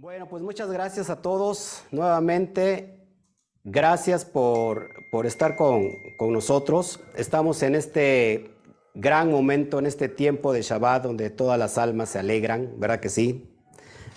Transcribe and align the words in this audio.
Bueno, 0.00 0.26
pues 0.26 0.42
muchas 0.42 0.72
gracias 0.72 1.10
a 1.10 1.20
todos 1.20 1.82
nuevamente. 1.90 3.06
Gracias 3.64 4.24
por, 4.24 4.88
por 5.10 5.26
estar 5.26 5.56
con, 5.56 5.90
con, 6.16 6.32
nosotros. 6.32 7.00
Estamos 7.16 7.62
en 7.62 7.74
este 7.74 8.50
gran 8.94 9.30
momento, 9.30 9.78
en 9.78 9.84
este 9.84 10.08
tiempo 10.08 10.54
de 10.54 10.62
Shabbat, 10.62 11.02
donde 11.02 11.28
todas 11.28 11.58
las 11.58 11.76
almas 11.76 12.08
se 12.08 12.18
alegran, 12.18 12.72
¿verdad 12.78 13.00
que 13.00 13.10
sí? 13.10 13.54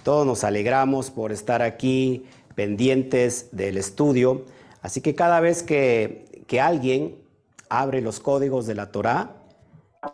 Todos 0.03 0.25
nos 0.25 0.45
alegramos 0.45 1.11
por 1.11 1.33
estar 1.33 1.61
aquí 1.61 2.27
pendientes 2.55 3.49
del 3.51 3.77
estudio. 3.77 4.45
Así 4.81 5.01
que 5.01 5.15
cada 5.15 5.41
vez 5.41 5.63
que, 5.63 6.45
que 6.47 6.61
alguien 6.61 7.21
abre 7.67 7.99
los 7.99 8.21
códigos 8.21 8.67
de 8.67 8.75
la 8.75 8.89
Torá, 8.89 9.43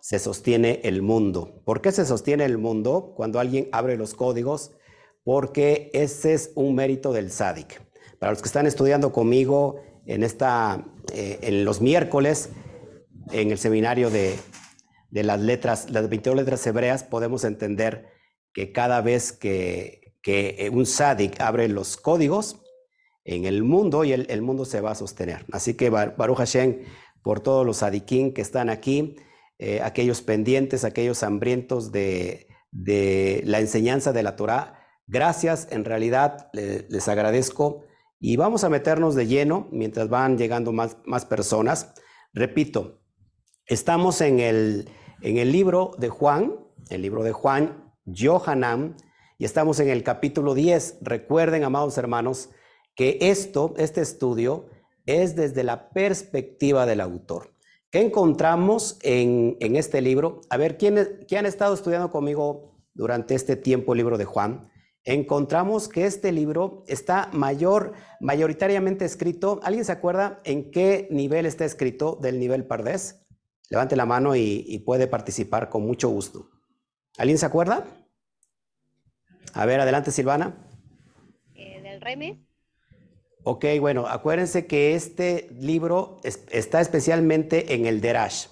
se 0.02 0.18
sostiene 0.18 0.82
el 0.84 1.04
mundo. 1.04 1.62
¿Por 1.64 1.80
qué 1.80 1.92
se 1.92 2.08
sostiene 2.08 2.46
el 2.46 2.58
mundo 2.58 3.14
cuando 3.16 3.40
alguien 3.40 3.70
abre 3.72 3.98
los 3.98 4.16
códigos? 4.16 4.72
Porque 5.30 5.92
ese 5.94 6.34
es 6.34 6.52
un 6.56 6.74
mérito 6.74 7.14
del 7.14 7.30
SADIC. 7.30 7.80
Para 8.18 8.32
los 8.32 8.42
que 8.42 8.48
están 8.48 8.66
estudiando 8.66 9.12
conmigo 9.12 9.80
en, 10.08 10.24
esta, 10.24 10.84
eh, 11.14 11.38
en 11.44 11.66
los 11.66 11.82
miércoles, 11.82 12.50
en 13.32 13.52
el 13.52 13.60
seminario 13.60 14.10
de, 14.10 14.40
las 15.12 15.40
letras, 15.40 15.92
las 15.92 16.10
22 16.10 16.36
letras 16.36 16.66
hebreas, 16.66 17.04
podemos 17.04 17.44
entender 17.44 18.08
que 18.54 18.72
cada 18.72 19.02
vez 19.02 19.32
que, 19.32 20.16
un 20.74 20.88
SADIC 20.88 21.40
abre 21.42 21.68
los 21.68 21.96
códigos 21.96 22.64
en 23.24 23.46
el 23.46 23.62
mundo, 23.62 24.06
y 24.06 24.14
el, 24.14 24.42
mundo 24.42 24.66
se 24.66 24.82
va 24.82 24.94
a 24.94 24.96
sostener. 24.96 25.46
Así 25.52 25.76
que 25.76 25.92
Baruch 25.92 26.38
Hashem, 26.40 26.86
por 27.22 27.40
todos 27.40 27.68
los 27.68 27.78
sadiquín 27.78 28.34
que 28.34 28.42
están 28.42 28.72
aquí, 28.72 29.16
eh, 29.60 29.80
aquellos 29.84 30.24
pendientes, 30.24 30.84
aquellos 30.86 31.22
hambrientos 31.22 31.92
de, 31.92 32.48
de 32.72 33.44
la 33.46 33.60
enseñanza 33.60 34.12
de 34.12 34.24
la 34.24 34.36
Torah, 34.36 34.79
Gracias, 35.12 35.68
en 35.72 35.86
realidad 35.86 36.52
les 36.54 37.08
agradezco 37.08 37.82
y 38.20 38.38
vamos 38.38 38.64
a 38.64 38.70
meternos 38.70 39.16
de 39.16 39.26
lleno 39.26 39.68
mientras 39.72 40.08
van 40.08 40.38
llegando 40.38 40.72
más, 40.72 40.98
más 41.04 41.26
personas. 41.26 41.96
Repito, 42.32 43.02
estamos 43.66 44.22
en 44.22 44.40
el, 44.40 44.88
en 45.22 45.38
el 45.38 45.52
libro 45.52 45.94
de 45.98 46.10
Juan, 46.10 46.60
el 46.92 47.02
libro 47.02 47.24
de 47.24 47.32
Juan, 47.32 47.92
Johanan, 48.06 48.98
y 49.40 49.46
estamos 49.46 49.80
en 49.80 49.90
el 49.90 50.04
capítulo 50.04 50.54
10. 50.54 51.00
Recuerden, 51.02 51.64
amados 51.64 51.98
hermanos, 51.98 52.52
que 52.96 53.18
esto, 53.20 53.74
este 53.78 54.02
estudio, 54.02 54.68
es 55.08 55.36
desde 55.36 55.64
la 55.64 55.90
perspectiva 55.90 56.86
del 56.86 57.02
autor. 57.02 57.56
¿Qué 57.90 58.02
encontramos 58.02 59.00
en, 59.02 59.58
en 59.60 59.76
este 59.76 60.04
libro? 60.04 60.42
A 60.52 60.58
ver, 60.58 60.78
¿quiénes, 60.78 61.10
¿quién 61.28 61.40
han 61.40 61.46
estado 61.48 61.74
estudiando 61.74 62.12
conmigo 62.12 62.76
durante 62.94 63.34
este 63.34 63.56
tiempo 63.56 63.94
el 63.94 63.98
libro 63.98 64.20
de 64.20 64.26
Juan? 64.26 64.70
Encontramos 65.04 65.88
que 65.88 66.06
este 66.06 66.32
libro 66.32 66.84
está 66.88 67.30
mayor, 67.34 67.94
mayoritariamente 68.20 69.06
escrito. 69.06 69.60
¿Alguien 69.64 69.86
se 69.86 69.92
acuerda 69.92 70.42
en 70.44 70.72
qué 70.72 71.08
nivel 71.12 71.46
está 71.46 71.66
escrito 71.66 72.18
del 72.22 72.40
nivel 72.40 72.66
Pardés? 72.66 73.26
Levante 73.70 73.96
la 73.96 74.06
mano 74.06 74.36
y, 74.36 74.82
puede 74.86 75.08
participar 75.08 75.70
con 75.70 75.84
mucho 75.84 76.10
gusto. 76.10 76.50
¿Alguien 77.18 77.38
se 77.38 77.46
acuerda? 77.46 77.86
A 79.54 79.66
ver, 79.66 79.80
adelante 79.80 80.12
Silvana. 80.12 80.56
Eh, 81.56 81.82
del 81.82 82.02
Reme. 82.02 82.46
Ok, 83.44 83.66
bueno, 83.80 84.08
acuérdense 84.08 84.68
que 84.68 84.96
este 84.96 85.50
libro 85.52 86.20
está 86.24 86.82
especialmente 86.82 87.74
en 87.74 87.86
el 87.86 88.02
Derash. 88.02 88.48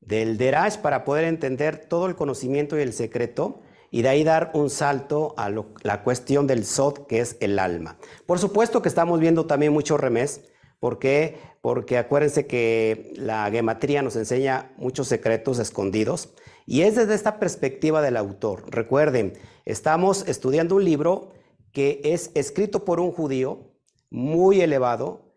Del 0.00 0.36
Derash 0.36 0.78
para 0.78 1.04
poder 1.04 1.24
entender 1.24 1.86
todo 1.88 2.06
el 2.06 2.16
conocimiento 2.16 2.76
y 2.78 2.82
el 2.82 2.92
secreto 2.92 3.62
y 3.92 4.00
de 4.00 4.08
ahí 4.08 4.24
dar 4.24 4.50
un 4.54 4.70
salto 4.70 5.34
a 5.36 5.50
la 5.50 6.02
cuestión 6.02 6.46
del 6.46 6.64
Sod, 6.64 7.06
que 7.06 7.20
es 7.20 7.36
el 7.40 7.58
alma. 7.58 7.98
Por 8.24 8.38
supuesto 8.38 8.80
que 8.80 8.88
estamos 8.88 9.20
viendo 9.20 9.44
también 9.44 9.72
mucho 9.74 9.98
remés. 9.98 10.40
¿Por 10.80 10.98
qué? 10.98 11.36
Porque 11.60 11.98
acuérdense 11.98 12.46
que 12.46 13.12
la 13.16 13.48
gematría 13.50 14.00
nos 14.00 14.16
enseña 14.16 14.72
muchos 14.78 15.08
secretos 15.08 15.58
escondidos 15.58 16.30
y 16.64 16.82
es 16.82 16.96
desde 16.96 17.14
esta 17.14 17.38
perspectiva 17.38 18.00
del 18.00 18.16
autor. 18.16 18.64
Recuerden, 18.68 19.34
estamos 19.66 20.26
estudiando 20.26 20.76
un 20.76 20.86
libro 20.86 21.34
que 21.70 22.00
es 22.02 22.30
escrito 22.34 22.86
por 22.86 22.98
un 22.98 23.12
judío 23.12 23.74
muy 24.10 24.62
elevado 24.62 25.34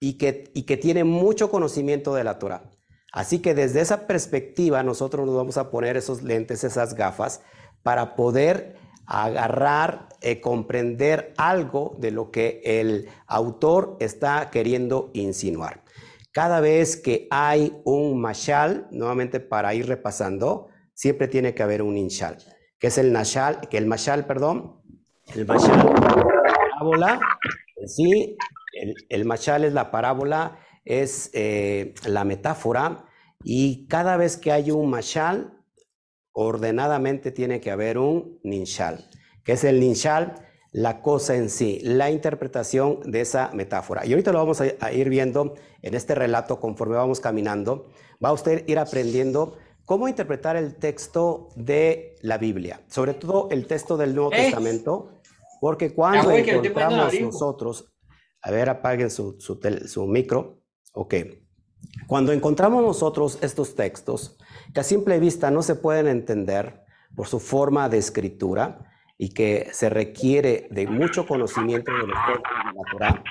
y 0.00 0.14
que, 0.18 0.50
y 0.52 0.64
que 0.64 0.76
tiene 0.76 1.04
mucho 1.04 1.48
conocimiento 1.48 2.12
de 2.12 2.24
la 2.24 2.40
Torah. 2.40 2.70
Así 3.12 3.38
que 3.38 3.54
desde 3.54 3.80
esa 3.80 4.08
perspectiva 4.08 4.82
nosotros 4.82 5.24
nos 5.24 5.36
vamos 5.36 5.56
a 5.58 5.70
poner 5.70 5.96
esos 5.96 6.22
lentes, 6.24 6.64
esas 6.64 6.94
gafas, 6.94 7.42
para 7.84 8.16
poder 8.16 8.74
agarrar, 9.06 10.08
eh, 10.22 10.40
comprender 10.40 11.34
algo 11.36 11.94
de 11.98 12.10
lo 12.10 12.30
que 12.30 12.62
el 12.64 13.08
autor 13.26 13.96
está 14.00 14.50
queriendo 14.50 15.10
insinuar. 15.12 15.84
Cada 16.32 16.60
vez 16.60 16.96
que 16.96 17.28
hay 17.30 17.80
un 17.84 18.20
mashal, 18.20 18.88
nuevamente 18.90 19.38
para 19.38 19.74
ir 19.74 19.86
repasando, 19.86 20.68
siempre 20.94 21.28
tiene 21.28 21.54
que 21.54 21.62
haber 21.62 21.82
un 21.82 21.96
inshal, 21.96 22.38
que 22.78 22.88
es 22.88 22.98
el 22.98 23.12
nashal, 23.12 23.60
que 23.68 23.78
el 23.78 23.86
mashal, 23.86 24.26
perdón, 24.26 24.80
el 25.34 25.46
mashal, 25.46 25.76
la 25.76 25.94
parábola, 26.70 27.20
sí, 27.86 28.36
el, 29.08 29.24
mashal 29.26 29.64
es 29.64 29.74
la 29.74 29.90
parábola, 29.90 30.58
es 30.84 31.30
eh, 31.34 31.94
la 32.06 32.24
metáfora, 32.24 33.04
y 33.42 33.86
cada 33.88 34.16
vez 34.16 34.38
que 34.38 34.52
hay 34.52 34.70
un 34.70 34.88
mashal, 34.88 35.53
ordenadamente 36.34 37.30
tiene 37.30 37.60
que 37.60 37.70
haber 37.70 37.96
un 37.96 38.38
ninshal. 38.42 39.08
que 39.42 39.52
es 39.52 39.64
el 39.64 39.80
ninshal? 39.80 40.34
La 40.72 41.00
cosa 41.00 41.36
en 41.36 41.48
sí, 41.48 41.78
la 41.82 42.10
interpretación 42.10 43.00
de 43.04 43.20
esa 43.20 43.50
metáfora. 43.54 44.04
Y 44.04 44.12
ahorita 44.12 44.32
lo 44.32 44.38
vamos 44.38 44.60
a, 44.60 44.92
ir 44.92 45.08
viendo 45.08 45.54
en 45.82 45.94
este 45.94 46.16
relato 46.16 46.58
conforme 46.58 46.96
vamos 46.96 47.20
caminando. 47.20 47.90
Va 48.22 48.30
a 48.30 48.32
usted 48.32 48.66
ir 48.66 48.80
aprendiendo 48.80 49.56
cómo 49.84 50.08
interpretar 50.08 50.56
el 50.56 50.74
texto 50.74 51.48
de 51.54 52.16
la 52.22 52.38
Biblia, 52.38 52.80
sobre 52.88 53.14
todo 53.14 53.48
el 53.52 53.66
texto 53.68 53.96
del 53.96 54.16
Nuevo 54.16 54.32
eh. 54.32 54.36
Testamento, 54.36 55.20
porque 55.60 55.94
cuando 55.94 56.32
encontramos 56.32 57.20
nosotros, 57.20 57.94
a 58.42 58.50
ver, 58.50 58.68
apaguen 58.68 59.10
su, 59.10 59.36
su, 59.38 59.60
su 59.86 60.06
micro, 60.06 60.58
ok, 60.92 61.14
cuando 62.06 62.32
encontramos 62.32 62.82
nosotros 62.82 63.38
estos 63.42 63.74
textos, 63.74 64.36
que 64.74 64.80
a 64.80 64.82
simple 64.82 65.20
vista 65.20 65.50
no 65.52 65.62
se 65.62 65.76
pueden 65.76 66.08
entender 66.08 66.82
por 67.14 67.28
su 67.28 67.38
forma 67.38 67.88
de 67.88 67.98
escritura 67.98 68.90
y 69.16 69.28
que 69.30 69.68
se 69.72 69.88
requiere 69.88 70.66
de 70.70 70.88
mucho 70.88 71.26
conocimiento 71.26 71.92
de 71.92 72.06
los 72.08 72.18
textos 72.26 72.52
de 72.92 72.98
la 72.98 73.24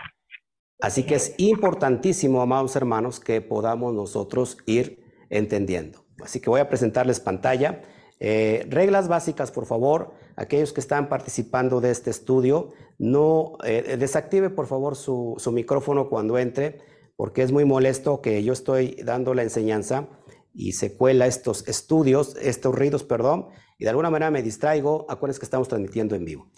Así 0.81 1.03
que 1.03 1.15
es 1.15 1.35
importantísimo, 1.37 2.41
amados 2.41 2.75
hermanos, 2.77 3.19
que 3.19 3.41
podamos 3.41 3.93
nosotros 3.93 4.57
ir 4.65 5.03
entendiendo. 5.29 6.05
Así 6.23 6.39
que 6.39 6.49
voy 6.49 6.61
a 6.61 6.69
presentarles 6.69 7.19
pantalla. 7.19 7.81
Eh, 8.19 8.65
reglas 8.69 9.09
básicas, 9.09 9.51
por 9.51 9.65
favor. 9.65 10.13
Aquellos 10.37 10.71
que 10.71 10.79
están 10.79 11.09
participando 11.09 11.81
de 11.81 11.91
este 11.91 12.09
estudio, 12.09 12.71
no 12.97 13.57
eh, 13.65 13.97
desactive 13.99 14.49
por 14.49 14.67
favor 14.67 14.95
su 14.95 15.51
micrófono 15.53 16.09
cuando 16.09 16.37
entre 16.37 16.79
porque 17.15 17.43
es 17.43 17.51
muy 17.51 17.65
molesto 17.65 18.21
que 18.21 18.43
yo 18.43 18.53
estoy 18.53 18.97
dando 19.03 19.33
la 19.33 19.43
enseñanza 19.43 20.07
y 20.53 20.73
se 20.73 20.95
cuela 20.95 21.25
estos 21.25 21.67
estudios, 21.67 22.35
estos 22.41 22.75
ruidos, 22.75 23.03
perdón, 23.03 23.47
y 23.77 23.83
de 23.83 23.89
alguna 23.89 24.09
manera 24.09 24.31
me 24.31 24.43
distraigo. 24.43 25.05
Acuérdense 25.09 25.39
que 25.39 25.45
estamos 25.45 25.67
transmitiendo 25.67 26.15
en 26.15 26.25
vivo. 26.25 26.51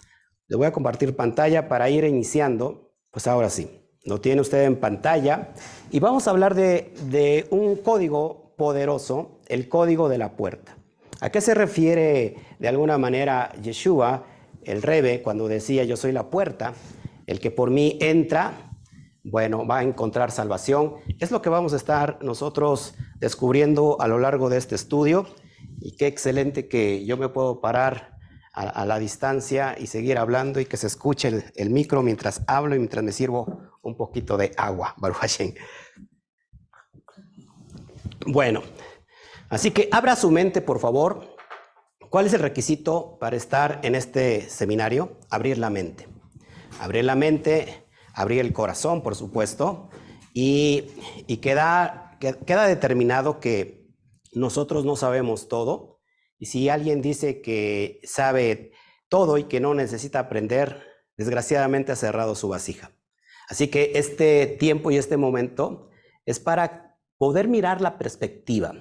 Le 0.48 0.56
voy 0.56 0.66
a 0.66 0.72
compartir 0.72 1.16
pantalla 1.16 1.68
para 1.68 1.88
ir 1.90 2.04
iniciando. 2.04 2.92
Pues 3.10 3.26
ahora 3.26 3.50
sí, 3.50 3.68
lo 4.04 4.20
tiene 4.20 4.42
usted 4.42 4.64
en 4.64 4.76
pantalla. 4.76 5.54
Y 5.90 5.98
vamos 5.98 6.28
a 6.28 6.30
hablar 6.30 6.54
de, 6.54 6.92
de 7.10 7.46
un 7.50 7.76
código 7.76 8.54
poderoso, 8.56 9.40
el 9.48 9.68
código 9.68 10.08
de 10.08 10.18
la 10.18 10.36
puerta. 10.36 10.76
¿A 11.20 11.30
qué 11.30 11.40
se 11.40 11.54
refiere 11.54 12.36
de 12.58 12.68
alguna 12.68 12.98
manera 12.98 13.52
Yeshua, 13.62 14.26
el 14.62 14.82
Rebe, 14.82 15.22
cuando 15.22 15.48
decía 15.48 15.84
yo 15.84 15.96
soy 15.96 16.12
la 16.12 16.28
puerta? 16.28 16.74
El 17.26 17.40
que 17.40 17.50
por 17.50 17.70
mí 17.70 17.98
entra 18.00 18.65
bueno, 19.30 19.66
va 19.66 19.78
a 19.78 19.82
encontrar 19.82 20.30
salvación. 20.30 20.94
Es 21.18 21.30
lo 21.30 21.42
que 21.42 21.48
vamos 21.48 21.72
a 21.72 21.76
estar 21.76 22.18
nosotros 22.22 22.94
descubriendo 23.16 24.00
a 24.00 24.06
lo 24.06 24.18
largo 24.18 24.48
de 24.48 24.56
este 24.56 24.76
estudio. 24.76 25.26
Y 25.80 25.96
qué 25.96 26.06
excelente 26.06 26.68
que 26.68 27.04
yo 27.04 27.16
me 27.16 27.28
puedo 27.28 27.60
parar 27.60 28.16
a, 28.52 28.86
la 28.86 28.98
distancia 28.98 29.76
y 29.78 29.88
seguir 29.88 30.16
hablando 30.16 30.60
y 30.60 30.64
que 30.64 30.78
se 30.78 30.86
escuche 30.86 31.52
el, 31.56 31.70
micro 31.70 32.02
mientras 32.02 32.40
hablo 32.46 32.74
y 32.74 32.78
mientras 32.78 33.04
me 33.04 33.12
sirvo 33.12 33.60
un 33.82 33.96
poquito 33.96 34.38
de 34.38 34.52
agua, 34.56 34.94
Baruch 34.98 35.20
Bueno, 38.26 38.62
así 39.50 39.72
que 39.72 39.88
abra 39.92 40.16
su 40.16 40.30
mente, 40.30 40.62
por 40.62 40.78
favor. 40.78 41.36
¿Cuál 42.08 42.26
es 42.26 42.32
el 42.32 42.40
requisito 42.40 43.18
para 43.20 43.36
estar 43.36 43.80
en 43.82 43.94
este 43.94 44.48
seminario? 44.48 45.18
Abrir 45.28 45.58
la 45.58 45.68
mente. 45.68 46.08
Abrir 46.80 47.04
la 47.04 47.16
mente 47.16 47.85
abrir 48.16 48.40
el 48.40 48.52
corazón, 48.52 49.02
por 49.02 49.14
supuesto, 49.14 49.90
y, 50.32 50.88
queda, 51.40 52.18
queda 52.18 52.66
determinado 52.66 53.40
que 53.40 53.86
nosotros 54.32 54.84
no 54.84 54.96
sabemos 54.96 55.48
todo, 55.48 56.00
y 56.38 56.46
si 56.46 56.68
alguien 56.68 57.02
dice 57.02 57.42
que 57.42 58.00
sabe 58.04 58.72
todo 59.08 59.38
y 59.38 59.44
que 59.44 59.60
no 59.60 59.74
necesita 59.74 60.18
aprender, 60.18 60.82
desgraciadamente 61.16 61.92
ha 61.92 61.96
cerrado 61.96 62.34
su 62.34 62.48
vasija. 62.48 62.90
Así 63.48 63.68
que 63.68 63.92
este 63.94 64.46
tiempo 64.46 64.90
y 64.90 64.96
este 64.96 65.18
momento 65.18 65.90
es 66.24 66.40
para 66.40 66.98
poder 67.18 67.48
mirar 67.48 67.80
la 67.80 67.98
perspectiva. 67.98 68.74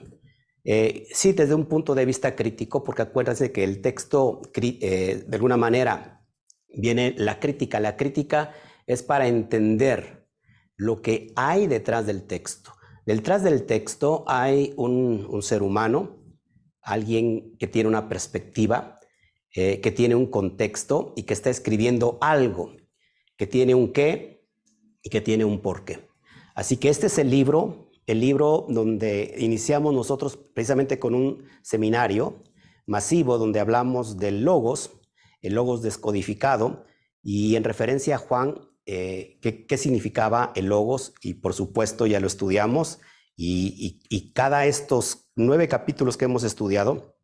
Eh, 0.63 1.07
sí, 1.13 1.33
desde 1.33 1.53
un 1.53 1.65
punto 1.65 1.93
de 1.93 2.05
vista 2.05 2.35
crítico, 2.35 2.83
porque 2.83 3.03
acuérdense 3.03 3.51
que 3.51 3.63
el 3.63 3.81
texto, 3.81 4.41
eh, 4.55 5.23
de 5.27 5.35
alguna 5.35 5.57
manera, 5.57 6.25
viene 6.69 7.13
la 7.17 7.39
crítica. 7.39 7.79
La 7.79 7.95
crítica 7.95 8.53
es 8.87 9.03
para 9.03 9.27
entender 9.27 10.27
lo 10.75 11.01
que 11.01 11.31
hay 11.35 11.67
detrás 11.67 12.05
del 12.05 12.23
texto. 12.23 12.71
Detrás 13.05 13.43
del 13.43 13.65
texto 13.65 14.23
hay 14.27 14.73
un, 14.77 15.41
ser 15.41 15.61
humano, 15.61 16.23
alguien 16.81 17.55
que 17.57 17.67
tiene 17.67 17.89
una 17.89 18.09
perspectiva, 18.09 18.99
eh, 19.53 19.79
que 19.79 19.91
tiene 19.91 20.15
un 20.15 20.25
contexto 20.25 21.13
y 21.15 21.23
que 21.23 21.33
está 21.33 21.49
escribiendo 21.49 22.17
algo, 22.21 22.75
que 23.37 23.47
tiene 23.47 23.75
un 23.75 23.93
qué 23.93 24.47
y 25.01 25.09
que 25.09 25.21
tiene 25.21 25.45
un 25.45 25.61
por 25.61 25.85
qué. 25.85 26.07
Así 26.55 26.77
que 26.77 26.89
este 26.89 27.07
es 27.07 27.17
el 27.17 27.29
libro, 27.29 27.91
el 28.07 28.19
libro 28.19 28.65
donde 28.69 29.35
iniciamos 29.37 29.93
nosotros 29.93 30.37
precisamente 30.37 30.99
con 30.99 31.13
un 31.15 31.45
seminario 31.61 32.41
masivo 32.87 33.37
donde 33.37 33.59
hablamos 33.59 34.17
del 34.17 34.43
logos, 34.43 34.99
el 35.41 35.53
logos 35.55 35.81
descodificado, 35.81 36.85
y 37.21 37.55
en 37.55 37.63
referencia 37.63 38.15
a 38.15 38.19
Juan 38.19 38.55
eh, 38.85 39.39
qué, 39.41 39.77
significaba 39.77 40.51
el 40.55 40.67
logos 40.67 41.13
y 41.21 41.35
por 41.35 41.53
supuesto 41.53 42.05
ya 42.05 42.19
lo 42.19 42.27
estudiamos 42.27 42.99
y, 43.35 44.31
cada 44.33 44.65
estos 44.65 45.29
nueve 45.35 45.67
capítulos 45.67 46.17
que 46.17 46.25
hemos 46.25 46.43
estudiado 46.43 47.17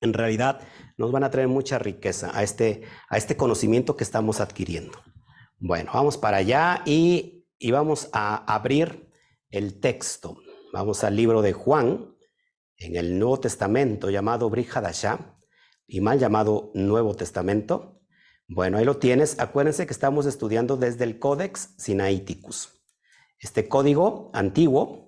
en 0.00 0.12
realidad 0.12 0.60
nos 0.96 1.12
van 1.12 1.24
a 1.24 1.30
traer 1.30 1.48
mucha 1.48 1.78
riqueza 1.78 2.30
a 2.36 2.42
este, 2.42 2.82
a 3.08 3.16
este 3.16 3.36
conocimiento 3.36 3.96
que 3.96 4.04
estamos 4.04 4.40
adquiriendo. 4.40 4.98
Bueno, 5.58 5.92
vamos 5.94 6.18
para 6.18 6.38
allá 6.38 6.82
y, 6.84 7.46
y 7.58 7.70
vamos 7.70 8.10
a 8.12 8.52
abrir 8.52 9.10
el 9.50 9.80
texto. 9.80 10.36
Vamos 10.72 11.02
al 11.02 11.16
libro 11.16 11.40
de 11.40 11.52
Juan 11.52 12.14
en 12.76 12.96
el 12.96 13.18
Nuevo 13.18 13.40
Testamento 13.40 14.10
llamado 14.10 14.50
Brihadashah 14.50 15.38
y 15.86 16.00
mal 16.00 16.18
llamado 16.18 16.70
Nuevo 16.74 17.14
Testamento. 17.14 17.95
Bueno, 18.48 18.78
ahí 18.78 18.84
lo 18.84 18.98
tienes. 18.98 19.40
Acuérdense 19.40 19.86
que 19.86 19.92
estamos 19.92 20.24
estudiando 20.24 20.76
desde 20.76 21.04
el 21.04 21.18
Codex 21.18 21.74
Sinaiticus. 21.78 22.70
Este 23.40 23.68
código 23.68 24.30
antiguo 24.34 25.06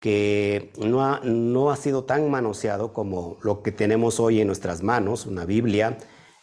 que 0.00 0.72
no 0.78 1.04
ha, 1.04 1.20
no 1.22 1.70
ha 1.70 1.76
sido 1.76 2.04
tan 2.04 2.28
manoseado 2.30 2.92
como 2.92 3.38
lo 3.42 3.62
que 3.62 3.72
tenemos 3.72 4.18
hoy 4.18 4.40
en 4.40 4.48
nuestras 4.48 4.82
manos, 4.82 5.24
una 5.24 5.44
Biblia, 5.44 5.96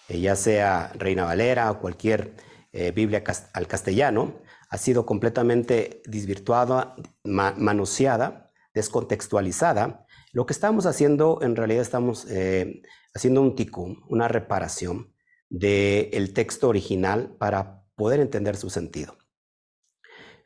eh, 0.07 0.19
ya 0.19 0.35
sea 0.35 0.91
Reina 0.95 1.25
Valera 1.25 1.69
o 1.69 1.79
cualquier 1.79 2.33
eh, 2.71 2.91
Biblia 2.91 3.23
al 3.53 3.67
castellano, 3.67 4.39
ha 4.69 4.77
sido 4.77 5.05
completamente 5.05 6.01
desvirtuada, 6.05 6.95
manoseada, 7.23 8.51
descontextualizada. 8.73 10.05
Lo 10.31 10.45
que 10.45 10.53
estamos 10.53 10.85
haciendo, 10.85 11.39
en 11.41 11.57
realidad 11.57 11.81
estamos 11.81 12.25
eh, 12.29 12.81
haciendo 13.13 13.41
un 13.41 13.55
ticum, 13.55 14.01
una 14.07 14.29
reparación 14.29 15.10
del 15.51 16.33
texto 16.33 16.69
original 16.69 17.35
para 17.37 17.83
poder 17.95 18.21
entender 18.21 18.55
su 18.55 18.69
sentido. 18.69 19.17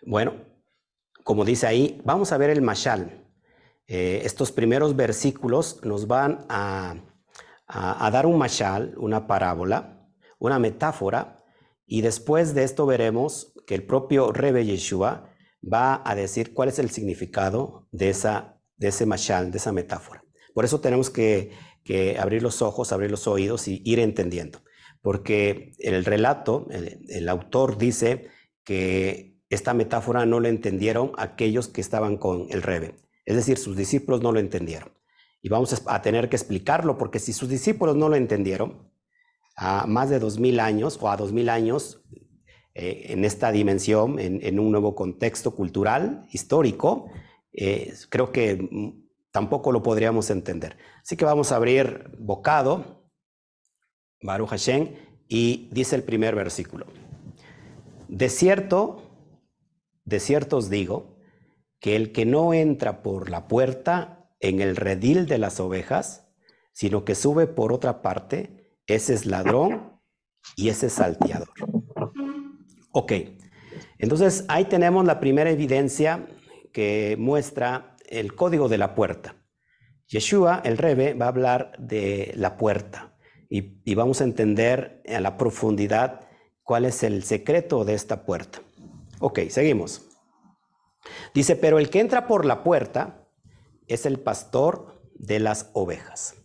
Bueno, 0.03 0.33
como 1.23 1.45
dice 1.45 1.67
ahí, 1.67 2.01
vamos 2.03 2.31
a 2.31 2.37
ver 2.37 2.49
el 2.49 2.61
mashal. 2.61 3.23
Eh, 3.87 4.21
estos 4.25 4.51
primeros 4.51 4.95
versículos 4.95 5.79
nos 5.83 6.07
van 6.07 6.45
a, 6.49 6.95
dar 7.67 8.25
un 8.25 8.37
mashal, 8.37 8.95
una 8.97 9.27
parábola, 9.27 10.09
una 10.39 10.57
metáfora, 10.57 11.43
y 11.85 12.01
después 12.01 12.55
de 12.55 12.63
esto 12.63 12.87
veremos 12.87 13.53
que 13.67 13.75
el 13.75 13.83
propio 13.83 14.31
Rebe 14.31 14.65
Yeshua 14.65 15.29
va 15.61 16.01
a 16.03 16.15
decir 16.15 16.53
cuál 16.53 16.69
es 16.69 16.79
el 16.79 16.89
significado 16.89 17.87
de, 17.91 18.09
esa, 18.09 18.59
de 18.77 18.87
ese 18.87 19.05
mashal, 19.05 19.51
de 19.51 19.59
esa 19.59 19.71
metáfora. 19.71 20.23
Por 20.55 20.65
eso 20.65 20.79
tenemos 20.79 21.11
que, 21.11 21.51
que 21.83 22.17
abrir 22.17 22.41
los 22.41 22.63
ojos, 22.63 22.91
abrir 22.91 23.11
los 23.11 23.27
oídos 23.27 23.67
y 23.67 23.81
ir 23.85 23.99
entendiendo 23.99 24.64
porque 25.05 25.73
el 25.77 26.03
relato, 26.03 26.65
el, 26.71 27.29
autor 27.29 27.77
dice 27.77 28.25
que 28.63 29.37
esta 29.51 29.75
metáfora 29.75 30.25
no 30.25 30.39
la 30.39 30.49
entendieron 30.49 31.11
aquellos 31.19 31.67
que 31.67 31.79
estaban 31.79 32.17
con 32.17 32.47
el 32.49 32.63
Rebe, 32.63 32.95
es 33.23 33.35
decir, 33.35 33.59
sus 33.59 33.77
discípulos 33.77 34.23
no 34.23 34.31
lo 34.31 34.39
entendieron. 34.39 34.89
Y 35.43 35.49
vamos 35.49 35.79
a 35.85 36.01
tener 36.01 36.27
que 36.27 36.35
explicarlo, 36.35 36.97
porque 36.97 37.19
si 37.19 37.33
sus 37.33 37.49
discípulos 37.49 37.95
no 37.95 38.09
lo 38.09 38.15
entendieron, 38.15 38.89
a 39.55 39.85
más 39.85 40.09
de 40.09 40.17
dos 40.17 40.39
mil 40.39 40.59
años 40.59 40.97
o 40.99 41.07
a 41.07 41.17
dos 41.17 41.31
mil 41.31 41.49
años, 41.49 42.03
eh, 42.73 43.05
en 43.09 43.25
esta 43.25 43.51
dimensión, 43.51 44.17
en, 44.17 44.59
un 44.59 44.71
nuevo 44.71 44.95
contexto 44.95 45.55
cultural, 45.55 46.25
histórico, 46.31 47.11
eh, 47.53 47.93
creo 48.09 48.31
que 48.31 48.55
mm, 48.55 49.05
tampoco 49.29 49.71
lo 49.71 49.83
podríamos 49.83 50.31
entender. 50.31 50.77
Así 51.03 51.15
que 51.15 51.25
vamos 51.25 51.51
a 51.51 51.57
abrir 51.57 52.09
bocado 52.17 53.04
Baruch 54.25 54.49
Hashem, 54.49 54.95
y 55.27 55.69
dice 55.71 55.95
el 55.95 56.03
primer 56.03 56.35
versículo. 56.35 56.85
De 58.07 58.29
cierto, 58.29 59.01
de 60.03 60.19
cierto 60.19 60.57
os 60.57 60.69
digo, 60.69 61.17
que 61.79 61.95
el 61.95 62.11
que 62.11 62.25
no 62.25 62.53
entra 62.53 63.01
por 63.03 63.29
la 63.29 63.47
puerta 63.47 64.29
en 64.39 64.61
el 64.61 64.75
redil 64.75 65.25
de 65.25 65.37
las 65.37 65.59
ovejas, 65.59 66.27
sino 66.73 67.05
que 67.05 67.15
sube 67.15 67.47
por 67.47 67.73
otra 67.73 68.01
parte, 68.01 68.77
ese 68.87 69.13
es 69.13 69.25
ladrón 69.25 69.99
y 70.55 70.69
ese 70.69 70.87
es 70.87 70.93
salteador. 70.93 71.49
Ok, 72.91 73.13
entonces 73.97 74.45
ahí 74.47 74.65
tenemos 74.65 75.05
la 75.05 75.19
primera 75.19 75.49
evidencia 75.49 76.27
que 76.71 77.15
muestra 77.19 77.95
el 78.07 78.35
código 78.35 78.69
de 78.69 78.77
la 78.77 78.95
puerta. 78.95 79.35
Yeshua, 80.07 80.61
el 80.63 80.77
Rebe, 80.77 81.13
va 81.13 81.25
a 81.25 81.29
hablar 81.29 81.75
de 81.79 82.33
la 82.35 82.57
puerta 82.57 83.14
y, 83.49 83.95
vamos 83.95 84.21
a 84.21 84.23
entender 84.23 85.01
a 85.07 85.19
la 85.19 85.37
profundidad 85.37 86.21
cuál 86.63 86.85
es 86.85 87.03
el 87.03 87.23
secreto 87.23 87.85
de 87.85 87.93
esta 87.93 88.25
puerta. 88.25 88.61
Ok, 89.19 89.39
seguimos. 89.49 90.01
Dice, 91.33 91.55
pero 91.55 91.79
el 91.79 91.89
que 91.89 91.99
entra 91.99 92.27
por 92.27 92.45
la 92.45 92.63
puerta 92.63 93.27
es 93.87 94.05
el 94.05 94.19
pastor 94.19 95.01
de 95.13 95.39
las 95.39 95.69
ovejas. 95.73 96.35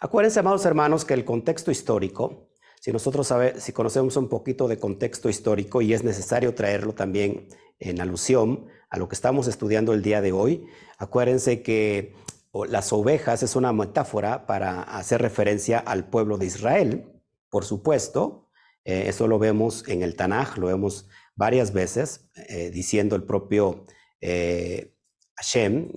Acuérdense, 0.00 0.40
amados 0.40 0.66
hermanos, 0.66 1.04
que 1.04 1.14
el 1.14 1.24
contexto 1.24 1.70
histórico, 1.70 2.50
si 2.80 2.92
nosotros 2.92 3.28
sabe, 3.28 3.60
si 3.60 3.72
conocemos 3.72 4.16
un 4.16 4.28
poquito 4.28 4.68
de 4.68 4.78
contexto 4.78 5.28
histórico 5.28 5.80
y 5.80 5.94
es 5.94 6.02
necesario 6.02 6.54
traerlo 6.54 6.92
también 6.92 7.48
en 7.78 8.00
alusión 8.00 8.66
a 8.90 8.98
lo 8.98 9.08
que 9.08 9.14
estamos 9.14 9.46
estudiando 9.46 9.92
el 9.92 10.02
día 10.02 10.20
de 10.20 10.32
hoy, 10.32 10.66
acuérdense 10.98 11.62
que 11.62 12.14
las 12.52 12.92
ovejas 12.92 13.42
es 13.42 13.56
una 13.56 13.72
metáfora 13.72 14.46
para 14.46 14.82
hacer 14.82 15.22
referencia 15.22 15.78
al 15.78 16.08
pueblo 16.08 16.36
de 16.36 16.46
Israel, 16.46 17.22
por 17.48 17.64
supuesto. 17.64 18.50
Eh, 18.84 19.04
eso 19.06 19.26
lo 19.26 19.38
vemos 19.38 19.88
en 19.88 20.02
el 20.02 20.16
Tanaj, 20.16 20.58
lo 20.58 20.66
vemos 20.66 21.08
varias 21.34 21.72
veces, 21.72 22.30
eh, 22.48 22.70
diciendo 22.70 23.16
el 23.16 23.24
propio 23.24 23.86
eh, 24.20 24.94
Hashem, 25.36 25.90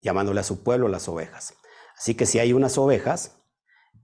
llamándole 0.00 0.40
a 0.40 0.44
su 0.44 0.62
pueblo 0.62 0.88
las 0.88 1.08
ovejas. 1.08 1.54
Así 1.98 2.14
que 2.14 2.24
si 2.24 2.38
hay 2.38 2.52
unas 2.52 2.78
ovejas, 2.78 3.36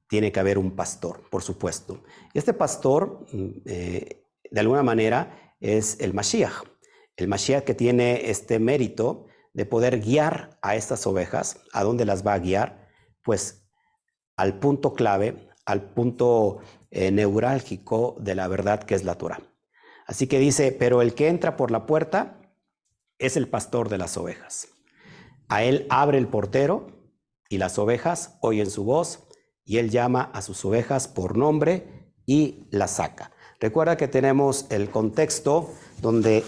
tiene 0.08 0.32
que 0.32 0.40
haber 0.40 0.58
un 0.58 0.74
pastor, 0.74 1.28
por 1.30 1.42
supuesto. 1.42 2.02
Este 2.34 2.52
pastor, 2.52 3.26
mm, 3.32 3.62
de 3.64 4.60
alguna 4.60 4.82
manera, 4.82 5.54
es 5.60 5.98
el 6.00 6.14
Mashiach. 6.14 6.64
El 7.16 7.28
Mashiach 7.28 7.64
que 7.64 7.74
tiene 7.74 8.28
este 8.30 8.58
mérito 8.58 9.25
de 9.56 9.64
poder 9.64 10.00
guiar 10.00 10.58
a 10.60 10.76
estas 10.76 11.06
ovejas. 11.06 11.62
¿A 11.72 11.82
dónde 11.82 12.04
las 12.04 12.26
va 12.26 12.34
a 12.34 12.38
guiar? 12.38 12.90
Pues 13.24 13.66
al 14.36 14.58
punto 14.58 14.92
clave, 14.92 15.48
al 15.64 15.94
punto 15.94 16.58
eh, 16.90 17.10
neurálgico 17.10 18.16
de 18.20 18.34
la 18.34 18.48
verdad 18.48 18.82
que 18.82 18.94
es 18.94 19.02
la 19.02 19.14
Torah. 19.14 19.40
Así 20.06 20.26
que 20.26 20.38
dice, 20.38 20.72
pero 20.72 21.00
el 21.00 21.14
que 21.14 21.28
entra 21.28 21.56
por 21.56 21.70
la 21.70 21.86
puerta 21.86 22.38
es 23.18 23.38
el 23.38 23.48
pastor 23.48 23.88
de 23.88 23.96
las 23.96 24.18
ovejas. 24.18 24.68
A 25.48 25.64
él 25.64 25.86
abre 25.88 26.18
el 26.18 26.28
portero 26.28 26.88
y 27.48 27.56
las 27.56 27.78
ovejas 27.78 28.36
oyen 28.42 28.70
su 28.70 28.84
voz 28.84 29.26
y 29.64 29.78
él 29.78 29.88
llama 29.88 30.30
a 30.34 30.42
sus 30.42 30.62
ovejas 30.66 31.08
por 31.08 31.38
nombre 31.38 32.12
y 32.26 32.66
las 32.70 32.96
saca. 32.96 33.32
Recuerda 33.58 33.96
que 33.96 34.06
tenemos 34.06 34.66
el 34.68 34.90
contexto 34.90 35.70
donde 36.02 36.44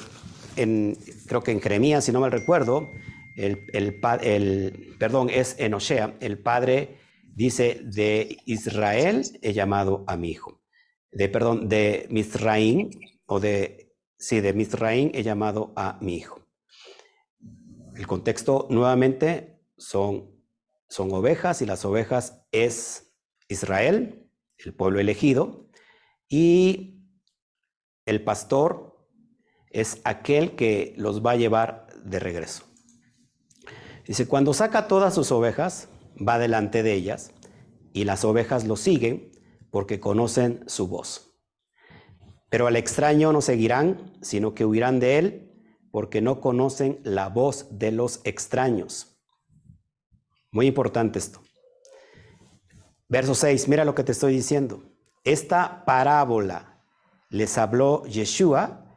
creo 1.26 1.42
que 1.42 1.52
en 1.52 1.60
Jeremías, 1.60 2.04
si 2.04 2.12
no 2.12 2.20
mal 2.20 2.32
recuerdo, 2.32 2.90
el, 3.36 3.66
el, 3.72 4.96
perdón, 4.98 5.30
es 5.30 5.54
en 5.58 5.74
Osea, 5.74 6.16
el 6.20 6.38
padre 6.38 6.98
dice, 7.34 7.80
de 7.84 8.38
Israel 8.46 9.22
he 9.42 9.52
llamado 9.52 10.04
a 10.08 10.16
mi 10.16 10.30
hijo. 10.30 10.60
De, 11.12 11.28
perdón, 11.28 11.68
de 11.68 12.06
Misraín, 12.10 12.90
o 13.26 13.38
de, 13.38 13.94
sí, 14.18 14.40
de 14.40 14.52
Misraín 14.52 15.12
he 15.14 15.22
llamado 15.22 15.72
a 15.76 15.98
mi 16.00 16.16
hijo. 16.16 16.40
El 17.94 18.06
contexto 18.06 18.66
nuevamente 18.70 19.60
son, 19.76 20.30
son 20.88 21.12
ovejas 21.12 21.62
y 21.62 21.66
las 21.66 21.84
ovejas 21.84 22.44
es 22.50 23.14
Israel, 23.48 24.28
el 24.58 24.74
pueblo 24.74 24.98
elegido, 24.98 25.68
y 26.28 27.04
el 28.04 28.24
pastor 28.24 28.87
es 29.70 30.00
aquel 30.04 30.56
que 30.56 30.94
los 30.96 31.24
va 31.24 31.32
a 31.32 31.36
llevar 31.36 31.86
de 32.04 32.18
regreso. 32.18 32.64
Dice, 34.06 34.26
cuando 34.26 34.54
saca 34.54 34.88
todas 34.88 35.14
sus 35.14 35.30
ovejas, 35.32 35.88
va 36.16 36.38
delante 36.38 36.82
de 36.82 36.94
ellas 36.94 37.32
y 37.92 38.04
las 38.04 38.24
ovejas 38.24 38.66
lo 38.66 38.76
siguen 38.76 39.30
porque 39.70 40.00
conocen 40.00 40.64
su 40.66 40.88
voz. 40.88 41.34
Pero 42.48 42.66
al 42.66 42.76
extraño 42.76 43.32
no 43.32 43.42
seguirán, 43.42 44.18
sino 44.22 44.54
que 44.54 44.64
huirán 44.64 45.00
de 45.00 45.18
él 45.18 45.52
porque 45.90 46.22
no 46.22 46.40
conocen 46.40 47.00
la 47.04 47.28
voz 47.28 47.78
de 47.78 47.92
los 47.92 48.20
extraños. 48.24 49.18
Muy 50.50 50.66
importante 50.66 51.18
esto. 51.18 51.42
Verso 53.08 53.34
6, 53.34 53.68
mira 53.68 53.84
lo 53.84 53.94
que 53.94 54.04
te 54.04 54.12
estoy 54.12 54.34
diciendo. 54.34 54.82
Esta 55.24 55.84
parábola 55.84 56.82
les 57.30 57.58
habló 57.58 58.04
Yeshua, 58.04 58.87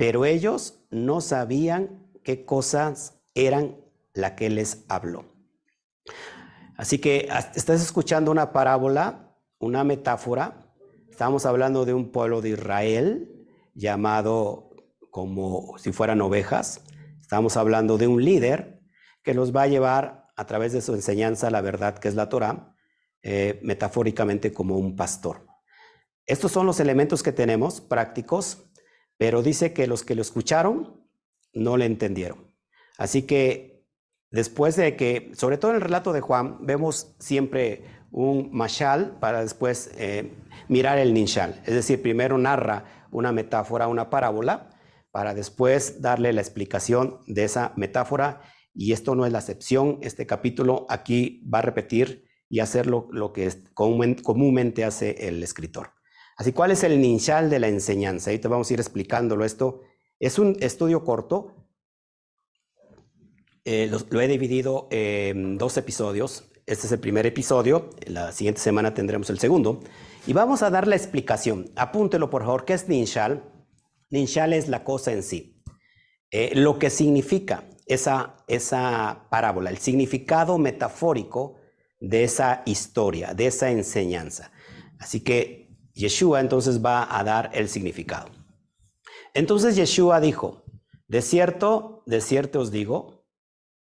pero 0.00 0.24
ellos 0.24 0.80
no 0.88 1.20
sabían 1.20 2.08
qué 2.24 2.46
cosas 2.46 3.20
eran 3.34 3.76
la 4.14 4.34
que 4.34 4.48
les 4.48 4.86
habló. 4.88 5.26
Así 6.78 6.98
que 6.98 7.28
estás 7.54 7.82
escuchando 7.82 8.30
una 8.30 8.50
parábola, 8.50 9.36
una 9.58 9.84
metáfora. 9.84 10.72
Estamos 11.10 11.44
hablando 11.44 11.84
de 11.84 11.92
un 11.92 12.12
pueblo 12.12 12.40
de 12.40 12.48
Israel 12.48 13.46
llamado 13.74 14.70
como 15.10 15.76
si 15.76 15.92
fueran 15.92 16.22
ovejas. 16.22 16.80
Estamos 17.20 17.58
hablando 17.58 17.98
de 17.98 18.06
un 18.06 18.24
líder 18.24 18.80
que 19.22 19.34
los 19.34 19.54
va 19.54 19.64
a 19.64 19.66
llevar 19.66 20.28
a 20.34 20.46
través 20.46 20.72
de 20.72 20.80
su 20.80 20.94
enseñanza 20.94 21.50
la 21.50 21.60
verdad 21.60 21.98
que 21.98 22.08
es 22.08 22.14
la 22.14 22.30
Torah, 22.30 22.74
eh, 23.20 23.60
metafóricamente 23.62 24.50
como 24.50 24.78
un 24.78 24.96
pastor. 24.96 25.46
Estos 26.24 26.52
son 26.52 26.64
los 26.64 26.80
elementos 26.80 27.22
que 27.22 27.32
tenemos 27.32 27.82
prácticos, 27.82 28.69
pero 29.20 29.42
dice 29.42 29.74
que 29.74 29.86
los 29.86 30.02
que 30.02 30.14
lo 30.14 30.22
escucharon 30.22 31.06
no 31.52 31.76
le 31.76 31.84
entendieron. 31.84 32.54
Así 32.96 33.24
que 33.24 33.84
después 34.30 34.76
de 34.76 34.96
que, 34.96 35.30
sobre 35.34 35.58
todo 35.58 35.72
en 35.72 35.74
el 35.74 35.82
relato 35.82 36.14
de 36.14 36.22
Juan, 36.22 36.64
vemos 36.64 37.14
siempre 37.18 37.84
un 38.10 38.48
mashal 38.50 39.18
para 39.20 39.42
después 39.42 39.90
eh, 39.98 40.32
mirar 40.68 40.96
el 40.96 41.12
ninshal. 41.12 41.60
Es 41.66 41.74
decir, 41.74 42.00
primero 42.00 42.38
narra 42.38 43.08
una 43.10 43.30
metáfora, 43.30 43.88
una 43.88 44.08
parábola, 44.08 44.70
para 45.10 45.34
después 45.34 46.00
darle 46.00 46.32
la 46.32 46.40
explicación 46.40 47.18
de 47.26 47.44
esa 47.44 47.74
metáfora. 47.76 48.40
Y 48.72 48.92
esto 48.92 49.14
no 49.14 49.26
es 49.26 49.32
la 49.32 49.40
excepción. 49.40 49.98
Este 50.00 50.26
capítulo 50.26 50.86
aquí 50.88 51.46
va 51.46 51.58
a 51.58 51.62
repetir 51.62 52.24
y 52.48 52.60
hacer 52.60 52.86
lo, 52.86 53.10
que 53.34 53.52
comúnmente 53.74 54.82
hace 54.82 55.28
el 55.28 55.42
escritor. 55.42 55.90
Así, 56.40 56.54
¿cuál 56.54 56.70
es 56.70 56.84
el 56.84 56.98
ninshal 57.02 57.50
de 57.50 57.58
la 57.58 57.68
enseñanza? 57.68 58.30
Te 58.30 58.48
vamos 58.48 58.70
a 58.70 58.72
ir 58.72 58.80
explicándolo 58.80 59.44
esto. 59.44 59.82
Es 60.18 60.38
un 60.38 60.56
estudio 60.60 61.04
corto, 61.04 61.68
eh, 63.66 63.90
lo, 64.08 64.20
he 64.22 64.26
dividido 64.26 64.88
en 64.90 65.58
dos 65.58 65.76
episodios. 65.76 66.50
Este 66.64 66.86
es 66.86 66.92
el 66.92 66.98
primer 66.98 67.26
episodio. 67.26 67.90
La 68.06 68.32
siguiente 68.32 68.62
semana 68.62 68.94
tendremos 68.94 69.28
el 69.28 69.38
segundo. 69.38 69.80
Y 70.26 70.32
vamos 70.32 70.62
a 70.62 70.70
dar 70.70 70.88
la 70.88 70.96
explicación. 70.96 71.72
Apúntelo, 71.76 72.30
por 72.30 72.40
favor. 72.40 72.64
¿Qué 72.64 72.72
es 72.72 72.88
Ninshal? 72.88 73.44
Ninshal 74.08 74.54
es 74.54 74.66
la 74.68 74.82
cosa 74.82 75.12
en 75.12 75.22
sí. 75.22 75.62
Eh, 76.30 76.52
lo 76.54 76.78
que 76.78 76.88
significa 76.88 77.68
esa, 77.84 78.38
esa 78.48 79.26
parábola, 79.30 79.68
el 79.68 79.76
significado 79.76 80.56
metafórico 80.56 81.56
de 82.00 82.24
esa 82.24 82.62
historia, 82.64 83.34
de 83.34 83.48
esa 83.48 83.70
enseñanza. 83.70 84.52
Así 84.98 85.20
que 85.20 85.59
Yeshua 86.00 86.40
entonces 86.40 86.82
va 86.84 87.18
a 87.18 87.22
dar 87.24 87.50
el 87.52 87.68
significado. 87.68 88.30
Entonces 89.34 89.76
Yeshua 89.76 90.20
dijo, 90.20 90.64
de 91.08 91.20
cierto, 91.20 92.02
de 92.06 92.20
cierto 92.22 92.60
os 92.60 92.70
digo, 92.70 93.26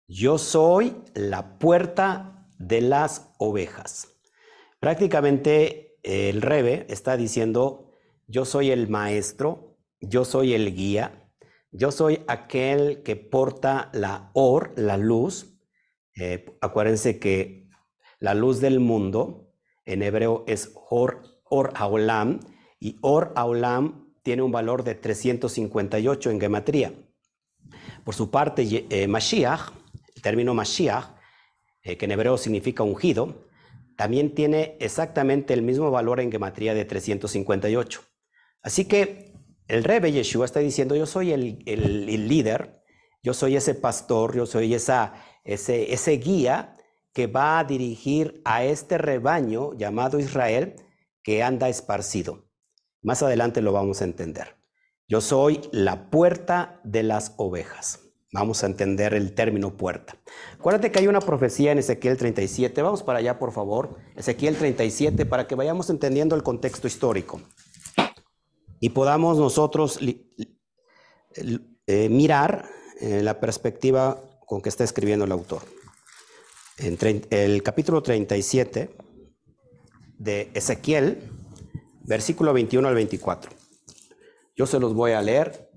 yo 0.08 0.38
soy 0.38 0.96
la 1.14 1.58
puerta 1.58 2.48
de 2.58 2.80
las 2.80 3.30
ovejas. 3.38 4.08
Prácticamente 4.80 5.98
el 6.02 6.40
Rebe 6.40 6.86
está 6.88 7.18
diciendo, 7.18 7.92
yo 8.26 8.46
soy 8.46 8.70
el 8.70 8.88
maestro, 8.88 9.76
yo 10.00 10.24
soy 10.24 10.54
el 10.54 10.74
guía, 10.74 11.30
yo 11.72 11.90
soy 11.90 12.24
aquel 12.26 13.02
que 13.02 13.16
porta 13.16 13.90
la 13.92 14.30
or, 14.32 14.72
la 14.76 14.96
luz. 14.96 15.58
Eh, 16.14 16.46
acuérdense 16.62 17.18
que 17.18 17.68
la 18.18 18.32
luz 18.32 18.60
del 18.60 18.80
mundo 18.80 19.52
en 19.84 20.02
hebreo 20.02 20.44
es 20.46 20.72
or, 20.90 21.27
or 21.50 21.72
aulam 21.74 22.40
y 22.80 22.96
or 23.00 23.32
aulam 23.36 24.12
tiene 24.22 24.42
un 24.42 24.52
valor 24.52 24.84
de 24.84 24.94
358 24.94 26.30
en 26.30 26.40
gematría. 26.40 26.92
Por 28.04 28.14
su 28.14 28.30
parte, 28.30 28.86
eh, 28.90 29.08
Mashiach 29.08 29.72
el 30.18 30.22
término 30.22 30.52
Mashiach, 30.52 31.14
eh, 31.80 31.96
que 31.96 32.06
en 32.06 32.10
hebreo 32.10 32.36
significa 32.36 32.82
ungido, 32.82 33.46
también 33.96 34.34
tiene 34.34 34.76
exactamente 34.80 35.54
el 35.54 35.62
mismo 35.62 35.92
valor 35.92 36.18
en 36.18 36.32
gematría 36.32 36.74
de 36.74 36.84
358. 36.84 38.02
Así 38.62 38.86
que 38.86 39.32
el 39.68 39.84
Rebe 39.84 40.10
Yeshua 40.10 40.44
está 40.44 40.58
diciendo, 40.58 40.96
yo 40.96 41.06
soy 41.06 41.32
el, 41.32 42.28
líder, 42.28 42.82
yo 43.22 43.32
soy 43.32 43.54
ese 43.54 43.74
pastor, 43.74 44.34
yo 44.34 44.44
soy 44.44 44.74
esa, 44.74 45.14
ese, 45.44 45.92
ese 45.92 46.12
guía 46.12 46.74
que 47.12 47.28
va 47.28 47.60
a 47.60 47.64
dirigir 47.64 48.42
a 48.44 48.64
este 48.64 48.98
rebaño 48.98 49.72
llamado 49.74 50.18
Israel 50.18 50.74
que 51.28 51.42
anda 51.42 51.68
esparcido. 51.68 52.48
Más 53.02 53.22
adelante 53.22 53.60
lo 53.60 53.70
vamos 53.70 54.00
a 54.00 54.04
entender. 54.04 54.56
Yo 55.08 55.20
soy 55.20 55.60
la 55.72 56.08
puerta 56.08 56.80
de 56.84 57.02
las 57.02 57.34
ovejas. 57.36 58.00
Vamos 58.32 58.62
a 58.62 58.66
entender 58.66 59.12
el 59.12 59.34
término 59.34 59.76
puerta. 59.76 60.16
Acuérdate 60.54 60.90
que 60.90 61.00
hay 61.00 61.06
una 61.06 61.20
profecía 61.20 61.70
en 61.72 61.80
Ezequiel 61.80 62.16
37. 62.16 62.80
Vamos 62.80 63.02
para 63.02 63.18
allá, 63.18 63.38
por 63.38 63.52
favor. 63.52 63.98
Ezequiel 64.16 64.56
37, 64.56 65.26
para 65.26 65.46
que 65.46 65.54
vayamos 65.54 65.90
entendiendo 65.90 66.34
el 66.34 66.42
contexto 66.42 66.86
histórico. 66.86 67.42
Y 68.80 68.88
podamos 68.88 69.36
nosotros 69.36 69.98
eh, 71.36 72.08
mirar 72.08 72.70
eh, 73.02 73.20
la 73.22 73.38
perspectiva 73.38 74.18
con 74.46 74.62
que 74.62 74.70
está 74.70 74.82
escribiendo 74.82 75.26
el 75.26 75.32
autor. 75.32 75.60
En 76.78 76.96
el 77.28 77.62
capítulo 77.62 78.02
37 78.02 79.07
de 80.18 80.50
Ezequiel, 80.54 81.30
versículo 82.04 82.52
21 82.52 82.86
al 82.86 82.94
24. 82.94 83.50
Yo 84.56 84.66
se 84.66 84.80
los 84.80 84.94
voy 84.94 85.12
a 85.12 85.22
leer 85.22 85.70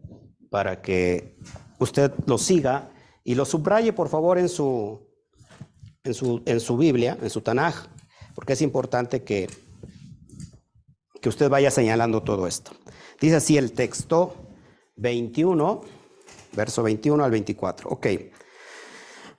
para 0.50 0.82
que 0.82 1.38
usted 1.80 2.12
lo 2.26 2.38
siga 2.38 2.92
y 3.24 3.36
lo 3.36 3.46
subraye, 3.46 3.94
por 3.94 4.10
favor, 4.10 4.38
en 4.38 4.50
su, 4.50 5.08
en 6.04 6.14
su, 6.14 6.42
en 6.46 6.60
su 6.60 6.78
Biblia, 6.78 7.18
en 7.22 7.30
su 7.30 7.42
Tanaj, 7.42 7.88
porque 8.36 8.54
es 8.54 8.62
importante 8.62 9.24
que, 9.24 9.50
que 11.22 11.30
usted 11.30 11.50
vaya 11.50 11.70
señalando 11.70 12.24
todo 12.24 12.48
esto. 12.48 12.72
Dice 13.20 13.36
así 13.36 13.58
el 13.58 13.74
texto 13.74 14.36
21, 14.96 15.82
verso 16.54 16.84
21 16.84 17.24
al 17.24 17.32
24. 17.32 17.90
Ok. 17.90 18.08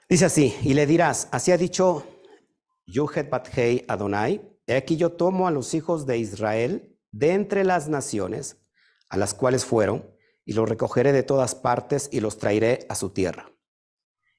Dice 0.08 0.24
así, 0.24 0.54
y 0.62 0.74
le 0.74 0.86
dirás, 0.86 1.28
así 1.32 1.50
ha 1.52 1.56
dicho 1.56 2.06
Yuhet 2.86 3.28
Bathei 3.30 3.84
Adonai, 3.88 4.51
he 4.72 4.76
aquí 4.76 4.96
yo 4.96 5.12
tomo 5.12 5.46
a 5.46 5.50
los 5.50 5.74
hijos 5.74 6.06
de 6.06 6.18
Israel 6.18 6.98
de 7.10 7.32
entre 7.32 7.64
las 7.64 7.88
naciones 7.88 8.58
a 9.08 9.18
las 9.18 9.34
cuales 9.34 9.66
fueron, 9.66 10.10
y 10.44 10.54
los 10.54 10.68
recogeré 10.68 11.12
de 11.12 11.22
todas 11.22 11.54
partes 11.54 12.08
y 12.10 12.20
los 12.20 12.38
traeré 12.38 12.86
a 12.88 12.94
su 12.94 13.10
tierra. 13.10 13.52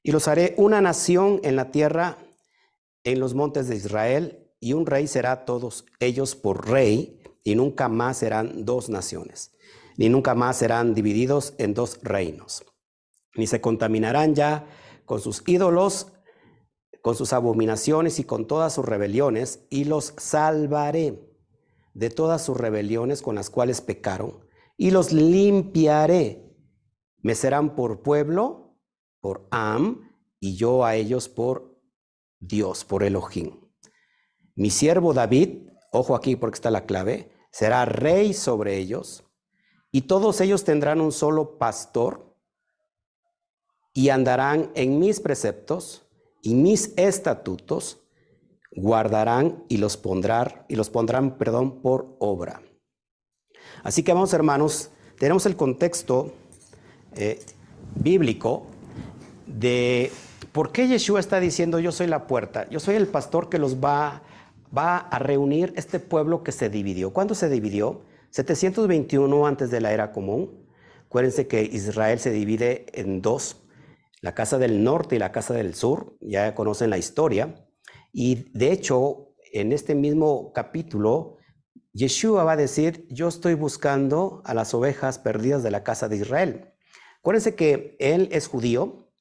Y 0.01 0.11
los 0.11 0.27
haré 0.27 0.55
una 0.57 0.81
nación 0.81 1.39
en 1.43 1.55
la 1.55 1.69
tierra, 1.71 2.17
en 3.03 3.19
los 3.19 3.35
montes 3.35 3.67
de 3.67 3.75
Israel, 3.75 4.51
y 4.59 4.73
un 4.73 4.87
rey 4.87 5.07
será 5.07 5.45
todos 5.45 5.85
ellos 5.99 6.35
por 6.35 6.67
rey, 6.67 7.21
y 7.43 7.53
nunca 7.53 7.87
más 7.87 8.17
serán 8.17 8.65
dos 8.65 8.89
naciones, 8.89 9.51
ni 9.95 10.09
nunca 10.09 10.33
más 10.33 10.57
serán 10.57 10.95
divididos 10.95 11.53
en 11.59 11.75
dos 11.75 11.99
reinos, 12.01 12.65
ni 13.35 13.45
se 13.45 13.61
contaminarán 13.61 14.33
ya 14.33 14.65
con 15.05 15.21
sus 15.21 15.43
ídolos, 15.45 16.07
con 17.03 17.15
sus 17.15 17.33
abominaciones 17.33 18.17
y 18.17 18.23
con 18.23 18.47
todas 18.47 18.71
sus 18.71 18.85
rebeliones, 18.85 19.67
y 19.69 19.83
los 19.83 20.13
salvaré 20.15 21.29
de 21.93 22.09
todas 22.09 22.41
sus 22.45 22.55
rebeliones 22.55 23.21
con 23.21 23.35
las 23.35 23.49
cuales 23.49 23.81
pecaron 23.81 24.47
y 24.77 24.91
los 24.91 25.11
limpiaré. 25.11 26.49
Me 27.17 27.35
serán 27.35 27.75
por 27.75 28.03
pueblo, 28.03 28.77
por 29.19 29.45
Am, 29.51 30.11
y 30.39 30.55
yo 30.55 30.85
a 30.85 30.95
ellos 30.95 31.27
por 31.27 31.77
Dios, 32.39 32.85
por 32.85 33.03
Elohim. 33.03 33.59
Mi 34.55 34.69
siervo 34.69 35.13
David, 35.13 35.67
ojo 35.91 36.15
aquí 36.15 36.37
porque 36.37 36.55
está 36.55 36.71
la 36.71 36.85
clave, 36.85 37.33
será 37.51 37.83
rey 37.83 38.33
sobre 38.33 38.77
ellos, 38.77 39.25
y 39.91 40.03
todos 40.03 40.39
ellos 40.39 40.63
tendrán 40.63 41.01
un 41.01 41.11
solo 41.11 41.57
pastor, 41.57 42.33
y 43.93 44.07
andarán 44.07 44.71
en 44.73 44.99
mis 44.99 45.19
preceptos 45.19 46.02
y 46.43 46.53
mis 46.53 46.93
estatutos, 46.97 48.03
guardarán 48.75 49.63
y 49.69 49.77
los 49.77 49.97
pondrán, 49.97 50.65
y 50.67 50.75
los 50.75 50.89
pondrán, 50.89 51.37
perdón, 51.37 51.81
por 51.81 52.15
obra. 52.19 52.61
Así 53.81 54.03
que 54.03 54.13
vamos 54.13 54.33
hermanos, 54.33 54.91
tenemos 55.17 55.45
el 55.45 55.55
contexto 55.55 56.33
eh, 57.15 57.39
bíblico 57.95 58.65
de 59.47 60.11
por 60.51 60.71
qué 60.71 60.87
Yeshua 60.87 61.19
está 61.19 61.39
diciendo 61.39 61.79
yo 61.79 61.91
soy 61.91 62.07
la 62.07 62.27
puerta, 62.27 62.69
yo 62.69 62.79
soy 62.79 62.95
el 62.95 63.07
pastor 63.07 63.49
que 63.49 63.57
los 63.57 63.77
va, 63.77 64.21
va 64.75 64.97
a 64.97 65.19
reunir 65.19 65.73
este 65.77 65.99
pueblo 65.99 66.43
que 66.43 66.51
se 66.51 66.69
dividió. 66.69 67.13
¿Cuándo 67.13 67.35
se 67.35 67.49
dividió? 67.49 68.01
721 68.31 69.47
antes 69.47 69.71
de 69.71 69.79
la 69.79 69.93
era 69.93 70.11
común. 70.11 70.51
Acuérdense 71.05 71.47
que 71.47 71.63
Israel 71.63 72.19
se 72.19 72.31
divide 72.31 72.87
en 72.93 73.21
dos, 73.21 73.62
la 74.23 74.33
casa 74.33 74.57
del 74.57 74.85
norte 74.85 75.17
y 75.17 75.19
la 75.19 75.33
casa 75.33 75.53
del 75.53 75.75
sur, 75.75 76.15
ya 76.21 76.55
conocen 76.55 76.89
la 76.89 76.97
historia. 76.97 77.67
Y 78.13 78.49
de 78.57 78.71
hecho, 78.71 79.33
en 79.51 79.73
este 79.73 79.95
mismo 79.95 80.53
capítulo, 80.53 81.35
Yeshua 81.91 82.45
va 82.45 82.53
a 82.53 82.57
decir, 82.57 83.05
yo 83.09 83.27
estoy 83.27 83.55
buscando 83.55 84.41
a 84.45 84.53
las 84.53 84.73
ovejas 84.73 85.19
perdidas 85.19 85.61
de 85.61 85.71
la 85.71 85.83
casa 85.83 86.07
de 86.07 86.15
Israel. 86.15 86.73
Acuérdense 87.19 87.55
que 87.55 87.97
él 87.99 88.29
es 88.31 88.47
judío 88.47 89.11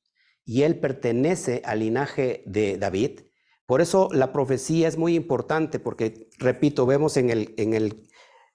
y 0.44 0.62
él 0.62 0.78
pertenece 0.78 1.62
al 1.64 1.80
linaje 1.80 2.44
de 2.46 2.78
David. 2.78 3.22
Por 3.66 3.80
eso 3.80 4.08
la 4.12 4.32
profecía 4.32 4.86
es 4.86 4.96
muy 4.96 5.16
importante, 5.16 5.80
porque, 5.80 6.30
repito, 6.38 6.86
vemos 6.86 7.16
en 7.16 7.30
el, 7.30 7.54
en 7.56 7.74
el, 7.74 8.08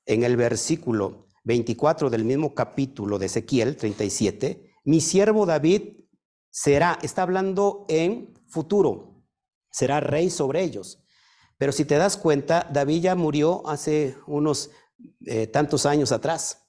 en 0.06 0.24
el 0.24 0.38
versículo 0.38 1.28
24 1.44 2.10
del 2.10 2.24
mismo 2.24 2.56
capítulo 2.56 3.20
de 3.20 3.26
Ezequiel 3.26 3.76
37, 3.76 4.72
mi 4.86 5.02
siervo 5.02 5.46
David 5.46 5.97
será, 6.58 6.98
está 7.04 7.22
hablando 7.22 7.86
en 7.88 8.34
futuro, 8.48 9.24
será 9.70 10.00
rey 10.00 10.32
sobre 10.32 10.64
ellos. 10.64 11.04
Pero 11.60 11.72
si 11.72 11.86
te 11.86 11.98
das 11.98 12.18
cuenta, 12.18 12.68
David 12.74 13.02
ya 13.02 13.16
murió 13.16 13.68
hace 13.70 14.18
unos 14.26 14.72
eh, 15.28 15.46
tantos 15.46 15.86
años 15.86 16.12
atrás. 16.12 16.68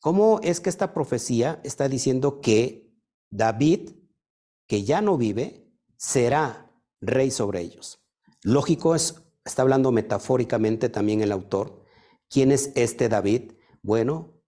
¿Cómo 0.00 0.40
es 0.42 0.60
que 0.60 0.68
esta 0.68 0.92
profecía 0.92 1.58
está 1.64 1.88
diciendo 1.88 2.42
que 2.42 2.92
David, 3.30 3.92
que 4.66 4.84
ya 4.84 5.00
no 5.00 5.16
vive, 5.16 5.72
será 5.96 6.70
rey 7.00 7.30
sobre 7.30 7.62
ellos? 7.62 8.06
Lógico 8.42 8.94
es, 8.94 9.22
está 9.42 9.62
hablando 9.62 9.90
metafóricamente 9.90 10.90
también 10.90 11.22
el 11.22 11.32
autor. 11.32 11.82
¿Quién 12.28 12.52
es 12.52 12.72
este 12.74 13.08
David? 13.08 13.52
Bueno, 13.80 14.42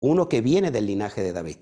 uno 0.00 0.26
que 0.30 0.40
viene 0.40 0.70
del 0.70 0.86
linaje 0.86 1.22
de 1.22 1.34
David. 1.34 1.58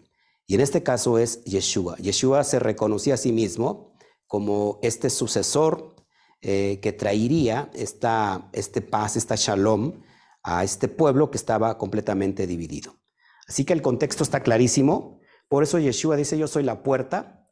Y 0.47 0.55
en 0.55 0.61
este 0.61 0.83
caso 0.83 1.19
es 1.19 1.43
Yeshua. 1.45 1.97
Yeshua 1.97 2.45
se 2.45 2.59
reconocía 2.59 3.15
a 3.15 3.19
sí 3.19 3.33
mismo 3.33 3.95
como 4.27 4.79
este 4.83 5.11
sucesor 5.11 5.95
eh, 6.43 6.81
que 6.83 6.93
traería 6.93 7.71
esta, 7.75 8.51
este 8.53 8.83
paz, 8.83 9.17
esta 9.17 9.37
shalom 9.37 10.03
a 10.43 10.63
este 10.63 10.89
pueblo 10.89 11.31
que 11.31 11.39
estaba 11.39 11.79
completamente 11.79 12.47
dividido. 12.47 12.97
Así 13.49 13.65
que 13.65 13.73
el 13.73 13.83
contexto 13.83 14.23
está 14.23 14.41
clarísimo. 14.41 15.21
Por 15.49 15.63
eso 15.63 15.79
Yeshua 15.79 16.17
dice, 16.17 16.37
yo 16.37 16.47
soy 16.47 16.63
la 16.63 16.83
puerta. 16.83 17.49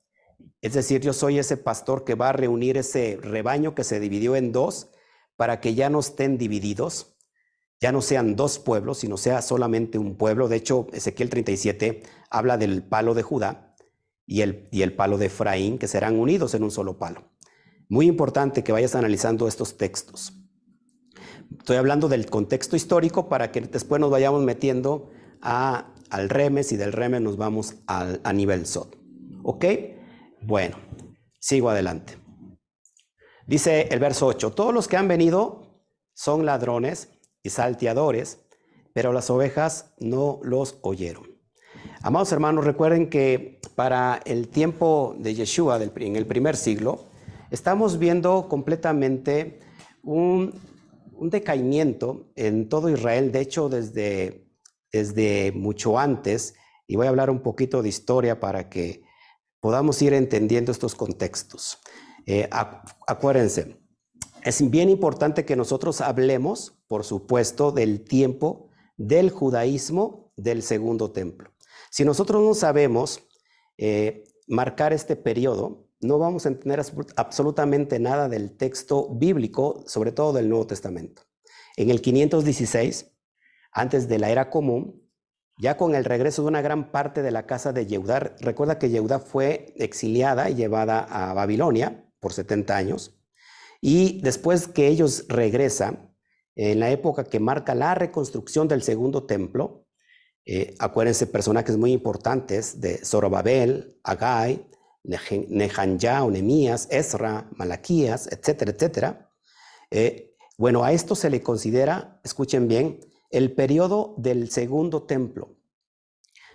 Es 0.60 0.74
decir, 0.74 1.00
yo 1.00 1.12
soy 1.12 1.38
ese 1.38 1.56
pastor 1.56 2.04
que 2.04 2.14
va 2.14 2.28
a 2.28 2.32
reunir 2.32 2.76
ese 2.76 3.18
rebaño 3.20 3.74
que 3.74 3.84
se 3.84 3.98
dividió 3.98 4.36
en 4.36 4.52
dos 4.52 4.90
para 5.36 5.60
que 5.60 5.74
ya 5.74 5.90
no 5.90 6.00
estén 6.00 6.38
divididos, 6.38 7.16
ya 7.80 7.90
no 7.90 8.00
sean 8.00 8.36
dos 8.36 8.58
pueblos, 8.58 8.98
sino 8.98 9.16
sea 9.16 9.42
solamente 9.42 9.98
un 9.98 10.16
pueblo. 10.16 10.48
De 10.48 10.56
hecho, 10.56 10.86
Ezequiel 10.92 11.30
37 11.30 12.02
habla 12.32 12.56
del 12.56 12.82
palo 12.82 13.14
de 13.14 13.22
Judá 13.22 13.76
y 14.26 14.40
el, 14.40 14.68
y 14.72 14.82
el 14.82 14.94
palo 14.94 15.18
de 15.18 15.26
Efraín, 15.26 15.78
que 15.78 15.86
serán 15.86 16.18
unidos 16.18 16.54
en 16.54 16.64
un 16.64 16.70
solo 16.70 16.98
palo. 16.98 17.30
Muy 17.88 18.06
importante 18.06 18.64
que 18.64 18.72
vayas 18.72 18.94
analizando 18.94 19.46
estos 19.46 19.76
textos. 19.76 20.32
Estoy 21.58 21.76
hablando 21.76 22.08
del 22.08 22.26
contexto 22.26 22.74
histórico 22.74 23.28
para 23.28 23.52
que 23.52 23.60
después 23.60 24.00
nos 24.00 24.10
vayamos 24.10 24.42
metiendo 24.42 25.10
a, 25.42 25.92
al 26.08 26.30
remes 26.30 26.72
y 26.72 26.76
del 26.76 26.92
remes 26.92 27.20
nos 27.20 27.36
vamos 27.36 27.74
al, 27.86 28.20
a 28.24 28.32
nivel 28.32 28.66
SOT. 28.66 28.96
¿Ok? 29.42 29.64
Bueno, 30.40 30.76
sigo 31.38 31.68
adelante. 31.68 32.16
Dice 33.46 33.88
el 33.90 33.98
verso 33.98 34.26
8, 34.26 34.52
todos 34.52 34.72
los 34.72 34.88
que 34.88 34.96
han 34.96 35.08
venido 35.08 35.84
son 36.14 36.46
ladrones 36.46 37.10
y 37.42 37.50
salteadores, 37.50 38.38
pero 38.94 39.12
las 39.12 39.28
ovejas 39.28 39.92
no 39.98 40.40
los 40.42 40.78
oyeron. 40.82 41.31
Amados 42.04 42.32
hermanos, 42.32 42.64
recuerden 42.64 43.08
que 43.08 43.60
para 43.76 44.20
el 44.24 44.48
tiempo 44.48 45.14
de 45.20 45.36
Yeshua 45.36 45.80
en 45.80 46.16
el 46.16 46.26
primer 46.26 46.56
siglo, 46.56 47.04
estamos 47.52 48.00
viendo 48.00 48.48
completamente 48.48 49.60
un, 50.02 50.52
decaimiento 51.20 52.32
en 52.34 52.68
todo 52.68 52.90
Israel, 52.90 53.30
de 53.30 53.40
hecho 53.40 53.68
desde, 53.68 54.50
desde 54.90 55.52
mucho 55.52 55.96
antes, 55.96 56.54
y 56.88 56.96
voy 56.96 57.06
a 57.06 57.10
hablar 57.10 57.30
un 57.30 57.40
poquito 57.40 57.82
de 57.82 57.90
historia 57.90 58.40
para 58.40 58.68
que 58.68 59.04
podamos 59.60 60.02
ir 60.02 60.12
entendiendo 60.12 60.72
estos 60.72 60.96
contextos. 60.96 61.78
Eh, 62.26 62.50
acuérdense, 63.06 63.80
es 64.42 64.68
bien 64.68 64.90
importante 64.90 65.44
que 65.44 65.54
nosotros 65.54 66.00
hablemos, 66.00 66.82
por 66.88 67.04
supuesto, 67.04 67.70
del 67.70 68.02
tiempo 68.02 68.70
del 68.96 69.30
judaísmo 69.30 70.32
del 70.36 70.64
segundo 70.64 71.12
templo. 71.12 71.51
Si 71.92 72.06
nosotros 72.06 72.42
no 72.42 72.54
sabemos 72.54 73.20
eh, 73.76 74.24
marcar 74.48 74.94
este 74.94 75.14
periodo, 75.14 75.90
no 76.00 76.18
vamos 76.18 76.46
a 76.46 76.48
entender 76.48 76.82
absolutamente 77.16 77.98
nada 77.98 78.30
del 78.30 78.56
texto 78.56 79.10
bíblico, 79.10 79.84
sobre 79.86 80.10
todo 80.10 80.32
del 80.32 80.48
Nuevo 80.48 80.66
Testamento. 80.66 81.20
En 81.76 81.90
el 81.90 82.00
516, 82.00 83.12
antes 83.72 84.08
de 84.08 84.18
la 84.18 84.30
era 84.30 84.48
común, 84.48 85.06
ya 85.58 85.76
con 85.76 85.94
el 85.94 86.06
regreso 86.06 86.40
de 86.40 86.48
una 86.48 86.62
gran 86.62 86.92
parte 86.92 87.20
de 87.20 87.30
la 87.30 87.44
casa 87.44 87.74
de 87.74 87.86
Yehudá, 87.86 88.36
recuerda 88.40 88.78
que 88.78 88.88
Yehudá 88.88 89.18
fue 89.18 89.74
exiliada 89.76 90.48
y 90.48 90.54
llevada 90.54 91.00
a 91.00 91.34
Babilonia 91.34 92.10
por 92.20 92.32
70 92.32 92.74
años, 92.74 93.20
y 93.82 94.22
después 94.22 94.66
que 94.66 94.88
ellos 94.88 95.26
regresan, 95.28 96.16
en 96.56 96.80
la 96.80 96.90
época 96.90 97.24
que 97.24 97.38
marca 97.38 97.74
la 97.74 97.94
reconstrucción 97.94 98.66
del 98.66 98.82
segundo 98.82 99.26
templo, 99.26 99.81
eh, 100.44 100.74
acuérdense 100.78 101.26
personajes 101.26 101.76
muy 101.76 101.92
importantes 101.92 102.80
de 102.80 102.98
Zorobabel, 103.04 103.98
Agai, 104.02 104.66
Nehanja 105.04 106.24
o 106.24 106.30
Nemías, 106.30 106.88
Ezra, 106.90 107.48
Malaquías, 107.56 108.28
etcétera, 108.30 108.72
etcétera. 108.72 109.30
Eh, 109.90 110.36
bueno, 110.58 110.84
a 110.84 110.92
esto 110.92 111.14
se 111.14 111.30
le 111.30 111.42
considera, 111.42 112.20
escuchen 112.24 112.68
bien, 112.68 113.00
el 113.30 113.52
periodo 113.52 114.14
del 114.18 114.50
segundo 114.50 115.04
templo, 115.04 115.56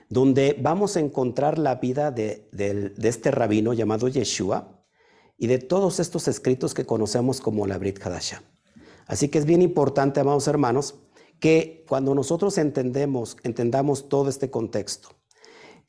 donde 0.09 0.55
vamos 0.59 0.95
a 0.95 0.99
encontrar 0.99 1.57
la 1.57 1.75
vida 1.75 2.11
de, 2.11 2.49
este 3.01 3.31
rabino 3.31 3.73
llamado 3.73 4.07
Yeshua 4.07 4.85
y 5.37 5.47
de 5.47 5.57
todos 5.57 5.99
estos 5.99 6.27
escritos 6.27 6.73
que 6.73 6.85
conocemos 6.85 7.41
como 7.41 7.67
la 7.67 7.77
Brit 7.77 8.05
Hadasha. 8.05 8.43
Así 9.07 9.29
que 9.29 9.39
es 9.39 9.45
bien 9.45 9.61
importante, 9.61 10.19
amados 10.19 10.47
hermanos, 10.47 10.95
que 11.39 11.85
cuando 11.87 12.15
nosotros 12.15 12.57
entendemos, 12.57 13.37
entendamos 13.43 14.09
todo 14.09 14.29
este 14.29 14.49
contexto, 14.49 15.09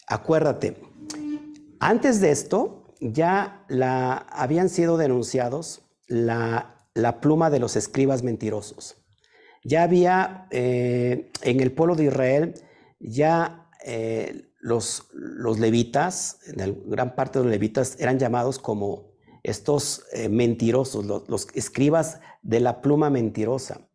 acuérdate, 0.07 0.77
antes 1.81 2.21
de 2.21 2.31
esto, 2.31 2.85
ya 3.01 3.65
la, 3.69 4.17
habían 4.31 4.69
sido 4.69 4.97
denunciados 4.97 5.83
la, 6.07 6.75
pluma 7.21 7.51
de 7.51 7.61
los 7.61 7.77
escribas 7.77 8.23
mentirosos. 8.23 8.97
Ya 9.63 9.85
había 9.85 10.49
eh, 10.51 11.31
en 11.43 11.61
el 11.61 11.73
pueblo 11.73 11.95
de 11.95 12.05
Israel, 12.05 12.55
ya 12.99 13.71
eh, 13.85 14.51
los, 14.61 15.09
los, 15.13 15.59
levitas, 15.61 16.39
en 16.47 16.91
gran 16.91 17.15
parte 17.15 17.39
de 17.39 17.45
los 17.45 17.53
levitas, 17.53 17.97
eran 18.01 18.19
llamados 18.19 18.59
como 18.59 19.13
estos 19.43 20.05
eh, 20.13 20.29
mentirosos, 20.29 21.05
los, 21.05 21.47
escribas 21.55 22.21
de 22.43 22.61
la 22.61 22.81
pluma 22.81 23.11
mentirosa. 23.11 23.88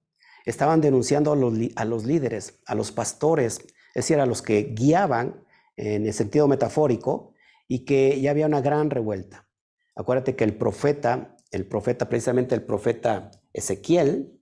Estaban 0.45 0.81
denunciando 0.81 1.31
a 1.31 1.35
los, 1.35 1.53
a 1.75 1.85
los 1.85 2.05
líderes, 2.05 2.59
a 2.65 2.75
los 2.75 2.91
pastores, 2.91 3.59
es 3.59 3.93
decir, 3.93 4.19
a 4.19 4.25
los 4.25 4.41
que 4.41 4.73
guiaban 4.75 5.43
en 5.75 6.05
el 6.05 6.13
sentido 6.13 6.47
metafórico, 6.47 7.33
y 7.67 7.85
que 7.85 8.19
ya 8.21 8.31
había 8.31 8.45
una 8.45 8.61
gran 8.61 8.89
revuelta. 8.89 9.47
Acuérdate 9.95 10.35
que 10.35 10.43
el 10.43 10.55
profeta, 10.55 11.35
el 11.51 11.65
profeta, 11.65 12.09
precisamente 12.09 12.55
el 12.55 12.63
profeta 12.63 13.31
Ezequiel 13.53 14.39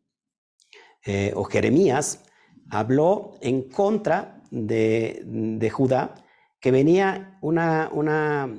eh, 1.05 1.33
o 1.35 1.43
Jeremías, 1.43 2.23
habló 2.69 3.37
en 3.41 3.69
contra 3.69 4.41
de, 4.49 5.69
Judá, 5.73 6.15
que 6.59 6.71
venía 6.71 7.37
una, 7.41 7.89
una, 7.91 8.49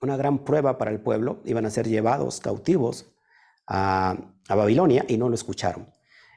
una, 0.00 0.16
gran 0.16 0.44
prueba 0.44 0.78
para 0.78 0.90
el 0.90 1.00
pueblo, 1.00 1.40
iban 1.44 1.66
a 1.66 1.70
ser 1.70 1.88
llevados 1.88 2.40
cautivos 2.40 3.12
a, 3.66 4.16
Babilonia 4.48 5.04
y 5.06 5.16
no 5.16 5.28
lo 5.28 5.36
escucharon. 5.36 5.86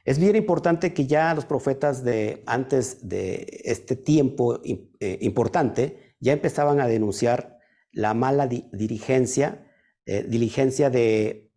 Es 0.04 0.18
bien 0.18 0.36
importante 0.36 0.92
que 0.92 1.06
ya 1.06 1.32
los 1.34 1.46
profetas 1.46 2.04
de 2.04 2.42
antes 2.46 3.08
de 3.08 3.62
este 3.64 3.96
tiempo 3.96 4.60
eh, 4.62 5.18
importante 5.22 6.14
ya 6.20 6.34
empezaban 6.34 6.78
a 6.80 6.86
denunciar 6.86 7.58
la 7.90 8.12
mala 8.12 8.46
dirigencia, 8.46 9.66
eh, 10.04 10.24
diligencia 10.28 10.90
de, 10.90 11.50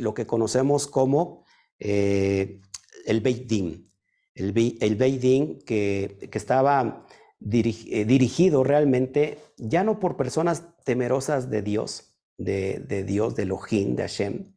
lo 0.00 0.14
que 0.14 0.26
conocemos 0.26 0.86
como 0.86 1.44
eh, 1.80 2.60
el 3.04 3.20
Beit 3.20 3.48
Din. 3.48 3.90
el, 4.34 4.78
el 4.80 4.94
Beidín, 4.96 5.58
que, 5.66 6.28
que 6.30 6.38
estaba 6.38 7.04
dirigido 7.40 8.62
realmente 8.62 9.38
ya 9.56 9.82
no 9.82 9.98
por 9.98 10.16
personas 10.16 10.62
temerosas 10.84 11.50
de 11.50 11.62
Dios, 11.62 12.14
de, 12.38 12.78
de 12.78 13.02
Dios, 13.02 13.34
de 13.34 13.42
Elohim, 13.42 13.96
de 13.96 14.02
Hashem, 14.02 14.51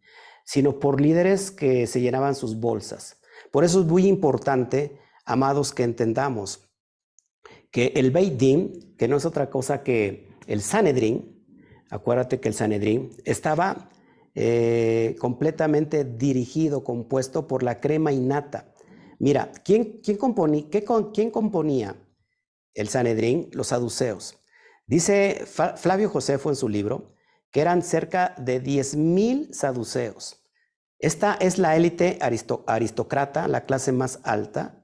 sino 0.46 0.80
por 0.80 1.02
líderes 1.02 1.52
que 1.52 1.88
se 1.88 2.00
llenaban 2.00 2.36
sus 2.36 2.60
bolsas. 2.60 3.18
Por 3.52 3.66
eso 3.66 3.82
es 3.82 3.86
muy 3.86 4.08
importante, 4.08 4.98
amados, 5.26 5.74
que 5.74 5.84
entendamos 5.84 6.70
que 7.72 7.92
el 7.96 8.12
Beit 8.12 8.38
Din, 8.38 8.96
que 8.98 9.10
no 9.10 9.18
es 9.18 9.26
otra 9.26 9.50
cosa 9.50 9.84
que 9.84 10.30
el 10.48 10.62
Sanedrín, 10.62 11.46
acuérdate 11.90 12.40
que 12.40 12.48
el 12.48 12.54
Sanedrín 12.54 13.10
estaba 13.26 13.90
eh, 14.36 15.16
completamente 15.20 16.06
dirigido, 16.06 16.84
compuesto 16.84 17.48
por 17.48 17.64
la 17.64 17.82
crema 17.82 18.12
innata. 18.12 18.74
Mira, 19.20 19.52
¿quién, 19.64 20.02
componía, 20.18 20.66
¿quién 21.14 21.32
componía 21.32 21.96
el 22.74 22.88
Sanedrín? 22.88 23.50
Los 23.54 23.68
saduceos. 23.68 24.38
Dice 24.88 25.46
Flavio 25.46 26.10
Josefo 26.10 26.50
en 26.50 26.56
su 26.56 26.70
libro 26.70 27.15
que 27.56 27.62
eran 27.62 27.84
cerca 27.84 28.36
de 28.38 28.62
10.000 28.62 29.54
saduceos. 29.54 30.44
Esta 31.00 31.36
es 31.36 31.58
la 31.58 31.78
élite 31.78 32.20
aristócrata, 32.20 33.48
la 33.48 33.64
clase 33.64 33.94
más 33.94 34.20
alta, 34.24 34.84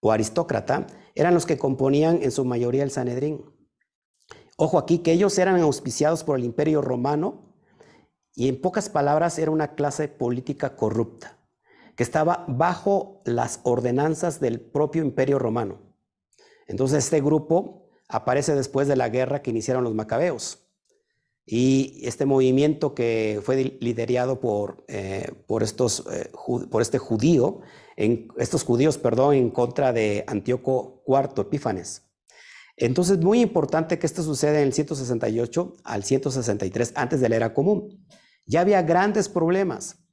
o 0.00 0.10
aristócrata, 0.10 0.86
eran 1.14 1.34
los 1.34 1.44
que 1.44 1.58
componían 1.58 2.22
en 2.22 2.30
su 2.30 2.46
mayoría 2.46 2.84
el 2.84 2.90
Sanedrín. 2.90 3.44
Ojo 4.56 4.78
aquí 4.78 5.00
que 5.00 5.12
ellos 5.12 5.36
eran 5.36 5.60
auspiciados 5.60 6.24
por 6.24 6.38
el 6.38 6.46
imperio 6.46 6.80
romano 6.80 7.54
y 8.34 8.48
en 8.48 8.62
pocas 8.62 8.88
palabras 8.88 9.38
era 9.38 9.50
una 9.50 9.74
clase 9.74 10.08
política 10.08 10.76
corrupta, 10.76 11.36
que 11.96 12.02
estaba 12.02 12.46
bajo 12.48 13.20
las 13.26 13.60
ordenanzas 13.62 14.40
del 14.40 14.58
propio 14.58 15.02
imperio 15.02 15.38
romano. 15.38 15.82
Entonces 16.66 17.04
este 17.04 17.20
grupo 17.20 17.90
aparece 18.08 18.54
después 18.54 18.88
de 18.88 18.96
la 18.96 19.10
guerra 19.10 19.42
que 19.42 19.50
iniciaron 19.50 19.84
los 19.84 19.94
macabeos. 19.94 20.63
Y 21.46 22.00
este 22.04 22.24
movimiento 22.24 22.94
que 22.94 23.40
fue 23.42 23.76
liderado 23.80 24.40
por, 24.40 24.84
eh, 24.88 25.30
por, 25.46 25.62
estos, 25.62 26.04
eh, 26.10 26.30
por 26.70 26.80
este 26.80 26.98
judío, 26.98 27.60
estos 27.96 28.64
judíos, 28.64 28.98
perdón, 28.98 29.34
en 29.34 29.50
contra 29.50 29.92
de 29.92 30.24
Antíoco 30.26 31.02
IV 31.06 31.42
Epífanes. 31.42 32.02
Entonces, 32.76 33.18
muy 33.18 33.40
importante 33.40 33.98
que 33.98 34.06
esto 34.06 34.22
suceda 34.22 34.58
en 34.58 34.66
el 34.66 34.72
168 34.72 35.74
al 35.84 36.02
163 36.02 36.92
antes 36.96 37.20
de 37.20 37.28
la 37.28 37.36
era 37.36 37.54
común. 37.54 38.04
Ya 38.46 38.60
había 38.60 38.82
grandes 38.82 39.28
problemas. 39.28 40.04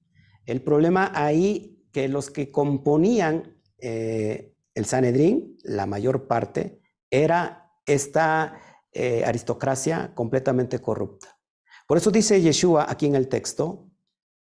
El 0.45 0.61
problema 0.61 1.11
ahí 1.15 1.87
que 1.91 2.07
los 2.07 2.29
que 2.29 2.51
componían 2.51 3.57
eh, 3.79 4.53
el 4.75 4.85
Sanedrín, 4.85 5.57
la 5.63 5.85
mayor 5.85 6.27
parte, 6.27 6.81
era 7.09 7.71
esta 7.85 8.59
eh, 8.93 9.23
aristocracia 9.25 10.13
completamente 10.15 10.79
corrupta. 10.79 11.39
Por 11.87 11.97
eso 11.97 12.11
dice 12.11 12.41
Yeshua 12.41 12.85
aquí 12.89 13.05
en 13.05 13.15
el 13.15 13.27
texto, 13.27 13.89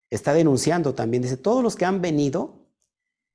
está 0.09 0.33
denunciando 0.33 0.93
también, 0.93 1.23
dice, 1.23 1.37
todos 1.37 1.63
los 1.63 1.75
que 1.75 1.85
han 1.85 2.01
venido, 2.01 2.69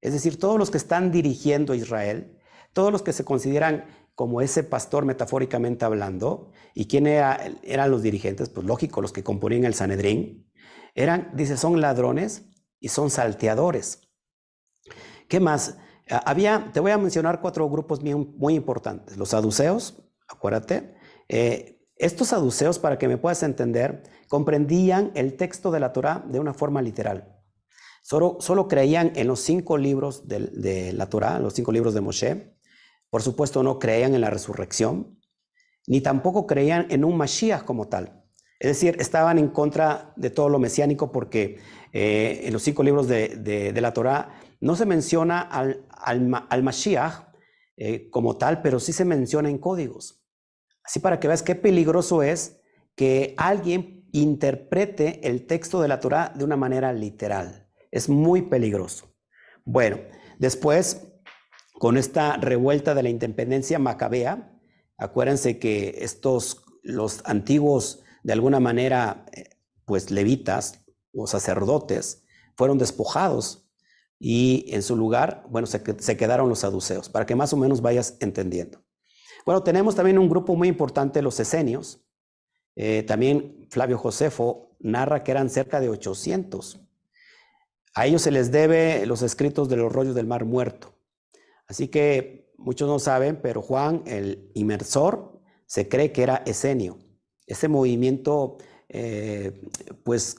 es 0.01 0.13
decir, 0.13 0.39
todos 0.39 0.59
los 0.59 0.71
que 0.71 0.79
están 0.79 1.11
dirigiendo 1.11 1.73
a 1.73 1.77
Israel, 1.77 2.39
todos 2.73 2.93
los 2.93 3.03
que 3.03 3.13
se 3.13 3.25
consideran 3.25 3.87
como 4.15 4.41
ese 4.41 4.63
pastor 4.63 5.05
metafóricamente 5.05 5.85
hablando, 5.85 6.51
y 6.75 6.87
quién 6.87 7.07
eran 7.07 7.91
los 7.91 8.03
dirigentes, 8.03 8.51
pues 8.51 8.67
lógico, 8.67 9.01
los 9.01 9.13
que 9.13 9.25
componían 9.25 9.65
el 9.65 9.75
Sanedrín, 9.75 10.51
eran, 10.95 11.31
dice, 11.35 11.57
son 11.57 11.81
ladrones 11.81 12.47
y 12.79 12.89
son 12.89 13.11
salteadores. 13.11 14.03
¿Qué 15.29 15.41
más? 15.41 15.79
Ah, 16.11 16.23
había, 16.27 16.71
te 16.73 16.81
voy 16.81 16.91
a 16.91 16.99
mencionar 16.99 17.41
cuatro 17.41 17.69
grupos 17.71 18.03
muy, 18.03 18.15
muy 18.15 18.55
importantes, 18.55 19.17
los 19.17 19.31
saduceos, 19.31 20.03
acuérdate. 20.31 20.95
Eh, 21.29 21.81
estos 21.97 22.29
saduceos, 22.29 22.79
para 22.79 22.99
que 22.99 23.09
me 23.09 23.19
puedas 23.19 23.43
entender, 23.43 24.03
comprendían 24.29 25.13
el 25.15 25.37
texto 25.37 25.71
de 25.71 25.81
la 25.81 25.93
Torah 25.93 26.25
de 26.27 26.41
una 26.41 26.55
forma 26.55 26.81
literal. 26.81 27.37
Solo, 28.03 28.39
solo 28.41 28.69
creían 28.69 29.13
en 29.17 29.27
los 29.27 29.41
cinco 29.41 29.77
libros 29.77 30.27
de, 30.27 30.93
la 30.95 31.11
Torah, 31.11 31.39
los 31.39 31.53
cinco 31.53 31.73
libros 31.73 31.93
de 31.93 32.01
Moshe. 32.01 32.57
Por 33.11 33.23
supuesto, 33.23 33.63
no 33.63 33.79
creían 33.79 34.15
en 34.15 34.23
la 34.23 34.31
resurrección, 34.31 35.21
ni 35.87 36.01
tampoco 36.01 36.47
creían 36.47 36.87
en 36.91 37.05
un 37.05 37.17
Mashiach 37.17 37.65
como 37.65 37.89
tal. 37.89 38.25
Es 38.59 38.71
decir, 38.71 38.97
estaban 39.01 39.39
en 39.39 39.49
contra 39.49 40.13
de 40.17 40.31
todo 40.31 40.49
lo 40.49 40.59
mesiánico 40.59 41.13
porque 41.13 41.59
eh, 41.93 42.43
en 42.45 42.53
los 42.53 42.63
cinco 42.63 42.83
libros 42.83 43.09
de, 43.09 43.73
la 43.79 43.93
Torah 43.93 44.41
no 44.61 44.77
se 44.77 44.87
menciona 44.87 45.41
al, 45.41 45.87
al, 45.91 46.63
Mashiach 46.63 47.29
eh, 47.77 48.09
como 48.11 48.37
tal, 48.37 48.63
pero 48.63 48.81
sí 48.81 48.93
se 48.93 49.05
menciona 49.05 49.51
en 49.51 49.59
códigos. 49.59 50.20
Así 50.91 50.99
para 50.99 51.21
que 51.21 51.29
veas 51.29 51.45
qué 51.45 51.55
peligroso 51.55 52.25
es 52.25 52.59
que 52.97 53.35
alguien 53.37 54.09
interprete 54.11 55.21
el 55.23 55.47
texto 55.47 55.81
de 55.81 55.87
la 55.87 56.01
Torah 56.01 56.33
de 56.35 56.43
una 56.43 56.57
manera 56.57 56.93
literal. 56.93 57.69
Es 57.93 58.09
muy 58.09 58.43
peligroso. 58.43 59.15
Bueno, 59.65 59.99
después, 60.41 61.07
con 61.75 61.97
esta 61.97 62.39
revuelta 62.39 62.97
de 62.97 63.05
la 63.05 63.09
independencia 63.09 63.79
macabea, 63.79 64.53
acuérdense 64.99 65.61
que 65.61 65.99
estos, 66.01 66.65
los 66.83 67.23
antiguos, 67.25 68.03
de 68.25 68.33
alguna 68.33 68.59
manera, 68.59 69.27
eh, 69.31 69.45
pues 69.85 70.11
levitas 70.11 70.85
o 71.15 71.29
sacerdotes, 71.29 72.25
fueron 72.57 72.79
despojados 72.79 73.71
y 74.19 74.65
en 74.75 74.83
su 74.83 74.97
lugar, 74.97 75.47
bueno, 75.51 75.69
se, 75.69 75.81
se 76.01 76.17
quedaron 76.17 76.49
los 76.49 76.59
saduceos, 76.59 77.09
para 77.09 77.27
que 77.27 77.37
más 77.37 77.53
o 77.53 77.57
menos 77.57 77.81
vayas 77.81 78.17
entendiendo. 78.19 78.83
Bueno, 79.45 79.63
tenemos 79.63 79.95
también 79.95 80.19
un 80.19 80.29
grupo 80.29 80.55
muy 80.57 80.69
importante, 80.69 81.23
los 81.23 81.41
esenios. 81.41 82.01
Eh, 82.77 83.03
también 83.03 83.67
Flavio 83.71 83.99
Josefo 83.99 84.77
narra 84.81 85.23
que 85.23 85.31
eran 85.31 85.51
cerca 85.51 85.81
de 85.81 85.89
800. 85.89 86.81
A 87.95 88.07
ellos 88.07 88.23
se 88.23 88.31
les 88.31 88.51
debe 88.51 89.05
los 89.07 89.23
escritos 89.23 89.69
de 89.69 89.77
los 89.77 89.93
rollos 89.93 90.15
del 90.15 90.27
Mar 90.27 90.45
Muerto. 90.45 90.95
Así 91.67 91.89
que 91.89 92.53
muchos 92.57 92.89
no 92.89 92.99
saben, 92.99 93.41
pero 93.43 93.63
Juan, 93.63 94.03
el 94.07 94.51
inmersor, 94.55 95.41
se 95.67 95.89
cree 95.89 96.13
que 96.13 96.23
era 96.23 96.43
esenio. 96.47 96.99
Ese 97.47 97.69
movimiento, 97.69 98.59
eh, 98.89 99.69
pues, 100.05 100.39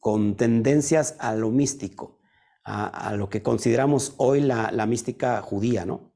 con 0.00 0.36
tendencias 0.36 1.16
a 1.18 1.34
lo 1.34 1.50
místico, 1.50 2.20
a, 2.64 3.14
lo 3.16 3.28
que 3.28 3.42
consideramos 3.42 4.14
hoy 4.16 4.40
la, 4.40 4.72
la 4.72 4.86
mística 4.86 5.40
judía, 5.40 5.86
¿no? 5.86 6.15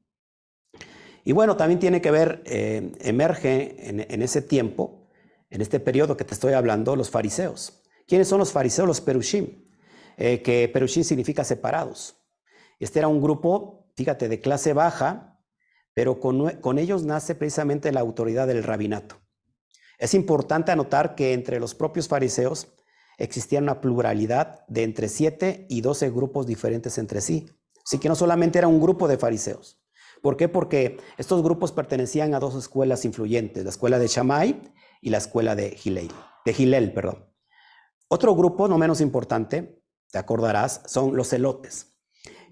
Y 1.25 1.33
bueno, 1.33 1.57
también 1.57 1.81
tiene 1.81 2.01
que 2.01 2.11
ver, 2.11 2.43
eh, 2.47 2.93
emerge 3.01 3.89
en, 3.89 4.23
ese 4.23 4.43
tiempo, 4.43 5.09
en 5.51 5.61
este 5.61 5.81
periodo 5.81 6.17
que 6.17 6.25
te 6.25 6.35
estoy 6.35 6.55
hablando, 6.55 6.97
los 6.97 7.11
fariseos. 7.11 7.83
¿Quiénes 8.07 8.29
son 8.29 8.39
los 8.39 8.53
fariseos? 8.53 8.89
Los 8.89 9.01
perushim, 9.01 9.65
eh, 10.17 10.43
que 10.43 10.69
perushim 10.69 11.05
significa 11.05 11.45
separados. 11.45 12.17
Este 12.79 12.99
era 12.99 13.09
un 13.09 13.21
grupo, 13.21 13.91
fíjate, 13.97 14.29
de 14.29 14.41
clase 14.41 14.73
baja, 14.73 15.39
pero 15.93 16.19
con, 16.21 16.49
con 16.61 16.79
ellos 16.79 17.05
nace 17.05 17.35
precisamente 17.35 17.93
la 17.93 18.01
autoridad 18.01 18.47
del 18.47 18.63
rabinato. 18.63 19.17
Es 19.99 20.15
importante 20.15 20.73
anotar 20.73 21.15
que 21.15 21.35
entre 21.35 21.61
los 21.61 21.75
propios 21.75 22.09
fariseos 22.09 22.69
existía 23.19 23.59
una 23.59 23.83
pluralidad 23.83 24.65
de 24.67 24.83
entre 24.83 25.09
7 25.09 25.67
y 25.69 25.83
12 25.83 26.11
grupos 26.11 26.47
diferentes 26.47 26.97
entre 26.97 27.21
sí. 27.21 27.51
Así 27.85 27.99
que 27.99 28.09
no 28.09 28.15
solamente 28.15 28.59
era 28.59 28.69
un 28.69 28.81
grupo 28.81 29.09
de 29.09 29.19
fariseos, 29.19 29.80
¿Por 30.23 30.37
qué? 30.37 30.49
Porque 30.49 30.99
estos 31.19 31.43
grupos 31.43 31.73
pertenecían 31.73 32.35
a 32.35 32.41
dos 32.41 32.55
escuelas 32.55 33.05
influyentes, 33.05 33.65
la 33.65 33.71
escuela 33.71 33.99
de 33.99 34.07
Shammai 34.07 34.73
y 35.01 35.11
la 35.11 35.19
escuela 35.19 35.55
de 35.55 35.77
Hillel, 35.83 36.11
de 36.45 36.55
Hillel, 36.57 36.93
perdón. 36.93 37.27
Otro 38.09 38.35
grupo, 38.35 38.69
no 38.69 38.77
menos 38.77 39.01
importante, 39.01 39.83
te 40.11 40.19
acordarás, 40.19 40.83
son 40.87 41.17
los 41.17 41.29
celotes. 41.29 41.97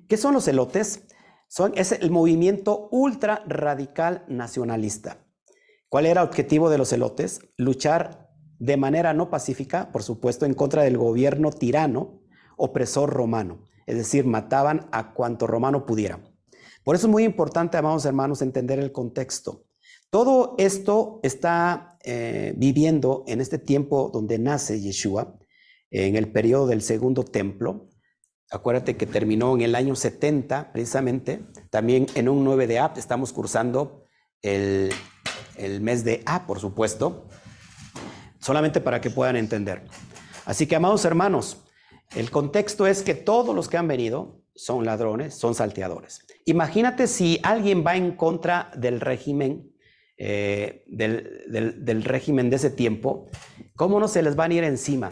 ¿Qué 0.08 0.16
son 0.16 0.34
los 0.34 0.44
celotes? 0.44 1.06
Son, 1.48 1.72
es 1.76 1.92
el 1.92 2.10
movimiento 2.10 2.88
ultra 2.90 3.42
radical 3.46 4.24
nacionalista. 4.28 5.26
¿Cuál 5.88 6.06
era 6.06 6.22
el 6.22 6.28
objetivo 6.28 6.70
de 6.70 6.78
los 6.78 6.90
celotes? 6.90 7.40
Luchar 7.56 8.30
de 8.58 8.76
manera 8.76 9.14
no 9.14 9.30
pacífica, 9.30 9.90
por 9.92 10.02
supuesto, 10.02 10.46
en 10.46 10.54
contra 10.54 10.82
del 10.82 10.98
gobierno 10.98 11.50
tirano, 11.50 12.22
opresor 12.56 13.10
romano. 13.10 13.64
Es 13.86 13.96
decir, 13.96 14.26
mataban 14.26 14.88
a 14.92 15.14
cuanto 15.14 15.46
romano 15.46 15.86
pudiera. 15.86 16.20
Por 16.88 16.96
eso 16.96 17.06
es 17.06 17.10
muy 17.10 17.24
importante, 17.24 17.76
amados 17.76 18.06
hermanos, 18.06 18.40
entender 18.40 18.78
el 18.78 18.92
contexto. 18.92 19.66
Todo 20.08 20.54
esto 20.56 21.20
está 21.22 21.98
eh, 22.02 22.54
viviendo 22.56 23.24
en 23.26 23.42
este 23.42 23.58
tiempo 23.58 24.10
donde 24.10 24.38
nace 24.38 24.80
Yeshua, 24.80 25.36
en 25.90 26.16
el 26.16 26.32
periodo 26.32 26.66
del 26.66 26.80
segundo 26.80 27.26
templo. 27.26 27.90
Acuérdate 28.50 28.96
que 28.96 29.04
terminó 29.04 29.54
en 29.54 29.60
el 29.60 29.74
año 29.74 29.94
70, 29.94 30.72
precisamente. 30.72 31.44
También 31.68 32.06
en 32.14 32.26
un 32.26 32.42
9 32.42 32.66
de 32.66 32.78
A 32.78 32.94
estamos 32.96 33.34
cursando 33.34 34.06
el, 34.40 34.90
el 35.56 35.82
mes 35.82 36.04
de 36.04 36.22
A, 36.24 36.46
por 36.46 36.58
supuesto, 36.58 37.28
solamente 38.40 38.80
para 38.80 39.02
que 39.02 39.10
puedan 39.10 39.36
entender. 39.36 39.84
Así 40.46 40.66
que, 40.66 40.76
amados 40.76 41.04
hermanos, 41.04 41.66
el 42.16 42.30
contexto 42.30 42.86
es 42.86 43.02
que 43.02 43.14
todos 43.14 43.54
los 43.54 43.68
que 43.68 43.76
han 43.76 43.88
venido 43.88 44.40
son 44.58 44.84
ladrones, 44.84 45.34
son 45.34 45.54
salteadores. 45.54 46.26
imagínate 46.44 47.06
si 47.06 47.38
alguien 47.44 47.84
va 47.86 47.96
en 47.96 48.16
contra 48.16 48.72
del 48.76 49.00
régimen, 49.00 49.72
eh, 50.16 50.84
del, 50.88 52.02
régimen 52.04 52.50
de 52.50 52.56
ese 52.56 52.70
tiempo, 52.70 53.26
¿cómo 53.76 54.00
no 54.00 54.08
se 54.08 54.20
les 54.20 54.34
van 54.34 54.50
a 54.50 54.54
ir 54.54 54.64
encima? 54.64 55.10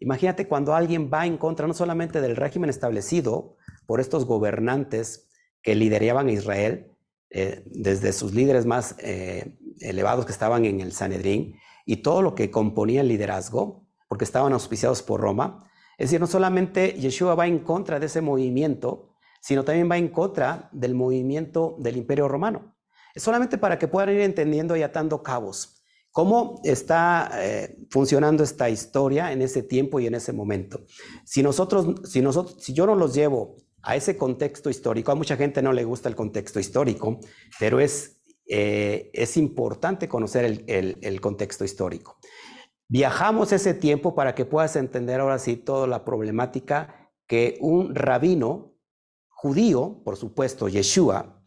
Imagínate 0.00 0.48
cuando 0.48 0.74
alguien 0.74 1.10
va 1.12 1.26
en 1.26 1.38
contra 1.38 1.68
no 1.68 1.74
solamente 1.74 2.20
del 2.20 2.34
régimen 2.34 2.70
establecido 2.70 3.56
por 3.86 4.00
estos 4.00 4.24
gobernantes 4.24 5.30
que 5.62 5.76
lideraban 5.76 6.26
a 6.26 6.32
Israel, 6.32 6.90
eh, 7.30 7.62
desde 7.66 8.12
sus 8.12 8.34
líderes 8.34 8.66
más 8.66 8.96
eh, 8.98 9.56
elevados 9.80 10.26
que 10.26 10.32
estaban 10.32 10.64
en 10.64 10.80
el 10.80 10.92
Sanedrín 10.92 11.54
y 11.86 11.98
todo 11.98 12.20
lo 12.20 12.34
que 12.34 12.50
componía 12.50 13.02
el 13.02 13.08
liderazgo, 13.08 13.86
porque 14.08 14.24
estaban 14.24 14.52
auspiciados 14.52 15.02
por 15.02 15.20
Roma. 15.20 15.67
Es 15.98 16.10
decir, 16.10 16.20
no 16.20 16.28
solamente 16.28 16.92
Yeshua 16.92 17.34
va 17.34 17.48
en 17.48 17.58
contra 17.58 17.98
de 17.98 18.06
ese 18.06 18.20
movimiento, 18.20 19.16
sino 19.40 19.64
también 19.64 19.90
va 19.90 19.98
en 19.98 20.08
contra 20.08 20.70
del 20.72 20.94
movimiento 20.94 21.76
del 21.80 21.96
Imperio 21.96 22.28
Romano. 22.28 22.76
Es 23.14 23.24
solamente 23.24 23.58
para 23.58 23.78
que 23.78 23.88
puedan 23.88 24.14
ir 24.14 24.20
entendiendo 24.20 24.76
y 24.76 24.82
atando 24.82 25.24
cabos. 25.24 25.82
¿Cómo 26.12 26.60
está 26.64 27.30
eh, 27.34 27.76
funcionando 27.90 28.44
esta 28.44 28.70
historia 28.70 29.32
en 29.32 29.42
ese 29.42 29.64
tiempo 29.64 29.98
y 29.98 30.06
en 30.06 30.14
ese 30.14 30.32
momento? 30.32 30.84
Si 31.24 31.42
nosotros, 31.42 32.08
si 32.08 32.22
nosotros, 32.22 32.62
si 32.62 32.72
yo 32.72 32.86
no 32.86 32.94
los 32.94 33.12
llevo 33.12 33.56
a 33.82 33.96
ese 33.96 34.16
contexto 34.16 34.70
histórico, 34.70 35.10
a 35.10 35.16
mucha 35.16 35.36
gente 35.36 35.62
no 35.62 35.72
le 35.72 35.84
gusta 35.84 36.08
el 36.08 36.14
contexto 36.14 36.60
histórico, 36.60 37.18
pero 37.58 37.80
es, 37.80 38.20
eh, 38.46 39.10
es 39.12 39.36
importante 39.36 40.08
conocer 40.08 40.44
el, 40.44 40.98
el 41.00 41.20
contexto 41.20 41.64
histórico. 41.64 42.17
Viajamos 42.88 43.52
ese 43.52 43.74
tiempo 43.74 44.14
para 44.14 44.34
que 44.34 44.44
puedas 44.44 44.74
entender 44.76 45.20
ahora 45.20 45.38
sí 45.38 45.56
toda 45.56 45.86
la 45.86 46.04
problemática 46.04 47.12
que 47.26 47.58
un 47.60 47.94
rabino 47.94 48.74
judío, 49.28 50.02
por 50.04 50.16
supuesto, 50.16 50.68
Yeshua, 50.68 51.44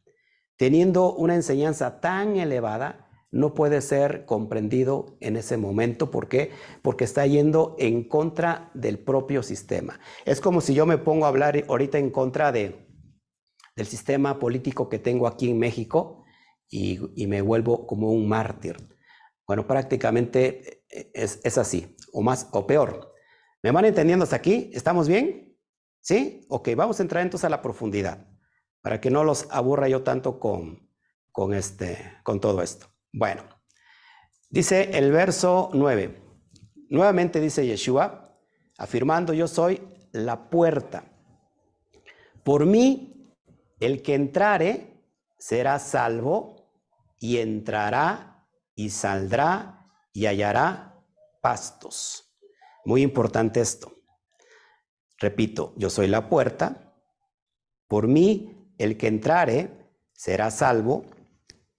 teniendo 0.56 1.14
una 1.14 1.34
enseñanza 1.34 2.00
tan 2.00 2.38
elevada, 2.38 3.10
no 3.32 3.54
puede 3.54 3.82
ser 3.82 4.26
comprendido 4.26 5.18
en 5.22 5.38
ese 5.38 5.58
momento. 5.58 6.12
¿Por 6.12 6.28
qué? 6.28 6.52
Porque 6.82 7.06
está 7.06 7.26
yendo 7.26 7.76
en 7.80 8.08
contra 8.08 8.70
del 8.74 9.00
propio 9.00 9.42
sistema. 9.42 10.00
Es 10.26 10.42
como 10.42 10.62
si 10.62 10.74
yo 10.74 10.86
me 10.86 10.98
pongo 10.98 11.26
a 11.26 11.30
hablar 11.30 11.64
ahorita 11.68 11.98
en 11.98 12.12
contra 12.12 12.52
de, 12.52 12.88
del 13.76 13.88
sistema 13.88 14.38
político 14.38 14.90
que 14.90 15.00
tengo 15.00 15.28
aquí 15.28 15.50
en 15.50 15.60
México 15.60 16.24
y, 16.70 17.00
me 17.28 17.42
vuelvo 17.42 17.88
como 17.88 18.12
un 18.12 18.28
mártir. 18.28 18.78
Bueno, 19.48 19.66
prácticamente 19.66 20.81
es, 20.92 21.40
es, 21.44 21.58
así, 21.58 21.96
o 22.12 22.22
más, 22.22 22.48
o 22.52 22.68
peor. 22.68 23.14
¿Me 23.64 23.72
van 23.72 23.86
entendiendo 23.86 24.24
hasta 24.24 24.36
aquí? 24.36 24.70
¿Estamos 24.74 25.08
bien? 25.08 25.58
¿Sí? 26.02 26.46
Ok, 26.50 26.70
vamos 26.76 27.00
a 27.00 27.04
entrar 27.04 27.24
entonces 27.24 27.46
a 27.46 27.50
la 27.50 27.62
profundidad, 27.62 28.28
para 28.82 29.00
que 29.00 29.10
no 29.10 29.24
los 29.24 29.48
aburra 29.52 29.88
yo 29.88 30.04
tanto 30.04 30.40
con, 30.40 30.90
con, 31.32 31.54
este, 31.54 32.18
con 32.24 32.40
todo 32.40 32.62
esto. 32.62 32.88
Bueno, 33.14 33.44
dice 34.50 34.98
el 34.98 35.12
verso 35.12 35.70
9. 35.74 36.22
Nuevamente 36.90 37.40
dice 37.40 37.66
Yeshua, 37.66 38.38
afirmando 38.78 39.34
yo 39.34 39.48
soy 39.48 39.82
la 40.12 40.50
puerta. 40.50 41.06
Por 42.44 42.66
mí, 42.66 43.38
el 43.80 44.02
que 44.02 44.16
entrare 44.16 45.06
será 45.38 45.80
salvo 45.80 46.70
y 47.20 47.38
entrará 47.38 48.48
y 48.76 48.90
saldrá 48.90 49.81
y 50.14 50.26
hallará 50.26 51.04
pastos. 51.42 52.34
Muy 52.86 53.02
importante 53.02 53.62
esto. 53.62 53.94
Repito, 55.18 55.74
yo 55.78 55.90
soy 55.90 56.08
la 56.08 56.30
puerta. 56.30 56.96
Por 57.88 58.08
mí, 58.08 58.74
el 58.78 58.98
que 58.98 59.08
entrare 59.08 59.92
será 60.14 60.50
salvo 60.52 61.06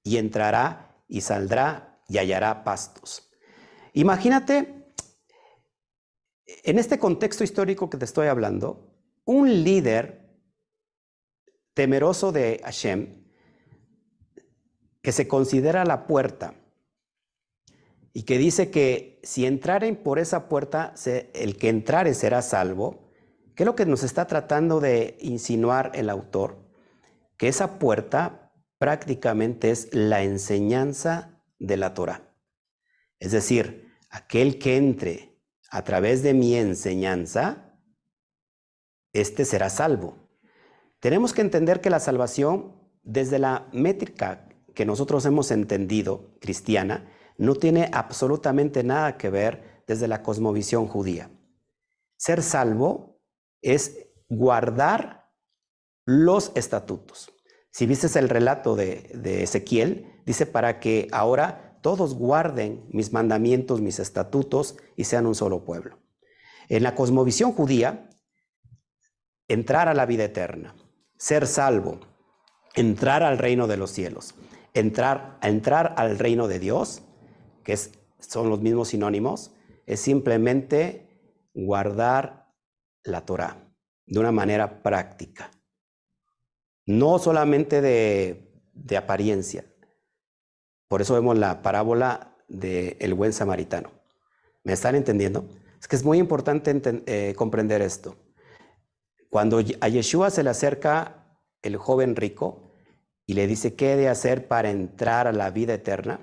y 0.03 0.17
entrará 0.17 1.05
y 1.09 1.21
saldrá 1.21 2.01
y 2.09 2.19
hallará 2.19 2.65
pastos. 2.65 3.31
Imagínate, 3.95 4.93
en 6.47 6.79
este 6.79 6.99
contexto 6.99 7.45
histórico 7.45 7.91
que 7.91 7.99
te 7.99 8.05
estoy 8.05 8.29
hablando, 8.29 8.95
un 9.25 9.65
líder 9.65 10.23
temeroso 11.75 12.33
de 12.33 12.61
Hashem, 12.65 13.23
que 15.03 15.13
se 15.13 15.27
considera 15.27 15.85
la 15.85 16.07
puerta 16.07 16.55
y 18.13 18.25
que 18.25 18.39
dice 18.39 18.71
que 18.71 19.21
si 19.23 19.47
entraren 19.47 19.97
por 19.97 20.19
esa 20.19 20.49
puerta, 20.49 20.95
el 21.35 21.57
que 21.57 21.69
entrare 21.69 22.15
será 22.15 22.43
salvo, 22.43 23.11
¿qué 23.55 23.63
es 23.63 23.67
lo 23.67 23.75
que 23.75 23.87
nos 23.87 24.03
está 24.03 24.27
tratando 24.27 24.81
de 24.81 25.17
insinuar 25.21 25.93
el 25.95 26.11
autor? 26.11 26.59
Que 27.37 27.49
esa 27.49 27.79
puerta 27.79 28.53
prácticamente 28.79 29.71
es 29.71 29.89
la 29.95 30.23
enseñanza 30.23 31.43
de 31.59 31.77
la 31.77 31.95
Torah. 31.95 32.35
Es 33.19 33.33
decir, 33.33 33.93
aquel 34.11 34.59
que 34.59 34.77
entre 34.77 35.41
a 35.71 35.85
través 35.85 36.23
de 36.23 36.35
mi 36.35 36.55
enseñanza, 36.55 37.79
este 39.13 39.45
será 39.45 39.71
salvo. 39.71 40.29
Tenemos 41.01 41.33
que 41.33 41.41
entender 41.41 41.81
que 41.81 41.91
la 41.91 42.01
salvación, 42.01 42.77
desde 43.03 43.39
la 43.39 43.69
métrica 43.73 44.49
que 44.75 44.85
nosotros 44.85 45.25
hemos 45.25 45.51
entendido, 45.51 46.37
cristiana, 46.41 47.12
no 47.39 47.55
tiene 47.55 47.91
absolutamente 47.93 48.83
nada 48.85 49.17
que 49.17 49.31
ver 49.31 49.83
desde 49.87 50.09
la 50.09 50.23
cosmovisión 50.23 50.87
judía. 50.87 51.31
Ser 52.17 52.43
salvo 52.43 53.21
es 53.61 54.07
guardar 54.29 55.31
los 56.05 56.53
estatutos. 56.55 57.33
Si 57.71 57.87
viste 57.87 58.19
el 58.19 58.29
relato 58.29 58.77
de, 58.77 59.43
Ezequiel, 59.43 60.23
dice 60.27 60.47
para 60.47 60.79
que 60.79 61.09
ahora 61.11 61.79
todos 61.81 62.15
guarden 62.15 62.87
mis 62.91 63.13
mandamientos, 63.13 63.81
mis 63.81 63.99
estatutos 63.99 64.77
y 64.97 65.05
sean 65.05 65.27
un 65.27 65.35
solo 65.35 65.65
pueblo. 65.65 65.99
En 66.69 66.83
la 66.83 66.95
cosmovisión 66.95 67.53
judía, 67.53 68.09
entrar 69.49 69.89
a 69.89 69.95
la 69.95 70.07
vida 70.07 70.25
eterna, 70.25 70.77
ser 71.19 71.47
salvo, 71.47 72.01
entrar 72.75 73.23
al 73.23 73.39
reino 73.39 73.67
de 73.67 73.77
los 73.77 73.91
cielos, 73.91 74.35
entrar, 74.75 75.39
entrar 75.43 75.95
al 75.97 76.19
reino 76.19 76.49
de 76.49 76.59
Dios, 76.59 77.03
que 77.63 77.77
son 78.19 78.49
los 78.49 78.61
mismos 78.61 78.89
sinónimos, 78.89 79.53
es 79.87 80.01
simplemente 80.01 81.09
guardar 81.55 82.53
la 83.05 83.25
Torah 83.25 83.69
de 84.07 84.21
una 84.21 84.33
manera 84.33 84.83
práctica 84.83 85.51
no 86.87 87.19
solamente 87.19 87.81
de, 87.81 88.97
apariencia. 88.97 89.65
Por 90.89 91.01
eso 91.01 91.15
vemos 91.15 91.39
la 91.39 91.63
parábola 91.63 92.37
del 92.49 93.15
buen 93.15 93.33
samaritano. 93.33 93.91
¿Me 94.65 94.75
están 94.75 94.95
entendiendo? 94.95 95.49
Es 95.81 95.89
que 95.89 95.97
es 95.97 96.05
muy 96.05 96.19
importante 96.19 97.03
eh, 97.07 97.35
comprender 97.35 97.81
esto. 97.81 98.17
Cuando 99.31 99.61
a 99.81 99.89
Yeshua 99.89 100.31
se 100.31 100.43
le 100.43 100.51
acerca 100.51 101.39
el 101.63 101.77
joven 101.77 102.17
rico 102.17 102.71
y 103.27 103.33
le 103.33 103.47
dice 103.47 103.75
qué 103.75 103.97
de 103.97 104.09
hacer 104.09 104.47
para 104.47 104.71
entrar 104.71 105.27
a 105.27 105.33
la 105.33 105.51
vida 105.51 105.73
eterna, 105.75 106.21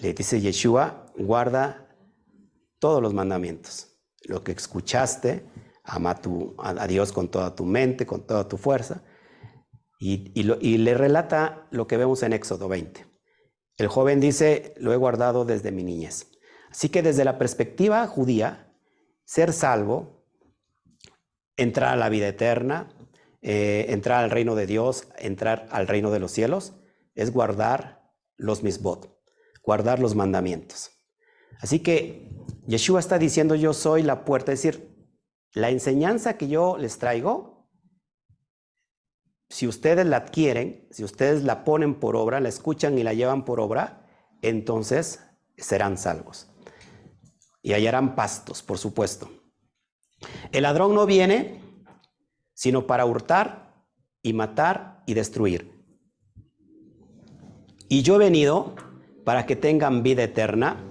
le 0.00 0.14
dice 0.14 0.40
Yeshua, 0.40 1.06
guarda 1.16 1.88
todos 2.78 3.02
los 3.02 3.14
mandamientos. 3.14 3.98
Lo 4.24 4.42
que 4.42 4.52
escuchaste, 4.52 5.44
ama 5.84 6.20
a, 6.58 6.86
Dios 6.86 7.12
con 7.12 7.30
toda 7.30 7.54
tu 7.54 7.64
mente, 7.64 8.06
con 8.06 8.26
toda 8.26 8.48
tu 8.48 8.56
fuerza. 8.56 9.02
Y, 9.98 10.42
le 10.42 10.94
relata 10.94 11.66
lo 11.70 11.86
que 11.86 11.98
vemos 11.98 12.22
en 12.22 12.32
Éxodo 12.32 12.68
20. 12.68 13.06
El 13.76 13.88
joven 13.88 14.20
dice, 14.20 14.74
lo 14.78 14.92
he 14.92 14.96
guardado 14.96 15.44
desde 15.44 15.72
mi 15.72 15.84
niñez. 15.84 16.30
Así 16.70 16.88
que 16.88 17.02
desde 17.02 17.24
la 17.24 17.38
perspectiva 17.38 18.06
judía, 18.06 18.72
ser 19.24 19.52
salvo, 19.52 20.24
entrar 21.56 21.92
a 21.92 21.96
la 21.96 22.08
vida 22.08 22.28
eterna, 22.28 22.94
eh, 23.42 23.86
entrar 23.88 24.24
al 24.24 24.30
reino 24.30 24.54
de 24.54 24.66
Dios, 24.66 25.08
entrar 25.18 25.66
al 25.70 25.86
reino 25.86 26.10
de 26.10 26.20
los 26.20 26.30
cielos, 26.30 26.74
es 27.14 27.32
guardar 27.32 28.10
los 28.36 28.62
misbot, 28.62 29.19
guardar 29.62 29.98
los 29.98 30.14
mandamientos. 30.14 30.90
Así 31.60 31.80
que 31.80 32.28
Yeshua 32.66 33.00
está 33.00 33.18
diciendo 33.18 33.54
yo 33.54 33.72
soy 33.72 34.02
la 34.02 34.24
puerta, 34.24 34.52
es 34.52 34.62
decir, 34.62 34.90
la 35.52 35.70
enseñanza 35.70 36.36
que 36.36 36.48
yo 36.48 36.76
les 36.78 36.98
traigo, 36.98 37.68
si 39.48 39.66
ustedes 39.66 40.06
la 40.06 40.18
adquieren, 40.18 40.86
si 40.90 41.02
ustedes 41.02 41.42
la 41.42 41.64
ponen 41.64 41.98
por 41.98 42.14
obra, 42.14 42.40
la 42.40 42.48
escuchan 42.48 42.96
y 42.98 43.02
la 43.02 43.14
llevan 43.14 43.44
por 43.44 43.58
obra, 43.58 44.06
entonces 44.42 45.20
serán 45.56 45.98
salvos. 45.98 46.48
Y 47.62 47.72
hallarán 47.72 48.14
pastos, 48.14 48.62
por 48.62 48.78
supuesto. 48.78 49.28
El 50.52 50.62
ladrón 50.62 50.94
no 50.94 51.04
viene 51.04 51.60
sino 52.60 52.86
para 52.86 53.06
hurtar 53.06 53.74
y 54.22 54.34
matar 54.34 55.02
y 55.06 55.14
destruir. 55.14 55.82
Y 57.88 58.02
yo 58.02 58.16
he 58.16 58.18
venido 58.18 58.74
para 59.24 59.46
que 59.46 59.56
tengan 59.56 60.02
vida 60.02 60.22
eterna 60.22 60.84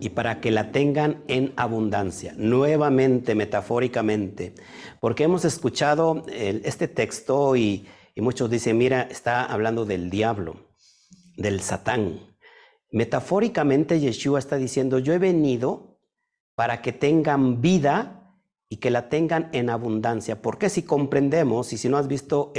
y 0.00 0.10
para 0.10 0.40
que 0.40 0.50
la 0.50 0.72
tengan 0.72 1.22
en 1.28 1.52
abundancia, 1.56 2.32
nuevamente, 2.36 3.34
metafóricamente, 3.34 4.54
porque 5.00 5.24
hemos 5.24 5.44
escuchado 5.44 6.24
este 6.28 6.88
texto 6.88 7.54
y, 7.54 7.86
muchos 8.16 8.50
dicen, 8.50 8.76
mira, 8.76 9.02
está 9.02 9.44
hablando 9.44 9.84
del 9.84 10.10
diablo, 10.10 10.56
del 11.36 11.60
satán. 11.60 12.20
Metafóricamente 12.90 14.00
Yeshua 14.00 14.38
está 14.38 14.56
diciendo, 14.56 14.98
yo 14.98 15.14
he 15.14 15.18
venido 15.18 15.98
para 16.54 16.82
que 16.82 16.92
tengan 16.92 17.62
vida 17.62 18.36
y 18.68 18.76
que 18.76 18.90
la 18.90 19.08
tengan 19.08 19.48
en 19.52 19.70
abundancia. 19.70 20.42
Porque 20.42 20.68
si 20.68 20.82
comprendemos, 20.82 21.72
y 21.72 21.78
si 21.78 21.88
no 21.88 21.96
has 21.96 22.08
visto 22.08 22.52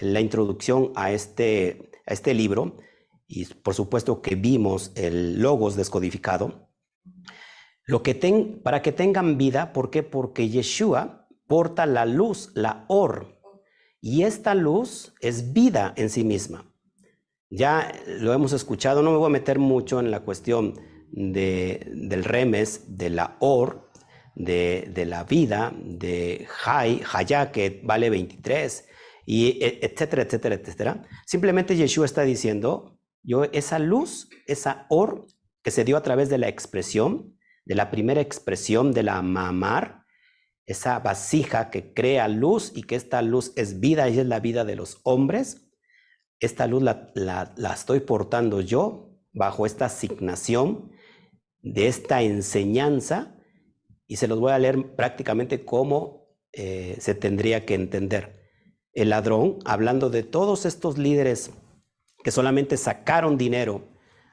la 0.00 0.20
introducción 0.20 0.92
a 0.94 1.12
este, 1.12 1.90
a 2.06 2.12
este 2.12 2.34
libro, 2.34 2.76
y 3.34 3.46
por 3.46 3.74
supuesto 3.74 4.20
que 4.20 4.34
vimos 4.34 4.92
el 4.94 5.40
logos 5.40 5.74
descodificado, 5.74 6.68
lo 7.86 8.02
que 8.02 8.14
para 8.62 8.82
que 8.82 8.92
tengan 8.92 9.38
vida, 9.38 9.72
¿por 9.72 9.88
qué? 9.88 10.02
Porque 10.02 10.50
Yeshua 10.50 11.28
porta 11.46 11.86
la 11.86 12.04
luz, 12.04 12.50
la 12.54 12.84
or, 12.88 13.40
y 14.02 14.24
esta 14.24 14.54
luz 14.54 15.14
es 15.20 15.54
vida 15.54 15.94
en 15.96 16.10
sí 16.10 16.24
misma. 16.24 16.70
Ya 17.48 17.90
lo 18.06 18.34
hemos 18.34 18.52
escuchado, 18.52 19.02
no 19.02 19.10
me 19.10 19.16
voy 19.16 19.28
a 19.28 19.38
meter 19.38 19.58
mucho 19.58 19.98
en 19.98 20.10
la 20.10 20.20
cuestión 20.20 20.78
del 21.10 22.24
remes, 22.24 22.98
de 22.98 23.08
la 23.08 23.36
or, 23.40 23.88
de, 24.34 25.04
la 25.06 25.24
vida, 25.24 25.72
de 25.82 26.46
Jai, 26.50 26.98
Jaya, 26.98 27.50
que 27.50 27.80
vale 27.82 28.10
23, 28.10 28.88
y 29.24 29.64
e, 29.64 29.78
etcétera, 29.80 30.22
etcétera, 30.22 30.54
etcétera. 30.56 31.02
Simplemente 31.26 31.76
Yeshua 31.76 32.04
está 32.04 32.22
diciendo, 32.22 32.91
yo, 33.22 33.44
esa 33.44 33.78
luz, 33.78 34.28
esa 34.46 34.86
or 34.88 35.26
que 35.62 35.70
se 35.70 35.84
dio 35.84 35.96
a 35.96 36.02
través 36.02 36.28
de 36.28 36.38
la 36.38 36.48
expresión, 36.48 37.38
de 37.64 37.74
la 37.74 37.90
primera 37.90 38.20
expresión 38.20 38.92
de 38.92 39.04
la 39.04 39.22
mamar, 39.22 40.04
esa 40.66 40.98
vasija 40.98 41.70
que 41.70 41.92
crea 41.92 42.28
luz 42.28 42.72
y 42.74 42.82
que 42.82 42.96
esta 42.96 43.22
luz 43.22 43.52
es 43.56 43.80
vida 43.80 44.08
y 44.08 44.18
es 44.18 44.26
la 44.26 44.40
vida 44.40 44.64
de 44.64 44.76
los 44.76 45.00
hombres, 45.04 45.72
esta 46.40 46.66
luz 46.66 46.82
la, 46.82 47.52
estoy 47.72 48.00
portando 48.00 48.60
yo 48.60 49.16
bajo 49.32 49.64
esta 49.64 49.86
asignación 49.86 50.90
de 51.60 51.86
esta 51.86 52.22
enseñanza 52.22 53.36
y 54.08 54.16
se 54.16 54.26
los 54.26 54.40
voy 54.40 54.52
a 54.52 54.58
leer 54.58 54.96
prácticamente 54.96 55.64
cómo 55.64 56.26
eh, 56.52 56.96
se 56.98 57.14
tendría 57.14 57.64
que 57.64 57.74
entender. 57.74 58.40
El 58.92 59.10
ladrón, 59.10 59.58
hablando 59.64 60.10
de 60.10 60.22
todos 60.24 60.66
estos 60.66 60.98
líderes 60.98 61.52
que 62.22 62.30
solamente 62.30 62.76
sacaron 62.76 63.36
dinero 63.36 63.88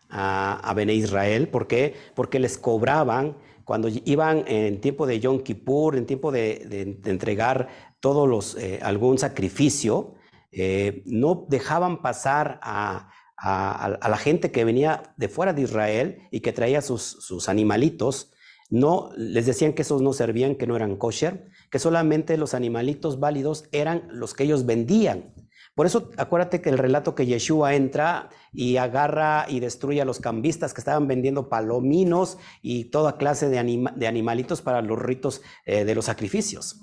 a, 0.09 0.59
a 0.59 0.73
Bene 0.73 0.93
Israel. 0.93 1.47
¿Por 1.47 1.67
qué? 1.67 1.95
Porque 2.15 2.39
les 2.39 2.57
cobraban 2.57 3.35
cuando 3.69 3.87
iban 4.03 4.45
en 4.47 4.81
tiempo 4.81 5.05
de 5.05 5.19
Yom 5.19 5.43
Kippur, 5.43 5.95
en 5.95 6.07
tiempo 6.07 6.31
de, 6.31 6.97
entregar 7.05 7.67
todos 7.99 8.27
los, 8.27 8.55
eh, 8.55 8.79
algún 8.81 9.19
sacrificio, 9.19 10.15
eh, 10.51 11.03
no 11.05 11.45
dejaban 11.47 12.01
pasar 12.01 12.59
a, 12.63 13.11
la 13.37 14.17
gente 14.17 14.49
que 14.49 14.65
venía 14.65 15.13
de 15.17 15.29
fuera 15.29 15.53
de 15.53 15.61
Israel 15.61 16.17
y 16.31 16.39
que 16.39 16.51
traía 16.51 16.81
sus, 16.81 17.03
sus 17.03 17.47
animalitos. 17.47 18.33
No, 18.71 19.11
les 19.15 19.45
decían 19.45 19.73
que 19.73 19.83
esos 19.83 20.01
no 20.01 20.13
servían, 20.13 20.55
que 20.55 20.65
no 20.65 20.75
eran 20.75 20.95
kosher, 20.95 21.45
que 21.69 21.77
solamente 21.77 22.37
los 22.37 22.55
animalitos 22.55 23.19
válidos 23.19 23.65
eran 23.71 24.07
los 24.09 24.33
que 24.33 24.45
ellos 24.45 24.65
vendían. 24.65 25.31
Por 25.79 25.85
eso 25.85 26.11
acuérdate 26.17 26.59
que 26.59 26.69
el 26.69 26.77
relato 26.77 27.15
que 27.15 27.25
Yeshua 27.25 27.73
entra 27.73 28.27
y 28.51 28.75
agarra 28.75 29.45
y 29.47 29.61
destruye 29.61 30.01
a 30.01 30.03
los 30.03 30.19
cambistas 30.19 30.73
que 30.73 30.81
estaban 30.81 31.07
vendiendo 31.07 31.47
palominos 31.47 32.37
y 32.61 32.89
toda 32.91 33.15
clase 33.15 33.47
de, 33.47 33.59
animalitos 34.05 34.61
para 34.61 34.81
los 34.81 34.99
ritos 34.99 35.41
eh, 35.65 35.85
de 35.85 35.95
los 35.95 36.03
sacrificios. 36.03 36.81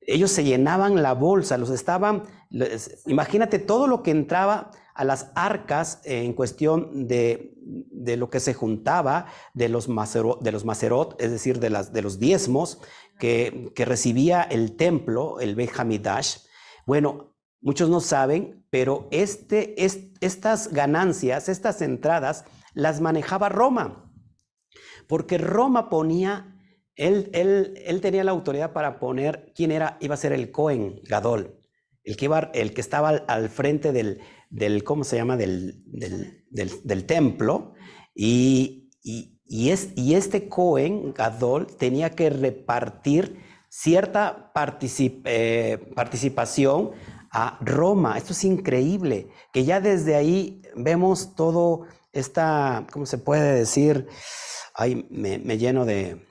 Ellos 0.00 0.30
se 0.30 0.44
llenaban 0.44 1.02
la 1.02 1.12
bolsa, 1.12 1.58
los 1.58 1.68
estaban, 1.68 2.22
imagínate 3.04 3.58
todo 3.58 3.86
lo 3.86 4.02
que 4.02 4.12
entraba 4.12 4.70
a 4.94 5.04
las 5.04 5.30
arcas 5.34 6.00
en 6.04 6.32
cuestión 6.32 7.06
de, 7.06 7.52
lo 8.16 8.30
que 8.30 8.40
se 8.40 8.54
juntaba 8.54 9.26
de 9.52 9.68
los, 9.68 9.90
de 10.40 10.52
los 10.52 10.64
macerot, 10.64 11.20
es 11.20 11.30
decir, 11.32 11.60
de, 11.60 11.68
las, 11.68 11.92
de 11.92 12.00
los 12.00 12.18
diezmos 12.18 12.80
que, 13.18 13.70
recibía 13.76 14.40
el 14.40 14.74
templo, 14.74 15.38
el 15.38 15.54
Bejamidash. 15.54 16.38
Bueno, 16.86 17.34
Muchos 17.60 17.90
no 17.90 18.00
saben, 18.00 18.64
pero 18.70 19.08
este, 19.10 19.74
estas 20.20 20.68
ganancias, 20.72 21.48
estas 21.48 21.82
entradas, 21.82 22.44
las 22.74 23.00
manejaba 23.00 23.48
Roma. 23.48 24.12
Porque 25.08 25.38
Roma 25.38 25.88
ponía, 25.88 26.56
él, 26.94 27.30
él, 27.32 28.00
tenía 28.00 28.22
la 28.24 28.30
autoridad 28.30 28.72
para 28.72 29.00
poner 29.00 29.52
quién 29.54 29.72
era, 29.72 29.96
iba 30.00 30.14
a 30.14 30.18
ser 30.18 30.32
el 30.32 30.52
Cohen 30.52 31.00
Gadol, 31.04 31.58
el 32.04 32.16
que, 32.16 32.26
iba, 32.26 32.50
el 32.54 32.74
que 32.74 32.80
estaba 32.80 33.08
al, 33.08 33.48
frente 33.48 33.92
del, 33.92 34.20
del, 34.50 34.84
¿cómo 34.84 35.02
se 35.02 35.16
llama?, 35.16 35.36
del, 35.36 35.82
del, 35.84 37.04
templo. 37.06 37.74
Y, 38.14 38.90
y, 39.02 39.70
es, 39.70 39.90
y 39.96 40.14
este 40.14 40.48
Cohen 40.48 41.12
Gadol 41.12 41.66
tenía 41.66 42.10
que 42.10 42.30
repartir 42.30 43.38
cierta 43.68 44.52
eh, 45.24 45.92
participación 45.94 46.92
a 47.30 47.58
Roma. 47.60 48.16
Esto 48.16 48.32
es 48.32 48.44
increíble, 48.44 49.28
que 49.52 49.64
ya 49.64 49.80
desde 49.80 50.16
ahí 50.16 50.62
vemos 50.74 51.34
todo 51.34 51.86
esta, 52.12 52.86
¿cómo 52.92 53.06
se 53.06 53.18
puede 53.18 53.54
decir? 53.54 54.08
Ay, 54.74 55.06
me, 55.10 55.58
lleno 55.58 55.84
de, 55.84 56.26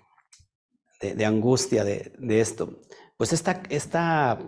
de, 1.02 1.26
angustia 1.26 1.84
de, 1.84 2.40
esto. 2.40 2.82
Pues 3.18 3.34
esta, 3.34 3.64
esta, 3.70 4.40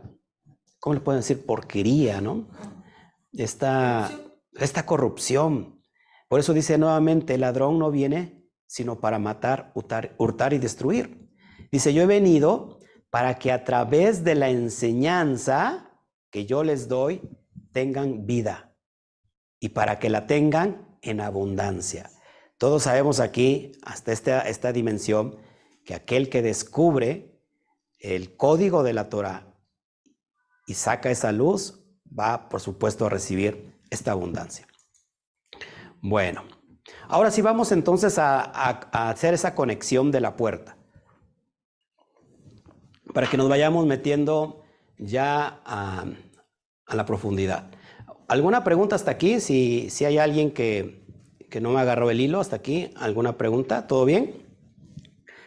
¿cómo 0.79 0.93
le 0.93 1.01
pueden 1.01 1.21
decir? 1.21 1.45
Porquería, 1.45 2.21
¿no? 2.21 2.49
Esta, 3.33 4.09
esta 4.53 4.85
corrupción. 4.85 5.81
Por 6.27 6.39
eso 6.39 6.53
dice 6.53 6.77
nuevamente, 6.77 7.35
el 7.35 7.41
ladrón 7.41 7.79
no 7.79 7.91
viene 7.91 8.39
sino 8.69 8.99
para 8.99 9.17
matar, 9.17 9.71
hurtar, 9.73 10.13
hurtar 10.19 10.53
y 10.53 10.59
destruir. 10.59 11.27
Dice, 11.71 11.91
yo 11.91 12.03
he 12.03 12.05
venido 12.05 12.77
para 13.09 13.39
que 13.39 13.51
a 13.51 13.63
través 13.63 14.23
de 14.23 14.35
la 14.35 14.49
enseñanza, 14.49 15.88
que 16.31 16.45
yo 16.45 16.63
les 16.63 16.87
doy 16.87 17.21
tengan 17.71 18.25
vida 18.25 18.75
y 19.59 19.69
para 19.69 19.99
que 19.99 20.09
la 20.09 20.27
tengan 20.27 20.97
en 21.01 21.21
abundancia. 21.21 22.09
Todos 22.57 22.83
sabemos 22.83 23.19
aquí, 23.19 23.71
hasta 23.83 24.11
esta, 24.11 24.41
esta 24.41 24.73
dimensión, 24.73 25.37
que 25.85 25.93
aquel 25.93 26.29
que 26.29 26.41
descubre 26.41 27.41
el 27.99 28.35
código 28.35 28.83
de 28.83 28.93
la 28.93 29.09
Torah 29.09 29.55
y 30.67 30.73
saca 30.73 31.09
esa 31.09 31.31
luz, 31.31 31.83
va, 32.07 32.49
por 32.49 32.59
supuesto, 32.59 33.05
a 33.05 33.09
recibir 33.09 33.79
esta 33.89 34.11
abundancia. 34.11 34.67
Bueno, 36.01 36.43
ahora 37.07 37.31
sí 37.31 37.41
vamos 37.41 37.71
entonces 37.71 38.17
a, 38.19 38.41
a 38.41 39.09
hacer 39.09 39.33
esa 39.33 39.55
conexión 39.55 40.11
de 40.11 40.21
la 40.21 40.35
puerta, 40.35 40.77
para 43.13 43.27
que 43.27 43.37
nos 43.37 43.49
vayamos 43.49 43.85
metiendo 43.85 44.58
ya 44.99 45.61
a, 45.65 46.05
la 46.93 47.05
profundidad. 47.05 47.71
¿Alguna 48.27 48.63
pregunta 48.63 48.95
hasta 48.95 49.11
aquí? 49.11 49.39
Si, 49.39 49.89
si 49.89 50.05
hay 50.05 50.17
alguien 50.17 50.51
que, 50.51 51.05
no 51.61 51.71
me 51.71 51.79
agarró 51.79 52.11
el 52.11 52.19
hilo 52.19 52.39
hasta 52.39 52.57
aquí, 52.57 52.91
¿alguna 52.95 53.37
pregunta? 53.37 53.87
¿Todo 53.87 54.05
bien? 54.05 54.45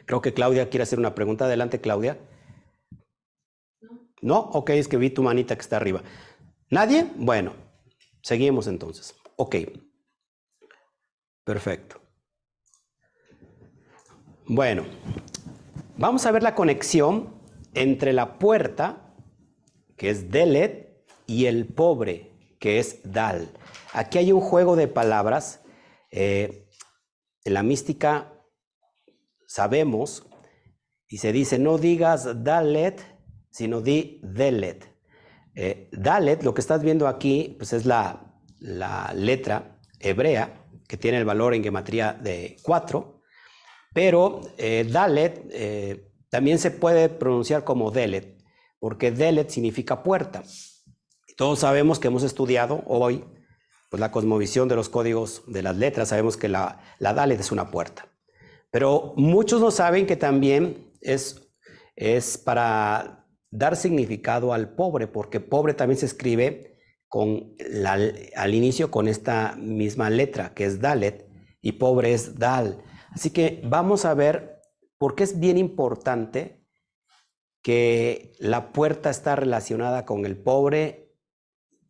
Creo 0.06 0.20
que 0.20 0.34
Claudia 0.34 0.68
quiere 0.68 0.82
hacer 0.82 0.98
una 0.98 1.14
pregunta. 1.14 1.44
Adelante, 1.44 1.80
Claudia. 1.80 2.18
¿No? 4.20 4.38
Ok, 4.38 4.70
es 4.70 4.88
que 4.88 4.96
vi 4.96 5.10
tu 5.10 5.22
manita 5.22 5.54
que 5.54 5.60
está 5.60 5.76
arriba. 5.76 6.02
¿Nadie? 6.70 7.06
Bueno, 7.16 7.52
seguimos 8.22 8.66
entonces. 8.66 9.14
Ok. 9.36 9.56
Perfecto. 11.44 12.00
Bueno, 14.46 14.84
vamos 15.96 16.26
a 16.26 16.32
ver 16.32 16.42
la 16.42 16.54
conexión 16.54 17.34
entre 17.74 18.12
la 18.12 18.38
puerta 18.38 19.01
que 19.96 20.10
es 20.10 20.30
Delet, 20.30 20.92
y 21.26 21.46
el 21.46 21.66
pobre, 21.66 22.30
que 22.58 22.78
es 22.78 23.00
Dal. 23.04 23.48
Aquí 23.92 24.18
hay 24.18 24.32
un 24.32 24.40
juego 24.40 24.76
de 24.76 24.88
palabras. 24.88 25.62
Eh, 26.10 26.68
en 27.44 27.54
la 27.54 27.62
mística 27.62 28.32
sabemos, 29.46 30.26
y 31.08 31.18
se 31.18 31.32
dice, 31.32 31.58
no 31.58 31.78
digas 31.78 32.44
Dalet, 32.44 33.02
sino 33.50 33.80
di 33.80 34.20
Delet. 34.22 34.88
Eh, 35.54 35.88
Dalet, 35.92 36.42
lo 36.42 36.54
que 36.54 36.60
estás 36.60 36.82
viendo 36.82 37.08
aquí, 37.08 37.56
pues 37.58 37.72
es 37.72 37.84
la, 37.84 38.28
letra 39.14 39.78
hebrea, 39.98 40.66
que 40.86 40.96
tiene 40.96 41.18
el 41.18 41.24
valor 41.24 41.54
en 41.54 41.64
gematría 41.64 42.12
de 42.12 42.56
4, 42.62 43.22
pero 43.92 44.40
eh, 44.56 44.86
Dalet 44.88 45.98
también 46.30 46.58
se 46.58 46.70
puede 46.70 47.08
pronunciar 47.08 47.64
como 47.64 47.90
Delet 47.90 48.41
porque 48.82 49.12
Delet 49.12 49.48
significa 49.48 50.02
puerta. 50.02 50.42
Todos 51.36 51.60
sabemos 51.60 52.00
que 52.00 52.08
hemos 52.08 52.24
estudiado 52.24 52.82
hoy 52.88 53.24
pues, 53.88 54.00
la 54.00 54.10
cosmovisión 54.10 54.66
de 54.66 54.74
los 54.74 54.88
códigos 54.88 55.44
de 55.46 55.62
las 55.62 55.76
letras, 55.76 56.08
sabemos 56.08 56.36
que 56.36 56.48
la, 56.48 56.80
la 56.98 57.14
Dalet 57.14 57.38
es 57.38 57.52
una 57.52 57.70
puerta. 57.70 58.08
Pero 58.72 59.14
muchos 59.16 59.60
no 59.60 59.70
saben 59.70 60.04
que 60.04 60.16
también 60.16 60.90
es, 61.00 61.48
es 61.94 62.36
para 62.38 63.24
dar 63.52 63.76
significado 63.76 64.52
al 64.52 64.74
pobre, 64.74 65.06
porque 65.06 65.38
pobre 65.38 65.74
también 65.74 65.98
se 65.98 66.06
escribe 66.06 66.80
con 67.06 67.54
la, 67.58 67.96
al 68.34 68.52
inicio 68.52 68.90
con 68.90 69.06
esta 69.06 69.54
misma 69.56 70.10
letra, 70.10 70.54
que 70.54 70.64
es 70.64 70.80
Dalet, 70.80 71.30
y 71.60 71.70
pobre 71.70 72.14
es 72.14 72.36
Dal. 72.36 72.82
Así 73.12 73.30
que 73.30 73.62
vamos 73.64 74.04
a 74.04 74.14
ver 74.14 74.60
por 74.98 75.14
qué 75.14 75.22
es 75.22 75.38
bien 75.38 75.56
importante 75.56 76.61
que 77.62 78.32
la 78.38 78.72
puerta 78.72 79.10
está 79.10 79.36
relacionada 79.36 80.04
con 80.04 80.26
el 80.26 80.36
pobre 80.36 81.14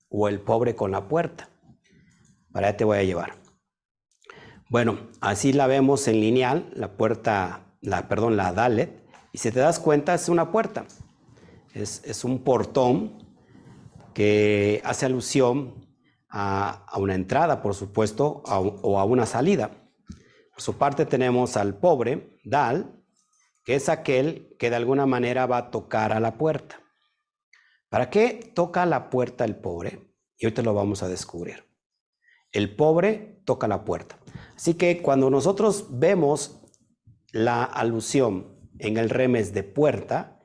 o 0.08 0.28
el 0.28 0.40
pobre 0.40 0.76
con 0.76 0.90
la 0.90 1.08
puerta. 1.08 1.48
Para 2.52 2.68
allá 2.68 2.76
te 2.76 2.84
voy 2.84 2.98
a 2.98 3.04
llevar. 3.04 3.34
Bueno, 4.68 4.98
así 5.20 5.52
la 5.52 5.66
vemos 5.66 6.06
en 6.08 6.20
lineal, 6.20 6.70
la 6.74 6.96
puerta, 6.96 7.74
la, 7.80 8.08
perdón, 8.08 8.36
la 8.36 8.52
Dalet, 8.52 9.02
y 9.32 9.38
si 9.38 9.50
te 9.50 9.60
das 9.60 9.78
cuenta 9.78 10.14
es 10.14 10.28
una 10.28 10.50
puerta, 10.50 10.84
es, 11.74 12.24
un 12.24 12.44
portón 12.44 13.18
que 14.14 14.82
hace 14.84 15.06
alusión 15.06 15.86
a, 16.28 16.86
una 16.96 17.14
entrada, 17.14 17.62
por 17.62 17.74
supuesto, 17.74 18.42
o 18.46 18.98
a 18.98 19.04
una 19.04 19.26
salida. 19.26 19.70
Por 20.52 20.60
su 20.62 20.76
parte 20.76 21.06
tenemos 21.06 21.56
al 21.56 21.78
pobre, 21.78 22.38
Dal, 22.44 23.01
que 23.64 23.74
es 23.74 23.88
aquel 23.88 24.54
que 24.58 24.70
de 24.70 24.76
alguna 24.76 25.06
manera 25.06 25.46
va 25.46 25.58
a 25.58 25.70
tocar 25.70 26.12
a 26.12 26.20
la 26.20 26.36
puerta. 26.36 26.80
¿Para 27.88 28.10
qué 28.10 28.52
toca 28.54 28.86
la 28.86 29.10
puerta 29.10 29.44
el 29.44 29.56
pobre? 29.56 30.12
Y 30.38 30.50
te 30.50 30.62
lo 30.62 30.74
vamos 30.74 31.02
a 31.02 31.08
descubrir. 31.08 31.64
El 32.50 32.74
pobre 32.74 33.42
toca 33.44 33.68
la 33.68 33.84
puerta. 33.84 34.18
Así 34.56 34.74
que 34.74 35.02
cuando 35.02 35.30
nosotros 35.30 35.86
vemos 35.90 36.62
la 37.32 37.64
alusión 37.64 38.58
en 38.78 38.96
el 38.96 39.10
remes 39.10 39.54
de 39.54 39.62
puerta, 39.62 40.40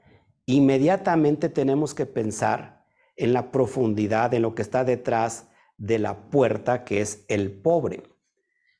inmediatamente 0.45 1.49
tenemos 1.49 1.93
que 1.93 2.05
pensar 2.05 2.85
en 3.15 3.33
la 3.33 3.51
profundidad, 3.51 4.33
en 4.33 4.43
lo 4.43 4.55
que 4.55 4.61
está 4.61 4.83
detrás 4.83 5.49
de 5.77 5.99
la 5.99 6.29
puerta, 6.29 6.83
que 6.83 7.01
es 7.01 7.25
el 7.27 7.51
pobre. 7.51 8.03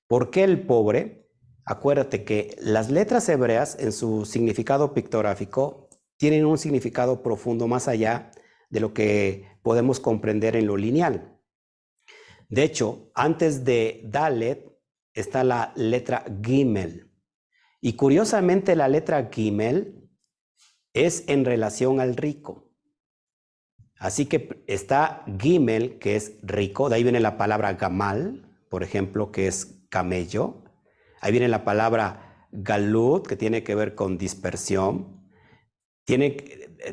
¿Por 0.08 0.30
qué 0.30 0.44
el 0.44 0.66
pobre? 0.66 1.27
Acuérdate 1.68 2.24
que 2.24 2.56
las 2.62 2.90
letras 2.90 3.28
hebreas 3.28 3.76
en 3.78 3.92
su 3.92 4.26
significado 4.26 4.94
pictográfico 4.94 5.90
tienen 6.16 6.46
un 6.46 6.58
significado 6.58 7.22
profundo 7.22 7.68
más 7.68 7.90
allá 7.90 8.32
de 8.70 8.80
lo 8.80 8.94
que 8.94 9.46
podemos 9.64 10.00
comprender 10.00 10.56
en 10.56 10.66
lo 10.66 10.78
lineal. 10.78 11.38
De 12.48 12.64
hecho, 12.64 13.12
antes 13.14 13.66
de 13.66 14.02
Dalet 14.06 14.66
está 15.14 15.44
la 15.44 15.74
letra 15.76 16.24
Gimel. 16.42 17.12
Y 17.82 17.94
curiosamente 17.94 18.78
la 18.78 18.88
letra 18.88 19.30
Gimel 19.30 20.10
es 20.94 21.26
en 21.28 21.44
relación 21.44 22.00
al 22.00 22.16
rico. 22.16 22.72
Así 24.00 24.26
que 24.26 24.64
está 24.68 25.26
Gimel, 25.38 26.00
que 26.00 26.16
es 26.16 26.38
rico, 26.44 26.88
de 26.88 26.96
ahí 26.96 27.04
viene 27.04 27.20
la 27.20 27.38
palabra 27.38 27.74
Gamal, 27.74 28.56
por 28.70 28.84
ejemplo, 28.84 29.34
que 29.34 29.48
es 29.48 29.82
camello. 29.90 30.64
Ahí 31.22 31.32
viene 31.32 31.48
la 31.48 31.64
palabra 31.64 32.48
Galut, 32.52 33.28
que 33.28 33.36
tiene 33.36 33.64
que 33.64 33.76
ver 33.76 33.96
con 33.96 34.18
dispersión. 34.18 35.30
Tiene 36.06 36.38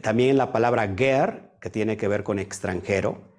también 0.03 0.37
la 0.37 0.53
palabra 0.53 0.95
Ger, 0.97 1.53
que 1.61 1.70
tiene 1.70 1.97
que 1.97 2.09
ver 2.09 2.25
con 2.25 2.39
extranjero, 2.39 3.33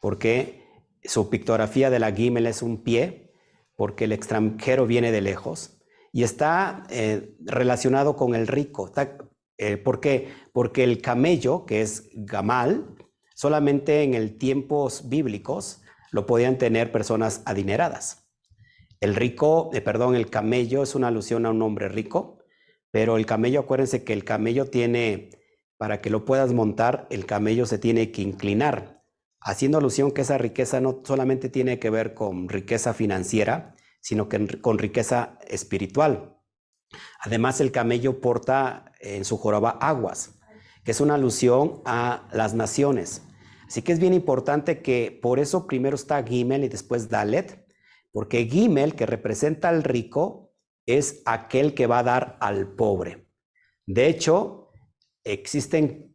porque 0.00 0.64
su 1.04 1.30
pictografía 1.30 1.90
de 1.90 1.98
la 1.98 2.12
Gimel 2.12 2.46
es 2.46 2.62
un 2.62 2.82
pie, 2.82 3.32
porque 3.76 4.04
el 4.04 4.12
extranjero 4.12 4.86
viene 4.86 5.12
de 5.12 5.20
lejos 5.20 5.80
y 6.12 6.24
está 6.24 6.84
eh, 6.90 7.36
relacionado 7.40 8.16
con 8.16 8.34
el 8.34 8.46
rico. 8.46 8.92
Eh, 9.56 9.76
¿Por 9.76 10.00
qué? 10.00 10.28
Porque 10.52 10.84
el 10.84 11.00
camello, 11.00 11.64
que 11.64 11.80
es 11.82 12.10
gamal, 12.12 12.94
solamente 13.34 14.02
en 14.02 14.14
el 14.14 14.36
tiempos 14.36 15.08
bíblicos 15.08 15.82
lo 16.10 16.26
podían 16.26 16.58
tener 16.58 16.92
personas 16.92 17.42
adineradas. 17.46 18.19
El 19.00 19.14
rico, 19.16 19.70
eh, 19.72 19.80
perdón, 19.80 20.14
el 20.14 20.30
camello 20.30 20.82
es 20.82 20.94
una 20.94 21.08
alusión 21.08 21.46
a 21.46 21.50
un 21.50 21.62
hombre 21.62 21.88
rico, 21.88 22.38
pero 22.90 23.16
el 23.16 23.26
camello, 23.26 23.60
acuérdense 23.60 24.04
que 24.04 24.12
el 24.12 24.24
camello 24.24 24.66
tiene, 24.66 25.30
para 25.78 26.00
que 26.00 26.10
lo 26.10 26.24
puedas 26.24 26.52
montar, 26.52 27.06
el 27.10 27.26
camello 27.26 27.66
se 27.66 27.78
tiene 27.78 28.12
que 28.12 28.22
inclinar 28.22 29.00
haciendo 29.40 29.78
alusión 29.78 30.10
que 30.12 30.20
esa 30.22 30.38
riqueza 30.38 30.80
no 30.80 31.00
solamente 31.04 31.48
tiene 31.48 31.78
que 31.78 31.90
ver 31.90 32.14
con 32.14 32.48
riqueza 32.48 32.94
financiera, 32.94 33.74
sino 34.00 34.28
que 34.28 34.60
con 34.60 34.78
riqueza 34.78 35.38
espiritual. 35.48 36.36
Además, 37.20 37.60
el 37.60 37.72
camello 37.72 38.20
porta 38.20 38.92
en 39.00 39.24
su 39.24 39.36
joroba 39.36 39.70
aguas, 39.70 40.34
que 40.84 40.90
es 40.90 41.00
una 41.00 41.14
alusión 41.14 41.82
a 41.84 42.28
las 42.32 42.54
naciones. 42.54 43.22
Así 43.66 43.82
que 43.82 43.92
es 43.92 44.00
bien 44.00 44.14
importante 44.14 44.82
que 44.82 45.18
por 45.22 45.38
eso 45.38 45.66
primero 45.66 45.94
está 45.94 46.22
Gimel 46.24 46.64
y 46.64 46.68
después 46.68 47.08
Dalet, 47.08 47.59
porque 48.12 48.46
Gimel, 48.46 48.94
que 48.94 49.06
representa 49.06 49.68
al 49.68 49.82
rico, 49.82 50.52
es 50.86 51.22
aquel 51.26 51.74
que 51.74 51.86
va 51.86 52.00
a 52.00 52.04
dar 52.04 52.36
al 52.40 52.72
pobre. 52.72 53.28
De 53.86 54.06
hecho, 54.06 54.70
existen, 55.24 56.14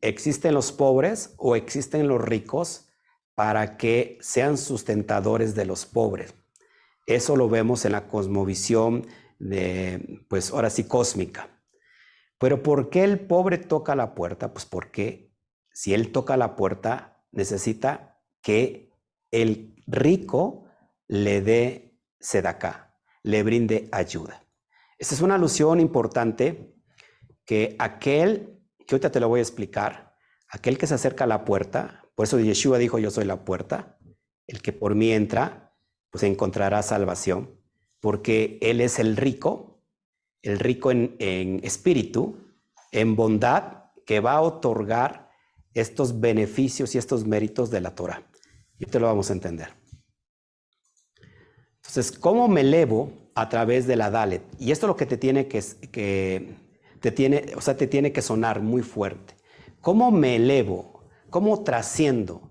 los 0.52 0.72
pobres 0.72 1.34
o 1.38 1.56
existen 1.56 2.08
los 2.08 2.22
ricos 2.22 2.90
para 3.36 3.78
que 3.78 4.18
sean 4.22 4.58
sustentadores 4.58 5.56
de 5.56 5.66
los 5.66 5.86
pobres. 5.86 6.34
Eso 7.06 7.36
lo 7.36 7.50
vemos 7.50 7.86
en 7.86 7.92
la 7.92 8.08
cosmovisión 8.08 9.06
pues 10.30 10.52
ahora 10.52 10.70
sí, 10.70 10.86
cósmica. 10.86 11.62
Pero 12.40 12.64
¿por 12.64 12.90
qué 12.90 13.04
el 13.04 13.20
pobre 13.20 13.58
toca 13.58 13.96
la 13.96 14.16
puerta? 14.16 14.54
Pues 14.54 14.66
porque 14.66 15.34
si 15.74 15.94
él 15.94 16.12
toca 16.12 16.38
la 16.38 16.56
puerta, 16.56 17.26
necesita 17.32 18.22
que 18.42 18.92
el 19.32 19.76
rico 19.88 20.66
le 21.08 21.42
dé 21.42 21.85
sedacá, 22.26 22.92
le 23.22 23.44
brinde 23.44 23.88
ayuda. 23.92 24.44
Esta 24.98 25.14
es 25.14 25.22
una 25.22 25.36
alusión 25.36 25.80
importante 25.80 26.74
que 27.46 27.76
aquel, 27.78 28.60
que 28.86 28.96
ahorita 28.96 29.12
te 29.12 29.20
lo 29.20 29.30
voy 29.30 29.40
a 29.40 29.44
explicar, 29.44 30.16
aquel 30.50 30.78
que 30.78 30.88
se 30.88 30.96
acerca 30.96 31.26
a 31.26 31.28
la 31.28 31.46
puerta, 31.46 32.04
por 32.16 32.26
eso 32.26 32.40
Yeshua 32.40 32.80
dijo, 32.80 32.98
yo 32.98 33.12
soy 33.12 33.26
la 33.26 33.46
puerta, 33.46 34.00
el 34.48 34.62
que 34.62 34.74
por 34.74 34.96
mí 34.96 35.12
entra, 35.12 35.76
pues 36.10 36.24
encontrará 36.24 36.82
salvación, 36.82 37.60
porque 38.00 38.58
Él 38.62 38.82
es 38.82 38.98
el 38.98 39.18
rico, 39.18 39.84
el 40.42 40.58
rico 40.60 40.92
en, 40.92 41.60
espíritu, 41.64 42.40
en 42.92 43.16
bondad, 43.16 43.92
que 44.06 44.20
va 44.20 44.34
a 44.34 44.42
otorgar 44.42 45.30
estos 45.74 46.20
beneficios 46.20 46.96
y 46.96 46.98
estos 46.98 47.26
méritos 47.26 47.70
de 47.70 47.82
la 47.82 47.94
Torah. 47.94 48.24
Y 48.80 48.86
te 48.86 49.00
lo 49.00 49.08
vamos 49.08 49.30
a 49.30 49.34
entender. 49.34 49.85
Entonces, 51.88 52.12
¿cómo 52.12 52.48
me 52.48 52.62
elevo 52.62 53.12
a 53.36 53.50
través 53.50 53.88
de 53.88 53.96
la 53.96 54.10
Dalet? 54.10 54.44
Y 54.60 54.72
esto 54.72 54.86
es 54.86 54.90
lo 54.90 54.96
que 54.96 55.06
te 55.06 55.18
tiene 55.18 55.48
que, 55.48 55.62
te 57.00 57.12
tiene, 57.12 57.46
o 57.56 57.62
sea, 57.62 57.78
te 57.78 57.88
tiene 57.88 58.12
que 58.12 58.22
sonar 58.22 58.62
muy 58.62 58.82
fuerte. 58.82 59.36
¿Cómo 59.82 60.12
me 60.12 60.36
elevo 60.36 60.96
¿Cómo 61.36 61.66
trasciendo 61.66 62.50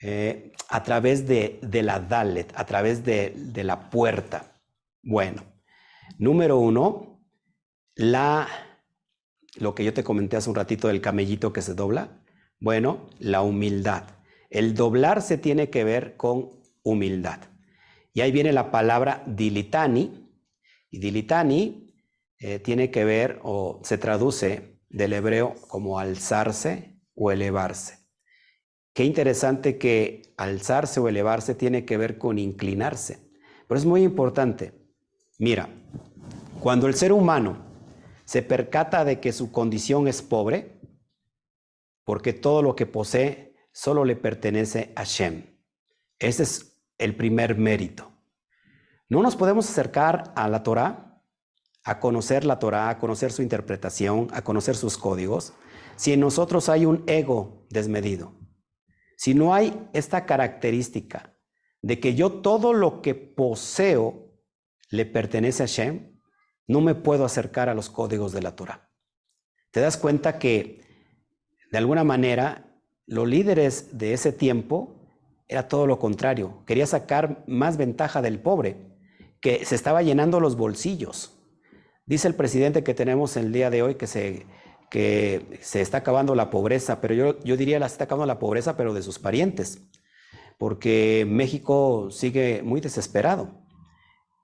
eh, 0.00 0.50
a 0.68 0.82
través 0.82 1.28
de, 1.28 1.60
la 1.84 2.00
Dalet, 2.00 2.52
a 2.56 2.66
través 2.66 3.04
de, 3.04 3.62
la 3.62 3.90
puerta? 3.90 4.54
Bueno, 5.04 5.44
número 6.18 6.58
uno, 6.58 7.22
la, 7.94 8.48
lo 9.54 9.72
que 9.76 9.84
yo 9.84 9.94
te 9.94 10.02
comenté 10.02 10.36
hace 10.36 10.50
un 10.50 10.56
ratito 10.56 10.88
del 10.88 11.00
camellito 11.00 11.52
que 11.52 11.62
se 11.62 11.74
dobla. 11.74 12.08
Bueno, 12.58 13.06
la 13.20 13.42
humildad. 13.42 14.02
El 14.50 14.74
doblar 14.74 15.22
se 15.22 15.38
tiene 15.38 15.70
que 15.70 15.84
ver 15.84 16.16
con 16.16 16.50
humildad. 16.82 17.38
Y 18.18 18.20
ahí 18.20 18.32
viene 18.32 18.52
la 18.52 18.72
palabra 18.72 19.22
dilitani. 19.28 20.28
Y 20.90 20.98
dilitani 20.98 21.94
eh, 22.40 22.58
tiene 22.58 22.90
que 22.90 23.04
ver 23.04 23.38
o 23.44 23.80
se 23.84 23.96
traduce 23.96 24.80
del 24.88 25.12
hebreo 25.12 25.54
como 25.68 26.00
alzarse 26.00 27.00
o 27.14 27.30
elevarse. 27.30 28.08
Qué 28.92 29.04
interesante 29.04 29.78
que 29.78 30.34
alzarse 30.36 30.98
o 30.98 31.06
elevarse 31.06 31.54
tiene 31.54 31.84
que 31.84 31.96
ver 31.96 32.18
con 32.18 32.40
inclinarse. 32.40 33.30
Pero 33.68 33.78
es 33.78 33.84
muy 33.84 34.02
importante. 34.02 34.72
Mira, 35.38 35.68
cuando 36.58 36.88
el 36.88 36.94
ser 36.94 37.12
humano 37.12 37.66
se 38.24 38.42
percata 38.42 39.04
de 39.04 39.20
que 39.20 39.32
su 39.32 39.52
condición 39.52 40.08
es 40.08 40.22
pobre, 40.22 40.80
porque 42.02 42.32
todo 42.32 42.62
lo 42.62 42.74
que 42.74 42.86
posee 42.86 43.54
solo 43.70 44.04
le 44.04 44.16
pertenece 44.16 44.92
a 44.96 45.04
Shem. 45.04 45.56
Ese 46.18 46.42
es 46.42 46.67
el 46.98 47.16
primer 47.16 47.56
mérito. 47.56 48.12
No 49.08 49.22
nos 49.22 49.36
podemos 49.36 49.68
acercar 49.70 50.32
a 50.36 50.48
la 50.48 50.62
Torah, 50.62 51.22
a 51.84 52.00
conocer 52.00 52.44
la 52.44 52.58
Torah, 52.58 52.90
a 52.90 52.98
conocer 52.98 53.32
su 53.32 53.42
interpretación, 53.42 54.28
a 54.32 54.42
conocer 54.42 54.76
sus 54.76 54.98
códigos, 54.98 55.54
si 55.96 56.12
en 56.12 56.20
nosotros 56.20 56.68
hay 56.68 56.84
un 56.84 57.02
ego 57.06 57.66
desmedido. 57.70 58.34
Si 59.16 59.34
no 59.34 59.54
hay 59.54 59.88
esta 59.92 60.26
característica 60.26 61.34
de 61.82 61.98
que 61.98 62.14
yo 62.14 62.40
todo 62.40 62.72
lo 62.72 63.00
que 63.00 63.14
poseo 63.14 64.34
le 64.90 65.06
pertenece 65.06 65.62
a 65.62 65.66
Shem, 65.66 66.20
no 66.66 66.80
me 66.80 66.94
puedo 66.94 67.24
acercar 67.24 67.68
a 67.68 67.74
los 67.74 67.88
códigos 67.88 68.32
de 68.32 68.42
la 68.42 68.54
Torah. 68.54 68.90
Te 69.70 69.80
das 69.80 69.96
cuenta 69.96 70.38
que, 70.38 70.82
de 71.72 71.78
alguna 71.78 72.04
manera, 72.04 72.80
los 73.06 73.26
líderes 73.26 73.96
de 73.96 74.12
ese 74.12 74.32
tiempo 74.32 74.97
era 75.48 75.66
todo 75.66 75.86
lo 75.86 75.98
contrario. 75.98 76.62
Quería 76.66 76.86
sacar 76.86 77.42
más 77.46 77.76
ventaja 77.76 78.22
del 78.22 78.38
pobre, 78.40 78.76
que 79.40 79.64
se 79.64 79.74
estaba 79.74 80.02
llenando 80.02 80.40
los 80.40 80.56
bolsillos. 80.56 81.38
Dice 82.06 82.28
el 82.28 82.34
presidente 82.34 82.84
que 82.84 82.94
tenemos 82.94 83.36
el 83.36 83.52
día 83.52 83.70
de 83.70 83.82
hoy 83.82 83.94
que 83.94 84.06
se, 84.06 84.46
que 84.90 85.58
se 85.62 85.80
está 85.80 85.98
acabando 85.98 86.34
la 86.34 86.50
pobreza, 86.50 87.00
pero 87.00 87.14
yo, 87.14 87.40
yo 87.40 87.56
diría 87.56 87.78
que 87.78 87.88
se 87.88 87.92
está 87.92 88.04
acabando 88.04 88.26
la 88.26 88.38
pobreza, 88.38 88.76
pero 88.76 88.94
de 88.94 89.02
sus 89.02 89.18
parientes, 89.18 89.82
porque 90.58 91.26
México 91.28 92.10
sigue 92.10 92.62
muy 92.62 92.80
desesperado. 92.80 93.62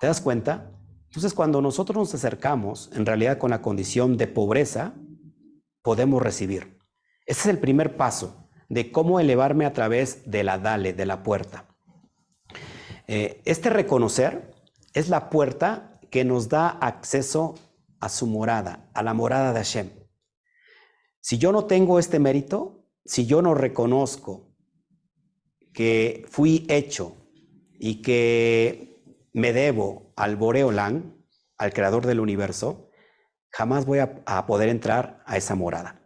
¿Te 0.00 0.07
das 0.07 0.20
cuenta? 0.20 0.70
Entonces, 1.07 1.34
cuando 1.34 1.61
nosotros 1.61 1.96
nos 1.96 2.14
acercamos, 2.14 2.90
en 2.94 3.07
realidad 3.07 3.38
con 3.38 3.50
la 3.50 3.62
condición 3.62 4.16
de 4.16 4.26
pobreza, 4.26 4.94
podemos 5.82 6.22
recibir. 6.22 6.78
Ese 7.26 7.40
es 7.40 7.46
el 7.46 7.59
primer 7.59 7.96
paso 7.96 8.43
de 8.68 8.90
cómo 8.90 9.20
elevarme 9.20 9.66
a 9.66 9.72
través 9.72 10.30
de 10.30 10.44
la 10.44 10.58
dale, 10.58 10.92
de 10.92 11.06
la 11.06 11.22
puerta. 11.22 11.66
Eh, 13.06 13.42
este 13.44 13.70
reconocer 13.70 14.54
es 14.94 15.08
la 15.08 15.28
puerta 15.30 16.00
que 16.10 16.24
nos 16.24 16.48
da 16.48 16.68
acceso 16.68 17.54
a 18.00 18.08
su 18.08 18.26
morada, 18.26 18.90
a 18.94 19.02
la 19.02 19.14
morada 19.14 19.52
de 19.52 19.58
Hashem. 19.58 19.90
Si 21.20 21.38
yo 21.38 21.52
no 21.52 21.64
tengo 21.64 21.98
este 21.98 22.18
mérito, 22.18 22.86
si 23.04 23.26
yo 23.26 23.42
no 23.42 23.54
reconozco 23.54 24.54
que 25.72 26.24
fui 26.30 26.66
hecho 26.68 27.16
y 27.78 28.02
que 28.02 29.02
me 29.32 29.52
debo 29.52 30.12
al 30.16 30.36
Boreolán, 30.36 31.24
al 31.58 31.72
creador 31.72 32.06
del 32.06 32.20
universo, 32.20 32.90
jamás 33.50 33.84
voy 33.86 33.98
a 33.98 34.46
poder 34.46 34.68
entrar 34.68 35.22
a 35.26 35.36
esa 35.36 35.54
morada. 35.54 36.03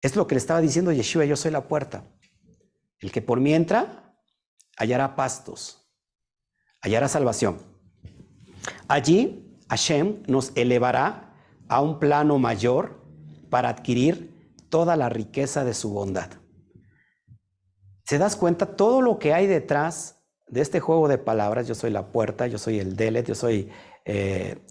Es 0.00 0.14
lo 0.14 0.26
que 0.26 0.34
le 0.34 0.38
estaba 0.38 0.60
diciendo 0.60 0.92
Yeshua, 0.92 1.24
yo 1.24 1.36
soy 1.36 1.50
la 1.50 1.66
puerta. 1.66 2.04
El 3.00 3.10
que 3.10 3.22
por 3.22 3.40
mí 3.40 3.52
entra, 3.52 4.14
hallará 4.76 5.16
pastos, 5.16 5.88
hallará 6.80 7.08
salvación. 7.08 7.58
Allí 8.86 9.58
Hashem 9.68 10.22
nos 10.26 10.52
elevará 10.56 11.34
a 11.68 11.80
un 11.80 11.98
plano 11.98 12.38
mayor 12.38 13.04
para 13.50 13.68
adquirir 13.68 14.54
toda 14.68 14.96
la 14.96 15.08
riqueza 15.08 15.64
de 15.64 15.74
su 15.74 15.90
bondad. 15.90 16.30
¿Se 18.04 18.18
das 18.18 18.36
cuenta 18.36 18.76
todo 18.76 19.02
lo 19.02 19.18
que 19.18 19.34
hay 19.34 19.46
detrás 19.46 20.22
de 20.46 20.60
este 20.60 20.80
juego 20.80 21.08
de 21.08 21.18
palabras? 21.18 21.66
Yo 21.66 21.74
soy 21.74 21.90
la 21.90 22.06
puerta, 22.10 22.46
yo 22.46 22.58
soy 22.58 22.78
el 22.78 22.96
delet, 22.96 23.26
yo 23.26 23.34
soy 23.34 23.68
eh, 24.04 24.64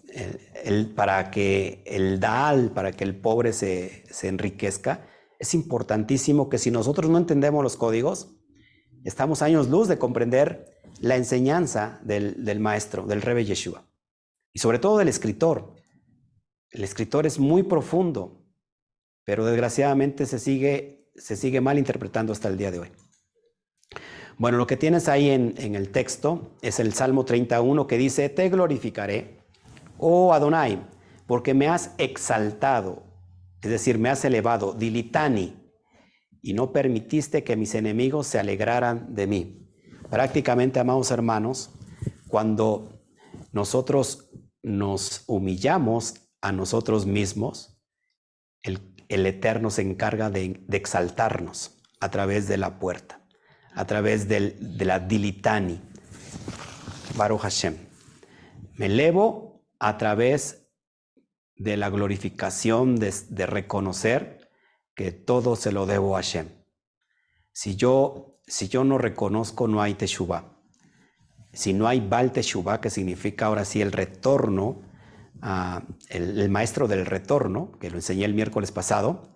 el, 0.63 0.93
para 0.93 1.29
que 1.29 1.83
el 1.85 2.19
dal, 2.19 2.71
para 2.71 2.91
que 2.91 3.03
el 3.03 3.15
pobre 3.15 3.53
se, 3.53 4.03
se 4.11 4.27
enriquezca 4.27 5.05
es 5.39 5.53
importantísimo 5.53 6.49
que 6.49 6.57
si 6.57 6.71
nosotros 6.71 7.09
no 7.09 7.17
entendemos 7.17 7.63
los 7.63 7.77
códigos, 7.77 8.35
estamos 9.03 9.41
años 9.41 9.69
luz 9.69 9.87
de 9.87 9.97
comprender 9.97 10.77
la 10.99 11.15
enseñanza 11.15 11.99
del, 12.03 12.59
maestro, 12.59 13.05
del 13.05 13.21
Rebe 13.21 13.45
Yeshua. 13.45 13.85
Y 14.53 14.59
sobre 14.59 14.79
todo 14.79 14.97
del 14.97 15.07
escritor. 15.07 15.75
El 16.71 16.83
escritor 16.83 17.25
es 17.25 17.39
muy 17.39 17.63
profundo, 17.63 18.43
pero 19.23 19.45
desgraciadamente 19.45 20.25
se 20.25 20.39
sigue, 20.39 21.09
se 21.15 21.35
sigue 21.35 21.61
mal 21.61 21.77
interpretando 21.77 22.33
hasta 22.33 22.47
el 22.47 22.57
día 22.57 22.71
de 22.71 22.79
hoy. 22.79 22.91
Bueno, 24.37 24.57
lo 24.57 24.67
que 24.67 24.77
tienes 24.77 25.07
ahí 25.07 25.29
en, 25.29 25.55
en 25.57 25.75
el 25.75 25.89
texto 25.89 26.51
es 26.61 26.79
el 26.79 26.93
Salmo 26.93 27.25
31 27.25 27.87
que 27.87 27.97
dice, 27.97 28.29
te 28.29 28.49
glorificaré, 28.49 29.39
oh 29.97 30.33
Adonai, 30.33 30.79
porque 31.25 31.53
me 31.53 31.67
has 31.67 31.91
exaltado, 31.97 33.06
es 33.61 33.69
decir, 33.69 33.97
me 33.97 34.09
has 34.09 34.23
elevado, 34.25 34.73
dilitani, 34.73 35.67
y 36.41 36.53
no 36.53 36.71
permitiste 36.71 37.43
que 37.43 37.55
mis 37.55 37.75
enemigos 37.75 38.27
se 38.27 38.39
alegraran 38.39 39.13
de 39.13 39.27
mí. 39.27 39.69
Prácticamente, 40.09 40.79
amados 40.79 41.11
hermanos, 41.11 41.71
cuando 42.27 43.03
nosotros 43.51 44.29
nos 44.63 45.23
humillamos 45.27 46.29
a 46.41 46.51
nosotros 46.51 47.05
mismos, 47.05 47.77
el, 48.61 48.79
Eterno 49.09 49.69
se 49.69 49.81
encarga 49.81 50.29
de, 50.29 50.65
exaltarnos 50.71 51.77
a 51.99 52.11
través 52.11 52.47
de 52.47 52.57
la 52.57 52.79
puerta, 52.79 53.25
a 53.73 53.85
través 53.85 54.27
de 54.27 54.55
la 54.85 54.99
dilitani. 54.99 55.81
Baruch 57.15 57.41
Hashem. 57.41 57.75
Me 58.75 58.85
elevo 58.85 59.65
a 59.79 59.97
través 59.97 60.66
de 61.57 61.77
la 61.77 61.89
glorificación, 61.89 62.97
de, 62.97 63.45
reconocer 63.45 64.49
que 64.95 65.11
todo 65.11 65.55
se 65.55 65.71
lo 65.71 65.85
debo 65.85 66.15
a 66.15 66.19
Hashem. 66.21 66.49
Si 67.51 67.75
yo, 67.75 68.39
si 68.45 68.67
yo 68.67 68.83
no 68.83 68.97
reconozco, 68.97 69.67
no 69.67 69.81
hay 69.81 69.95
Teshuvah. 69.95 70.53
Si 71.53 71.73
no 71.73 71.87
hay 71.87 71.99
Bal 71.99 72.31
Teshuvah, 72.31 72.81
que 72.81 72.89
significa 72.89 73.47
ahora 73.47 73.65
sí 73.65 73.81
el 73.81 73.91
retorno, 73.91 74.83
el, 76.09 76.49
maestro 76.49 76.87
del 76.87 77.05
retorno, 77.05 77.71
que 77.79 77.89
lo 77.89 77.97
enseñé 77.97 78.25
el 78.25 78.33
miércoles 78.33 78.71
pasado, 78.71 79.35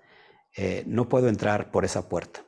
eh, 0.56 0.84
no 0.86 1.10
puedo 1.10 1.28
entrar 1.28 1.72
por 1.72 1.86
esa 1.86 2.10
puerta. 2.10 2.42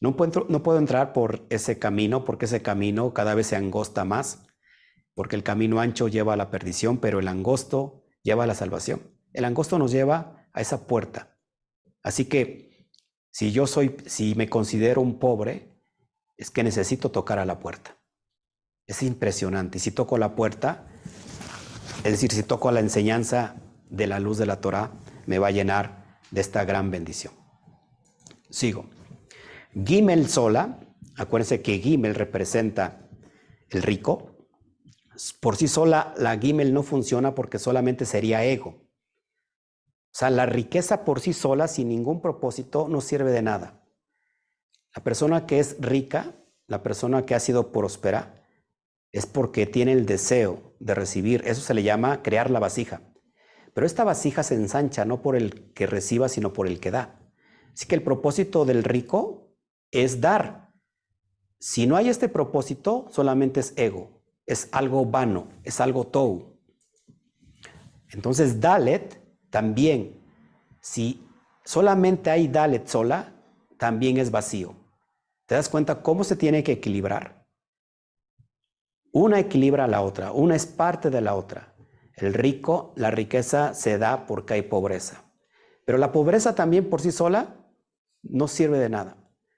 No 0.00 0.16
puedo, 0.16 0.46
no 0.48 0.62
puedo 0.62 0.78
entrar 0.78 1.12
por 1.12 1.46
ese 1.48 1.78
camino, 1.78 2.24
porque 2.24 2.44
ese 2.44 2.62
camino 2.62 3.14
cada 3.14 3.34
vez 3.34 3.48
se 3.48 3.56
angosta 3.56 4.04
más, 4.04 4.46
porque 5.14 5.36
el 5.36 5.42
camino 5.42 5.80
ancho 5.80 6.08
lleva 6.08 6.34
a 6.34 6.36
la 6.36 6.50
perdición, 6.50 6.98
pero 6.98 7.18
el 7.18 7.28
angosto 7.28 8.04
lleva 8.28 8.44
a 8.44 8.46
la 8.46 8.54
salvación. 8.54 9.00
El 9.32 9.44
angosto 9.44 9.78
nos 9.78 9.90
lleva 9.90 10.46
a 10.52 10.60
esa 10.60 10.86
puerta. 10.86 11.38
Así 12.02 12.26
que 12.26 12.90
si 13.30 13.52
yo 13.52 13.66
soy, 13.66 13.96
si 14.06 14.34
me 14.34 14.48
considero 14.48 15.00
un 15.00 15.18
pobre, 15.18 15.80
es 16.36 16.50
que 16.50 16.62
necesito 16.62 17.10
tocar 17.10 17.38
a 17.38 17.46
la 17.46 17.58
puerta. 17.58 17.96
Es 18.86 19.02
impresionante. 19.02 19.78
Y 19.78 19.80
si 19.80 19.92
toco 19.92 20.18
la 20.18 20.34
puerta, 20.34 20.86
es 22.04 22.12
decir, 22.12 22.32
si 22.32 22.42
toco 22.42 22.70
la 22.70 22.80
enseñanza 22.80 23.56
de 23.88 24.06
la 24.06 24.20
luz 24.20 24.38
de 24.38 24.46
la 24.46 24.60
Torah, 24.60 24.92
me 25.26 25.38
va 25.38 25.48
a 25.48 25.52
llenar 25.52 26.18
de 26.30 26.40
esta 26.40 26.64
gran 26.64 26.90
bendición. 26.90 27.32
Sigo. 28.50 28.86
Gimel 29.86 30.28
sola, 30.28 30.80
acuérdense 31.16 31.62
que 31.62 31.78
Gimel 31.78 32.14
representa 32.14 33.08
el 33.70 33.82
rico, 33.82 34.37
por 35.40 35.56
sí 35.56 35.68
sola 35.68 36.14
la 36.16 36.38
Gimel 36.38 36.72
no 36.72 36.82
funciona 36.82 37.34
porque 37.34 37.58
solamente 37.58 38.04
sería 38.04 38.44
ego. 38.44 38.70
O 38.70 40.18
sea, 40.18 40.30
la 40.30 40.46
riqueza 40.46 41.04
por 41.04 41.20
sí 41.20 41.32
sola, 41.32 41.68
sin 41.68 41.88
ningún 41.88 42.20
propósito, 42.20 42.88
no 42.88 43.00
sirve 43.00 43.30
de 43.30 43.42
nada. 43.42 43.84
La 44.94 45.02
persona 45.02 45.46
que 45.46 45.58
es 45.58 45.76
rica, 45.80 46.34
la 46.66 46.82
persona 46.82 47.26
que 47.26 47.34
ha 47.34 47.40
sido 47.40 47.72
próspera, 47.72 48.44
es 49.12 49.26
porque 49.26 49.66
tiene 49.66 49.92
el 49.92 50.06
deseo 50.06 50.74
de 50.80 50.94
recibir. 50.94 51.42
Eso 51.46 51.60
se 51.60 51.74
le 51.74 51.82
llama 51.82 52.22
crear 52.22 52.50
la 52.50 52.60
vasija. 52.60 53.02
Pero 53.74 53.86
esta 53.86 54.04
vasija 54.04 54.42
se 54.42 54.54
ensancha 54.54 55.04
no 55.04 55.22
por 55.22 55.36
el 55.36 55.72
que 55.72 55.86
reciba, 55.86 56.28
sino 56.28 56.52
por 56.52 56.66
el 56.66 56.80
que 56.80 56.90
da. 56.90 57.20
Así 57.72 57.86
que 57.86 57.94
el 57.94 58.02
propósito 58.02 58.64
del 58.64 58.82
rico 58.82 59.56
es 59.90 60.20
dar. 60.20 60.72
Si 61.60 61.86
no 61.86 61.96
hay 61.96 62.08
este 62.08 62.28
propósito, 62.28 63.06
solamente 63.10 63.60
es 63.60 63.72
ego 63.76 64.17
es 64.48 64.70
algo 64.72 65.04
vano, 65.04 65.46
es 65.62 65.80
algo 65.80 66.06
tou. 66.06 66.58
Entonces, 68.10 68.60
Dalet 68.60 69.22
también, 69.50 70.18
si 70.80 71.22
solamente 71.64 72.30
hay 72.30 72.48
Dalet 72.48 72.88
sola, 72.88 73.34
también 73.76 74.16
es 74.16 74.30
vacío. 74.30 74.74
¿Te 75.44 75.54
das 75.54 75.68
cuenta 75.68 76.02
cómo 76.02 76.24
se 76.24 76.34
tiene 76.34 76.64
que 76.64 76.72
equilibrar? 76.72 77.46
Una 79.12 79.38
equilibra 79.38 79.84
a 79.84 79.88
la 79.88 80.00
otra, 80.00 80.32
una 80.32 80.56
es 80.56 80.66
parte 80.66 81.10
de 81.10 81.20
la 81.20 81.34
otra. 81.34 81.74
El 82.14 82.32
rico, 82.32 82.94
la 82.96 83.10
riqueza 83.10 83.74
se 83.74 83.98
da 83.98 84.26
porque 84.26 84.54
hay 84.54 84.62
pobreza. 84.62 85.24
Pero 85.84 85.98
la 85.98 86.10
pobreza 86.10 86.54
también 86.54 86.88
por 86.88 87.02
sí 87.02 87.12
sola 87.12 87.54
no 88.22 88.48
sirve 88.48 88.78
de 88.78 88.88
nada. 88.88 89.16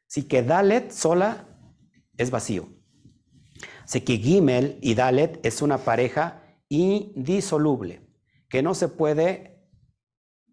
Así 0.09 0.25
que 0.25 0.43
Dalet 0.43 0.91
sola 0.91 1.47
es 2.17 2.33
vacío. 2.33 2.80
Sé 3.91 4.05
que 4.05 4.19
Gimel 4.19 4.79
y 4.83 4.95
Dalet 4.95 5.45
es 5.45 5.63
una 5.63 5.79
pareja 5.79 6.45
indisoluble, 6.69 8.07
que 8.49 8.63
no 8.63 8.73
se 8.73 8.87
puede 8.87 9.67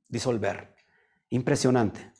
disolver. 0.07 0.73
Impresionante. 1.29 2.13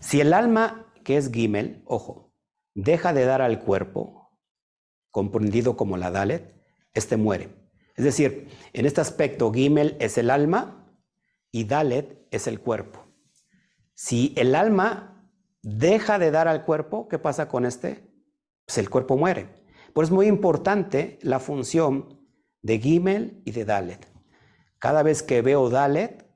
Si 0.00 0.22
el 0.22 0.32
alma, 0.32 0.90
que 1.04 1.18
es 1.18 1.30
Gimel, 1.30 1.82
ojo, 1.84 2.32
deja 2.72 3.12
de 3.12 3.26
dar 3.26 3.42
al 3.42 3.60
cuerpo, 3.60 4.30
comprendido 5.10 5.76
como 5.76 5.98
la 5.98 6.10
Dalet, 6.10 6.58
este 6.94 7.18
muere. 7.18 7.54
Es 7.94 8.04
decir, 8.06 8.48
en 8.72 8.86
este 8.86 9.02
aspecto, 9.02 9.52
Gimel 9.52 9.94
es 10.00 10.16
el 10.16 10.30
alma 10.30 10.90
y 11.50 11.64
Dalet 11.64 12.26
es 12.30 12.46
el 12.46 12.60
cuerpo. 12.60 13.06
Si 13.92 14.32
el 14.38 14.54
alma 14.54 15.28
deja 15.60 16.18
de 16.18 16.30
dar 16.30 16.48
al 16.48 16.64
cuerpo, 16.64 17.08
¿qué 17.08 17.18
pasa 17.18 17.46
con 17.46 17.66
este? 17.66 18.10
Pues 18.64 18.78
el 18.78 18.88
cuerpo 18.88 19.18
muere. 19.18 19.63
Pues 19.94 20.08
es 20.08 20.12
muy 20.12 20.26
importante 20.26 21.20
la 21.22 21.38
función 21.38 22.20
de 22.62 22.80
Gimel 22.80 23.40
y 23.44 23.52
de 23.52 23.64
Dalet. 23.64 24.04
Cada 24.80 25.04
vez 25.04 25.22
que 25.22 25.40
veo 25.40 25.70
Dalet, 25.70 26.26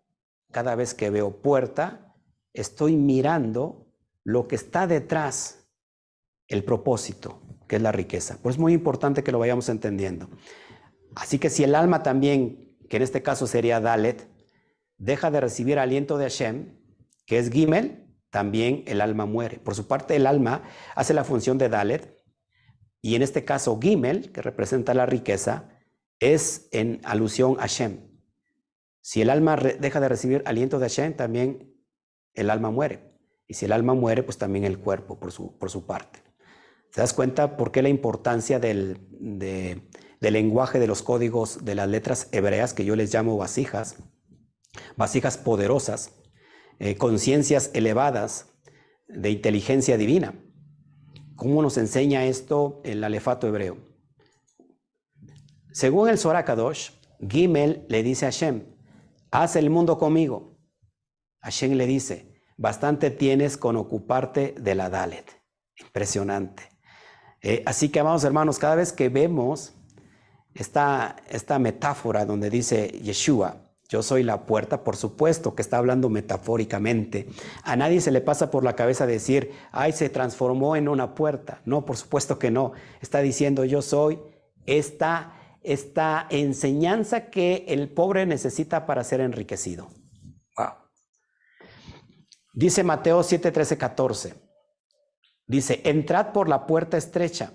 cada 0.52 0.76
vez 0.76 0.94
que 0.94 1.10
veo 1.10 1.42
puerta, 1.42 2.14
estoy 2.52 2.96
mirando 2.96 3.88
lo 4.22 4.46
que 4.46 4.54
está 4.54 4.86
detrás, 4.86 5.68
el 6.46 6.62
propósito, 6.62 7.42
que 7.66 7.76
es 7.76 7.82
la 7.82 7.90
riqueza. 7.90 8.38
Pues 8.40 8.54
es 8.54 8.60
muy 8.60 8.72
importante 8.72 9.24
que 9.24 9.32
lo 9.32 9.40
vayamos 9.40 9.68
entendiendo. 9.68 10.30
Así 11.16 11.40
que 11.40 11.50
si 11.50 11.64
el 11.64 11.74
alma 11.74 12.04
también, 12.04 12.78
que 12.88 12.98
en 12.98 13.02
este 13.02 13.22
caso 13.22 13.48
sería 13.48 13.80
Dalet, 13.80 14.28
deja 14.98 15.32
de 15.32 15.40
recibir 15.40 15.80
aliento 15.80 16.16
de 16.16 16.24
Hashem, 16.26 16.78
que 17.26 17.38
es 17.38 17.50
Gimel, 17.50 18.06
también 18.30 18.84
el 18.86 19.00
alma 19.00 19.26
muere. 19.26 19.58
Por 19.58 19.74
su 19.74 19.88
parte, 19.88 20.14
el 20.14 20.28
alma 20.28 20.62
hace 20.94 21.12
la 21.12 21.24
función 21.24 21.58
de 21.58 21.68
Dalet, 21.68 22.17
y 23.00 23.14
en 23.14 23.22
este 23.22 23.44
caso 23.44 23.78
Gimel, 23.80 24.32
que 24.32 24.42
representa 24.42 24.94
la 24.94 25.06
riqueza, 25.06 25.70
es 26.20 26.68
en 26.72 27.00
alusión 27.04 27.56
a 27.58 27.62
Hashem. 27.62 28.08
Si 29.00 29.22
el 29.22 29.30
alma 29.30 29.56
deja 29.56 30.00
de 30.00 30.08
recibir 30.08 30.42
aliento 30.44 30.78
de 30.78 30.86
Hashem, 30.86 31.14
también 31.14 31.74
el 32.34 32.50
alma 32.50 32.70
muere. 32.70 33.14
Y 33.46 33.54
si 33.54 33.64
el 33.64 33.72
alma 33.72 33.94
muere, 33.94 34.22
pues 34.22 34.36
también 34.36 34.64
el 34.64 34.78
cuerpo 34.78 35.18
por 35.18 35.32
su, 35.32 35.56
por 35.56 35.70
su 35.70 35.86
parte. 35.86 36.20
¿Te 36.92 37.00
das 37.00 37.14
cuenta 37.14 37.56
por 37.56 37.70
qué 37.70 37.82
la 37.82 37.88
importancia 37.88 38.58
del, 38.58 38.98
del 39.20 40.32
lenguaje 40.32 40.78
de 40.78 40.86
los 40.86 41.02
códigos 41.02 41.64
de 41.64 41.74
las 41.74 41.88
letras 41.88 42.28
hebreas, 42.32 42.74
que 42.74 42.84
yo 42.84 42.96
les 42.96 43.12
llamo 43.12 43.36
vasijas? 43.36 43.96
Vasijas 44.96 45.38
poderosas, 45.38 46.12
eh, 46.78 46.96
conciencias 46.96 47.70
elevadas 47.74 48.52
de 49.08 49.30
inteligencia 49.30 49.96
divina. 49.96 50.34
¿Cómo 51.38 51.62
nos 51.62 51.78
enseña 51.78 52.24
esto 52.24 52.80
el 52.82 53.04
alefato 53.04 53.46
hebreo? 53.46 53.78
Según 55.70 56.08
el 56.08 56.18
Sorakadosh, 56.18 56.90
Gimel 57.20 57.86
le 57.88 58.02
dice 58.02 58.26
a 58.26 58.32
Hashem, 58.32 58.64
haz 59.30 59.54
el 59.54 59.70
mundo 59.70 59.98
conmigo. 59.98 60.58
Hashem 61.40 61.74
le 61.74 61.86
dice, 61.86 62.42
bastante 62.56 63.12
tienes 63.12 63.56
con 63.56 63.76
ocuparte 63.76 64.56
de 64.58 64.74
la 64.74 64.90
Dalet. 64.90 65.30
Impresionante. 65.78 66.64
Eh, 67.40 67.62
así 67.66 67.88
que, 67.88 68.00
amados 68.00 68.24
hermanos, 68.24 68.58
cada 68.58 68.74
vez 68.74 68.92
que 68.92 69.08
vemos 69.08 69.74
esta, 70.54 71.14
esta 71.28 71.60
metáfora 71.60 72.24
donde 72.24 72.50
dice 72.50 72.88
Yeshua, 72.88 73.67
yo 73.88 74.02
soy 74.02 74.22
la 74.22 74.44
puerta, 74.44 74.84
por 74.84 74.96
supuesto 74.96 75.54
que 75.54 75.62
está 75.62 75.78
hablando 75.78 76.08
metafóricamente. 76.10 77.28
A 77.62 77.76
nadie 77.76 78.00
se 78.00 78.10
le 78.10 78.20
pasa 78.20 78.50
por 78.50 78.64
la 78.64 78.76
cabeza 78.76 79.06
decir, 79.06 79.52
ay, 79.72 79.92
se 79.92 80.10
transformó 80.10 80.76
en 80.76 80.88
una 80.88 81.14
puerta. 81.14 81.62
No, 81.64 81.84
por 81.84 81.96
supuesto 81.96 82.38
que 82.38 82.50
no. 82.50 82.72
Está 83.00 83.20
diciendo, 83.20 83.64
yo 83.64 83.80
soy 83.82 84.18
esta 84.66 85.34
esta 85.62 86.26
enseñanza 86.30 87.30
que 87.30 87.66
el 87.68 87.90
pobre 87.90 88.26
necesita 88.26 88.86
para 88.86 89.04
ser 89.04 89.20
enriquecido. 89.20 89.88
Wow. 90.56 90.72
Dice 92.54 92.82
Mateo 92.82 93.22
7, 93.22 93.50
13, 93.50 93.76
14. 93.76 94.34
Dice, 95.46 95.80
entrad 95.84 96.32
por 96.32 96.48
la 96.48 96.66
puerta 96.66 96.96
estrecha, 96.96 97.52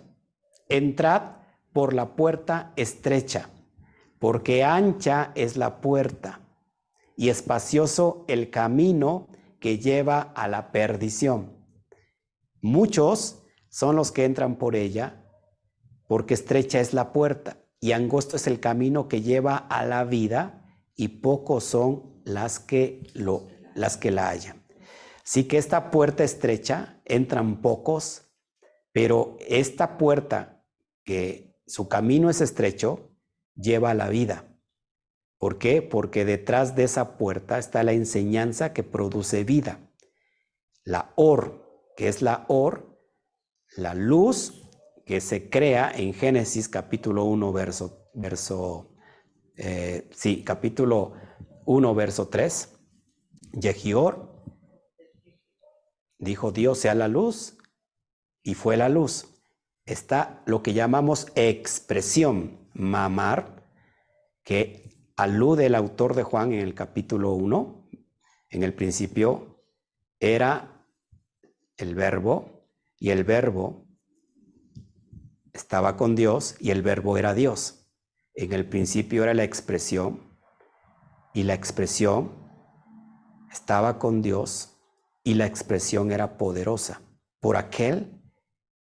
entrad 0.69 1.37
por 1.73 1.93
la 1.93 2.15
puerta 2.15 2.73
estrecha, 2.75 3.49
porque 4.23 4.63
ancha 4.63 5.33
es 5.35 5.57
la 5.57 5.81
puerta 5.81 6.39
y 7.17 7.27
espacioso 7.27 8.23
el 8.29 8.49
camino 8.49 9.27
que 9.59 9.79
lleva 9.79 10.21
a 10.21 10.47
la 10.47 10.71
perdición. 10.71 11.51
Muchos 12.61 13.43
son 13.67 13.97
los 13.97 14.13
que 14.13 14.23
entran 14.23 14.55
por 14.55 14.77
ella, 14.77 15.27
porque 16.07 16.35
estrecha 16.35 16.79
es 16.79 16.93
la 16.93 17.11
puerta 17.11 17.65
y 17.81 17.91
angosto 17.91 18.37
es 18.37 18.47
el 18.47 18.61
camino 18.61 19.09
que 19.09 19.21
lleva 19.21 19.57
a 19.57 19.85
la 19.85 20.05
vida 20.05 20.73
y 20.95 21.09
pocos 21.19 21.65
son 21.65 22.21
las 22.23 22.59
que, 22.59 23.05
lo, 23.15 23.49
las 23.75 23.97
que 23.97 24.09
la 24.09 24.29
hallan. 24.29 24.63
Así 25.21 25.49
que 25.49 25.57
esta 25.57 25.91
puerta 25.91 26.23
estrecha 26.23 27.01
entran 27.03 27.61
pocos, 27.61 28.31
pero 28.93 29.35
esta 29.49 29.97
puerta 29.97 30.63
que 31.03 31.59
su 31.67 31.89
camino 31.89 32.29
es 32.29 32.39
estrecho 32.39 33.09
lleva 33.55 33.93
la 33.93 34.09
vida. 34.09 34.47
¿Por 35.37 35.57
qué? 35.57 35.81
Porque 35.81 36.25
detrás 36.25 36.75
de 36.75 36.83
esa 36.83 37.17
puerta 37.17 37.57
está 37.57 37.83
la 37.83 37.93
enseñanza 37.93 38.73
que 38.73 38.83
produce 38.83 39.43
vida. 39.43 39.79
La 40.83 41.13
or, 41.15 41.91
que 41.97 42.07
es 42.07 42.21
la 42.21 42.45
or, 42.47 42.97
la 43.75 43.93
luz 43.93 44.63
que 45.05 45.19
se 45.21 45.49
crea 45.49 45.91
en 45.93 46.13
Génesis 46.13 46.69
capítulo 46.69 47.25
1, 47.25 47.51
verso, 47.51 48.09
verso 48.13 48.95
eh, 49.57 50.09
sí, 50.13 50.43
capítulo 50.43 51.13
1, 51.65 51.95
verso 51.95 52.27
3. 52.27 52.69
Yehior 53.53 54.33
dijo 56.17 56.51
Dios 56.51 56.79
sea 56.79 56.95
la 56.95 57.07
luz 57.07 57.57
y 58.41 58.53
fue 58.53 58.77
la 58.77 58.89
luz. 58.89 59.27
Está 59.85 60.41
lo 60.45 60.63
que 60.63 60.73
llamamos 60.73 61.27
expresión, 61.35 62.62
mamar, 62.73 63.67
que 64.43 64.93
alude 65.15 65.67
el 65.67 65.75
autor 65.75 66.15
de 66.15 66.23
Juan 66.23 66.53
en 66.53 66.59
el 66.59 66.73
capítulo 66.73 67.31
1. 67.33 67.89
En 68.49 68.63
el 68.63 68.73
principio 68.73 69.65
era 70.19 70.85
el 71.77 71.95
verbo 71.95 72.67
y 72.97 73.09
el 73.09 73.23
verbo 73.23 73.85
estaba 75.53 75.97
con 75.97 76.15
Dios 76.15 76.55
y 76.59 76.71
el 76.71 76.81
verbo 76.81 77.17
era 77.17 77.33
Dios. 77.33 77.87
En 78.33 78.53
el 78.53 78.67
principio 78.67 79.23
era 79.23 79.33
la 79.33 79.43
expresión 79.43 80.21
y 81.33 81.43
la 81.43 81.53
expresión 81.53 82.31
estaba 83.51 83.99
con 83.99 84.21
Dios 84.21 84.77
y 85.23 85.35
la 85.35 85.45
expresión 85.45 86.11
era 86.11 86.37
poderosa 86.37 87.01
por 87.39 87.55
aquel 87.55 88.21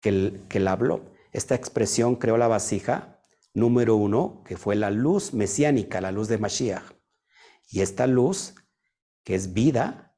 que, 0.01 0.41
que 0.47 0.59
la 0.59 0.71
habló. 0.71 1.01
Esta 1.33 1.55
expresión 1.55 2.15
creó 2.15 2.37
la 2.37 2.47
vasija 2.47 3.20
número 3.53 3.95
uno, 3.95 4.43
que 4.45 4.57
fue 4.57 4.75
la 4.75 4.91
luz 4.91 5.33
mesiánica, 5.33 6.01
la 6.01 6.11
luz 6.11 6.27
de 6.27 6.37
Mashiach. 6.37 6.83
Y 7.69 7.81
esta 7.81 8.07
luz, 8.07 8.55
que 9.23 9.35
es 9.35 9.53
vida, 9.53 10.17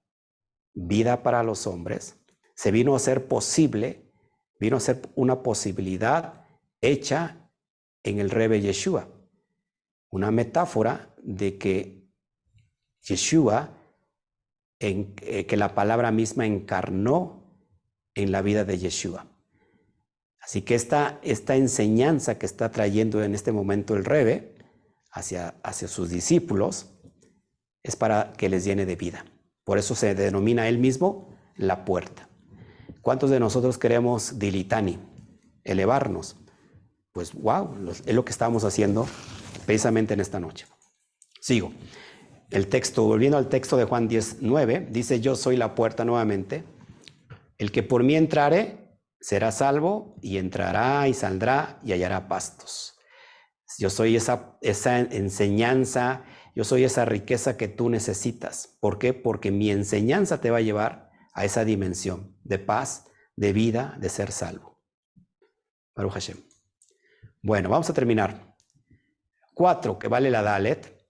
vida 0.73 1.23
para 1.23 1.43
los 1.43 1.67
hombres, 1.67 2.19
se 2.55 2.71
vino 2.71 2.95
a 2.95 2.99
ser 2.99 3.27
posible, 3.27 4.11
vino 4.59 4.77
a 4.77 4.79
ser 4.79 5.01
una 5.15 5.43
posibilidad 5.43 6.45
hecha 6.81 7.51
en 8.03 8.19
el 8.19 8.29
Rebe 8.29 8.61
Yeshua. 8.61 9.09
Una 10.09 10.31
metáfora 10.31 11.15
de 11.23 11.57
que 11.57 12.09
Yeshua, 13.01 13.77
eh, 14.79 15.45
que 15.47 15.57
la 15.57 15.73
palabra 15.73 16.11
misma 16.11 16.45
encarnó 16.45 17.43
en 18.13 18.31
la 18.31 18.41
vida 18.41 18.63
de 18.63 18.77
Yeshua. 18.77 19.32
Así 20.43 20.61
que 20.61 20.75
esta, 20.75 21.19
esta 21.23 21.55
enseñanza 21.55 22.37
que 22.37 22.45
está 22.45 22.69
trayendo 22.69 23.23
en 23.23 23.33
este 23.33 23.51
momento 23.51 23.95
el 23.95 24.05
Rebe 24.05 24.55
hacia, 25.11 25.55
hacia 25.63 25.87
sus 25.87 26.09
discípulos 26.09 26.89
es 27.81 27.95
para 27.95 28.33
que 28.33 28.49
les 28.49 28.65
llene 28.65 28.85
de 28.85 28.95
vida. 28.95 29.25
Por 29.63 29.77
eso 29.77 29.95
se 29.95 30.13
denomina 30.13 30.67
él 30.67 30.77
mismo 30.77 31.33
la 31.55 31.85
puerta. 31.85 32.27
¿Cuántos 33.01 33.29
de 33.29 33.39
nosotros 33.39 33.77
queremos 33.77 34.37
dilitani, 34.37 34.99
elevarnos? 35.63 36.37
pues 37.13 37.31
wow, 37.33 37.77
es 37.89 38.13
lo 38.13 38.25
que 38.25 38.31
estamos 38.31 38.63
haciendo 38.63 39.07
precisamente 39.65 40.15
en 40.15 40.19
esta 40.19 40.39
noche. 40.39 40.65
Sigo. 41.39 41.71
El 42.49 42.67
texto, 42.67 43.03
volviendo 43.03 43.37
al 43.37 43.49
texto 43.49 43.77
de 43.77 43.85
Juan 43.85 44.07
19, 44.07 44.87
dice, 44.91 45.21
yo 45.21 45.35
soy 45.35 45.55
la 45.55 45.75
puerta 45.75 46.05
nuevamente. 46.05 46.63
El 47.57 47.71
que 47.71 47.83
por 47.83 48.03
mí 48.03 48.15
entrare 48.15 48.82
será 49.23 49.53
salvo 49.53 50.17
y 50.21 50.37
entrará 50.37 51.07
y 51.07 51.13
saldrá 51.13 51.79
y 51.81 51.93
hallará 51.93 52.27
pastos. 52.27 52.99
Yo 53.79 53.89
soy 53.89 54.17
esa, 54.17 54.57
enseñanza, 54.61 56.25
yo 56.53 56.65
soy 56.65 56.83
esa 56.83 57.05
riqueza 57.05 57.55
que 57.55 57.69
tú 57.69 57.89
necesitas. 57.89 58.77
¿Por 58.81 58.99
qué? 58.99 59.13
Porque 59.13 59.49
mi 59.49 59.71
enseñanza 59.71 60.41
te 60.41 60.51
va 60.51 60.57
a 60.57 60.61
llevar 60.61 61.09
a 61.33 61.45
esa 61.45 61.63
dimensión 61.63 62.37
de 62.43 62.59
paz, 62.59 63.05
de 63.37 63.53
vida, 63.53 63.95
de 63.97 64.09
ser 64.09 64.33
salvo. 64.33 64.81
Baruch 65.95 66.13
Hashem. 66.13 66.37
Bueno, 67.41 67.69
vamos 67.69 67.89
a 67.89 67.93
terminar. 67.93 68.53
Cuatro, 69.53 69.97
que 69.97 70.09
vale 70.09 70.31
la 70.31 70.41
Dalet, 70.41 71.01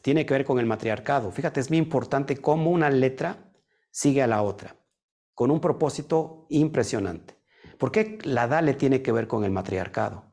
tiene 0.00 0.24
que 0.24 0.32
ver 0.32 0.46
con 0.46 0.58
el 0.58 0.66
matriarcado. 0.66 1.30
Fíjate, 1.30 1.60
es 1.60 1.68
muy 1.68 1.78
importante 1.78 2.38
cómo 2.38 2.70
una 2.70 2.88
letra 2.88 3.52
sigue 3.90 4.22
a 4.22 4.26
la 4.26 4.40
otra, 4.40 4.76
con 5.34 5.50
un 5.50 5.60
propósito 5.60 6.46
impresionante. 6.48 7.39
¿Por 7.80 7.92
qué 7.92 8.18
la 8.24 8.46
Dalet 8.46 8.76
tiene 8.76 9.00
que 9.00 9.10
ver 9.10 9.26
con 9.26 9.42
el 9.42 9.52
matriarcado? 9.52 10.26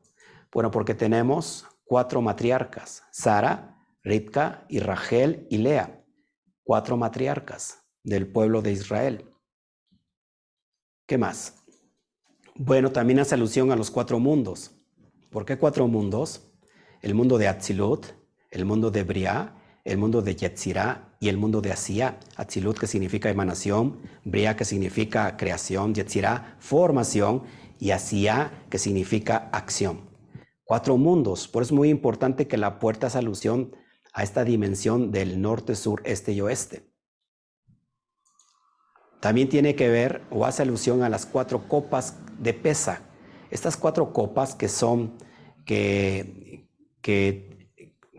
Bueno, 0.52 0.70
porque 0.70 0.94
tenemos 0.94 1.66
cuatro 1.86 2.20
matriarcas, 2.20 3.04
Sara, 3.10 3.74
Ritka 4.04 4.66
y 4.68 4.80
Rachel 4.80 5.46
y 5.48 5.56
Lea, 5.56 6.04
cuatro 6.62 6.98
matriarcas 6.98 7.82
del 8.04 8.30
pueblo 8.30 8.60
de 8.60 8.72
Israel. 8.72 9.34
¿Qué 11.06 11.16
más? 11.16 11.54
Bueno, 12.54 12.92
también 12.92 13.20
hace 13.20 13.34
alusión 13.34 13.72
a 13.72 13.76
los 13.76 13.90
cuatro 13.90 14.18
mundos. 14.18 14.72
¿Por 15.30 15.46
qué 15.46 15.56
cuatro 15.56 15.88
mundos? 15.88 16.52
El 17.00 17.14
mundo 17.14 17.38
de 17.38 17.48
Atzilut, 17.48 18.08
el 18.50 18.66
mundo 18.66 18.90
de 18.90 19.04
Briah, 19.04 19.54
el 19.88 19.98
mundo 19.98 20.22
de 20.22 20.36
Yetzirah 20.36 21.16
y 21.18 21.28
el 21.28 21.38
mundo 21.38 21.60
de 21.60 21.72
Asía. 21.72 22.20
Atzilut, 22.36 22.78
que 22.78 22.86
significa 22.86 23.30
emanación, 23.30 24.00
Bria, 24.24 24.54
que 24.54 24.64
significa 24.64 25.36
creación, 25.36 25.94
Yetzirah, 25.94 26.56
formación, 26.60 27.42
y 27.78 27.92
Asía, 27.92 28.66
que 28.70 28.78
significa 28.78 29.48
acción. 29.52 30.10
Cuatro 30.64 30.96
mundos, 30.96 31.48
por 31.48 31.62
eso 31.62 31.72
es 31.72 31.78
muy 31.78 31.88
importante 31.88 32.46
que 32.46 32.58
la 32.58 32.78
puerta 32.78 33.06
hace 33.06 33.18
alusión 33.18 33.72
a 34.12 34.22
esta 34.22 34.44
dimensión 34.44 35.10
del 35.10 35.40
norte, 35.40 35.74
sur, 35.74 36.02
este 36.04 36.32
y 36.32 36.40
oeste. 36.40 36.90
También 39.20 39.48
tiene 39.48 39.74
que 39.74 39.88
ver 39.88 40.22
o 40.30 40.44
hace 40.44 40.62
alusión 40.62 41.02
a 41.02 41.08
las 41.08 41.24
cuatro 41.24 41.68
copas 41.68 42.18
de 42.38 42.52
pesa. 42.52 43.02
Estas 43.50 43.76
cuatro 43.76 44.12
copas 44.12 44.54
que 44.54 44.68
son, 44.68 45.16
que, 45.64 46.68
que, 47.00 47.70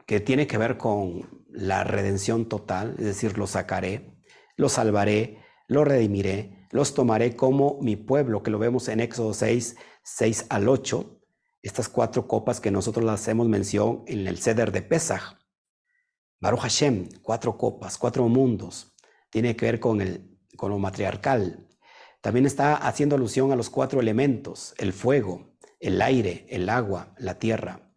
que 0.06 0.20
tiene 0.20 0.48
que 0.48 0.58
ver 0.58 0.78
con 0.78 1.39
la 1.60 1.84
redención 1.84 2.48
total, 2.48 2.96
es 3.00 3.06
decir, 3.06 3.38
los 3.38 3.52
sacaré, 3.52 4.18
los 4.56 4.74
salvaré, 4.74 5.40
los 5.68 5.86
redimiré, 5.86 6.68
los 6.72 6.94
tomaré 6.94 7.36
como 7.36 7.78
mi 7.82 7.96
pueblo, 7.96 8.44
que 8.44 8.52
lo 8.52 8.60
vemos 8.60 8.88
en 8.88 9.02
Éxodo 9.02 9.34
6, 9.34 9.76
6 10.04 10.46
al 10.50 10.70
8, 10.70 11.22
estas 11.62 11.90
cuatro 11.90 12.28
copas 12.28 12.62
que 12.62 12.72
nosotros 12.72 13.10
hacemos 13.10 13.50
mención 13.50 14.04
en 14.08 14.28
el 14.28 14.38
ceder 14.38 14.72
de 14.72 14.82
Pesach. 14.82 15.38
Baruch 16.40 16.62
Hashem, 16.62 17.10
cuatro 17.22 17.58
copas, 17.58 17.98
cuatro 17.98 18.28
mundos, 18.30 18.96
tiene 19.30 19.58
que 19.58 19.66
ver 19.66 19.80
con, 19.82 20.00
el, 20.00 20.40
con 20.56 20.72
lo 20.72 20.80
matriarcal. 20.80 21.68
También 22.22 22.46
está 22.46 22.76
haciendo 22.76 23.18
alusión 23.18 23.52
a 23.52 23.58
los 23.58 23.70
cuatro 23.70 24.00
elementos, 24.00 24.74
el 24.78 24.94
fuego, 24.94 25.58
el 25.82 26.02
aire, 26.02 26.46
el 26.50 26.70
agua, 26.70 27.14
la 27.18 27.38
tierra 27.38 27.89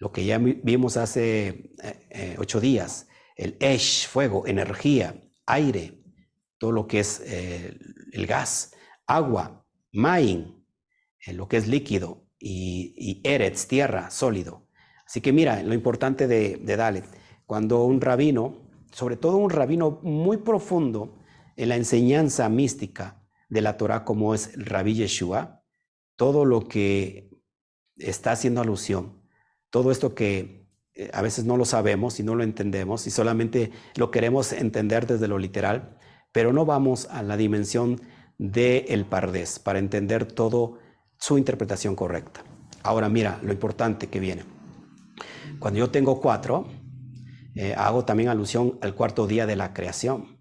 lo 0.00 0.10
que 0.12 0.24
ya 0.24 0.38
vimos 0.38 0.96
hace 0.96 1.72
eh, 1.82 2.06
eh, 2.10 2.36
ocho 2.38 2.58
días, 2.58 3.06
el 3.36 3.56
Esh, 3.60 4.08
fuego, 4.08 4.46
energía, 4.46 5.14
aire, 5.46 6.02
todo 6.58 6.72
lo 6.72 6.86
que 6.86 7.00
es 7.00 7.22
eh, 7.26 7.78
el 8.12 8.26
gas, 8.26 8.72
agua, 9.06 9.66
main, 9.92 10.64
lo 11.34 11.48
que 11.48 11.58
es 11.58 11.68
líquido, 11.68 12.26
y, 12.38 13.20
eretz, 13.24 13.66
tierra, 13.66 14.10
sólido. 14.10 14.66
Así 15.06 15.20
que 15.20 15.34
mira, 15.34 15.62
lo 15.62 15.74
importante 15.74 16.26
de, 16.26 16.56
de 16.56 17.04
cuando 17.44 17.84
un 17.84 18.00
rabino, 18.00 18.56
sobre 18.92 19.18
todo 19.18 19.36
un 19.36 19.50
rabino 19.50 20.00
muy 20.02 20.38
profundo 20.38 21.18
en 21.56 21.68
la 21.68 21.76
enseñanza 21.76 22.48
mística 22.48 23.22
de 23.50 23.60
la 23.60 23.76
Torah 23.76 24.04
como 24.04 24.34
es 24.34 24.54
el 24.54 24.64
rabí 24.64 24.94
Yeshua, 24.94 25.62
todo 26.16 26.46
lo 26.46 26.66
que 26.68 27.28
está 27.98 28.32
haciendo 28.32 28.62
alusión 28.62 29.19
todo 29.70 29.90
esto 29.90 30.14
que 30.14 30.60
eh, 30.94 31.10
a 31.12 31.22
veces 31.22 31.44
no 31.44 31.56
lo 31.56 31.64
sabemos 31.64 32.20
y 32.20 32.22
no 32.22 32.34
lo 32.34 32.42
entendemos 32.42 33.06
y 33.06 33.10
solamente 33.10 33.70
lo 33.96 34.10
queremos 34.10 34.52
entender 34.52 35.06
desde 35.06 35.28
lo 35.28 35.38
literal, 35.38 35.96
pero 36.32 36.52
no 36.52 36.66
vamos 36.66 37.06
a 37.10 37.22
la 37.22 37.36
dimensión 37.36 38.00
del 38.38 38.84
el 38.88 39.06
pardés 39.06 39.58
para 39.58 39.78
entender 39.78 40.26
todo 40.26 40.78
su 41.18 41.38
interpretación 41.38 41.94
correcta. 41.94 42.42
Ahora 42.82 43.08
mira 43.08 43.38
lo 43.42 43.52
importante 43.52 44.08
que 44.08 44.20
viene. 44.20 44.44
Cuando 45.58 45.78
yo 45.78 45.90
tengo 45.90 46.20
cuatro, 46.20 46.66
eh, 47.54 47.74
hago 47.76 48.04
también 48.04 48.28
alusión 48.28 48.78
al 48.80 48.94
cuarto 48.94 49.26
día 49.26 49.46
de 49.46 49.56
la 49.56 49.74
creación. 49.74 50.38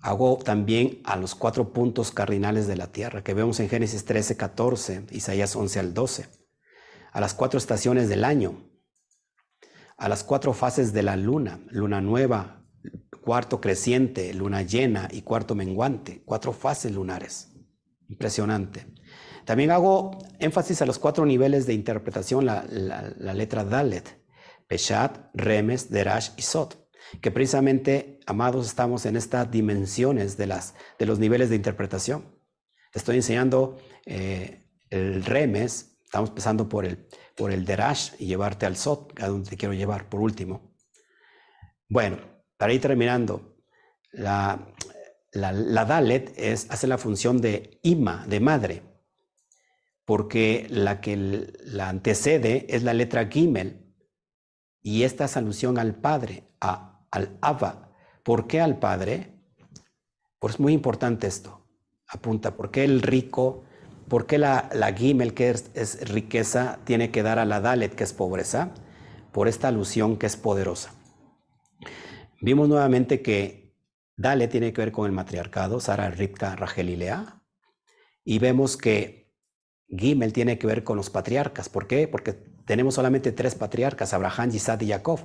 Hago 0.00 0.38
también 0.38 1.00
a 1.04 1.16
los 1.16 1.34
cuatro 1.34 1.72
puntos 1.72 2.10
cardinales 2.10 2.66
de 2.66 2.76
la 2.76 2.92
tierra 2.92 3.22
que 3.22 3.34
vemos 3.34 3.60
en 3.60 3.68
Génesis 3.68 4.04
13, 4.04 4.36
14, 4.36 5.06
Isaías 5.12 5.56
11 5.56 5.80
al 5.80 5.94
12 5.94 6.43
a 7.14 7.20
las 7.20 7.32
cuatro 7.32 7.58
estaciones 7.58 8.08
del 8.08 8.24
año, 8.24 8.68
a 9.96 10.08
las 10.08 10.24
cuatro 10.24 10.52
fases 10.52 10.92
de 10.92 11.04
la 11.04 11.16
luna, 11.16 11.60
luna 11.70 12.00
nueva, 12.00 12.66
cuarto 13.22 13.60
creciente, 13.60 14.34
luna 14.34 14.62
llena 14.62 15.08
y 15.10 15.22
cuarto 15.22 15.54
menguante, 15.54 16.22
cuatro 16.26 16.52
fases 16.52 16.92
lunares. 16.92 17.52
Impresionante. 18.08 18.92
También 19.44 19.70
hago 19.70 20.18
énfasis 20.40 20.82
a 20.82 20.86
los 20.86 20.98
cuatro 20.98 21.24
niveles 21.24 21.66
de 21.66 21.74
interpretación, 21.74 22.46
la, 22.46 22.64
letra 23.32 23.64
Dalet, 23.64 24.20
Peshat, 24.66 25.30
Remes, 25.34 25.90
Derash 25.90 26.30
y 26.36 26.42
Sot, 26.42 26.90
que 27.20 27.30
precisamente, 27.30 28.18
amados, 28.26 28.66
estamos 28.66 29.06
en 29.06 29.16
estas 29.16 29.50
dimensiones 29.52 30.36
de, 30.36 30.48
las, 30.48 30.74
de 30.98 31.06
los 31.06 31.20
niveles 31.20 31.48
de 31.48 31.56
interpretación. 31.56 32.40
Te 32.92 32.98
estoy 32.98 33.16
enseñando 33.16 33.78
eh, 34.04 34.68
el 34.90 35.24
Remes, 35.24 35.93
Estamos 36.14 36.30
empezando 36.30 36.68
por 36.68 36.84
el, 36.84 37.08
por 37.34 37.50
el 37.50 37.64
Derash 37.64 38.12
y 38.20 38.26
llevarte 38.26 38.66
al 38.66 38.76
Sot, 38.76 39.20
a 39.20 39.26
donde 39.26 39.50
te 39.50 39.56
quiero 39.56 39.74
llevar 39.74 40.08
por 40.08 40.20
último. 40.20 40.76
Bueno, 41.88 42.18
para 42.56 42.72
ir 42.72 42.80
terminando, 42.80 43.56
la, 44.12 44.72
la, 45.32 45.84
Dalet 45.84 46.32
es, 46.36 46.70
hace 46.70 46.86
la 46.86 46.98
función 46.98 47.40
de 47.40 47.80
Ima, 47.82 48.24
de 48.28 48.38
madre, 48.38 48.84
porque 50.04 50.68
la 50.70 51.00
que 51.00 51.16
la 51.64 51.88
antecede 51.88 52.66
es 52.68 52.84
la 52.84 52.94
letra 52.94 53.26
Gimel, 53.26 53.92
y 54.82 55.02
esta 55.02 55.24
es 55.24 55.36
alusión 55.36 55.78
al 55.78 55.96
padre, 55.96 56.44
a, 56.60 57.08
al 57.10 57.38
Abba. 57.40 57.90
¿Por 58.22 58.46
qué 58.46 58.60
al 58.60 58.78
padre? 58.78 59.34
Pues 60.38 60.54
es 60.54 60.60
muy 60.60 60.74
importante 60.74 61.26
esto. 61.26 61.66
Apunta, 62.06 62.54
¿por 62.54 62.70
qué 62.70 62.84
el 62.84 63.02
rico 63.02 63.64
¿Por 64.08 64.26
qué 64.26 64.38
la, 64.38 64.68
la 64.72 64.92
Gimel, 64.92 65.34
que 65.34 65.50
es, 65.50 66.08
riqueza, 66.08 66.78
tiene 66.84 67.10
que 67.10 67.22
dar 67.22 67.38
a 67.38 67.44
la 67.44 67.60
Dalet, 67.60 67.94
que 67.94 68.04
es 68.04 68.12
pobreza? 68.12 68.72
Por 69.32 69.48
esta 69.48 69.68
alusión 69.68 70.16
que 70.16 70.26
es 70.26 70.36
poderosa. 70.36 70.92
Vimos 72.40 72.68
nuevamente 72.68 73.22
que 73.22 73.74
Dalet 74.16 74.50
tiene 74.50 74.72
que 74.72 74.82
ver 74.82 74.92
con 74.92 75.06
el 75.06 75.12
matriarcado, 75.12 75.80
Sara, 75.80 76.10
Ripka, 76.10 76.54
Rachel 76.56 76.90
y 76.90 76.96
Lea. 76.96 77.42
Y 78.24 78.38
vemos 78.38 78.76
que 78.76 79.32
Gimel 79.88 80.32
tiene 80.32 80.58
que 80.58 80.66
ver 80.66 80.84
con 80.84 80.96
los 80.96 81.10
patriarcas. 81.10 81.68
¿Por 81.68 81.86
qué? 81.86 82.06
Porque 82.06 82.32
tenemos 82.32 82.94
solamente 82.94 83.32
tres 83.32 83.54
patriarcas, 83.54 84.12
Abraham, 84.12 84.50
Isaac 84.52 84.82
y 84.82 84.88
Jacob. 84.88 85.20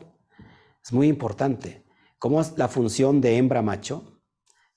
Es 0.84 0.94
muy 0.94 1.08
importante. 1.08 1.86
¿Cómo 2.18 2.42
es 2.42 2.58
la 2.58 2.68
función 2.68 3.22
de 3.22 3.38
hembra 3.38 3.62
macho? 3.62 4.22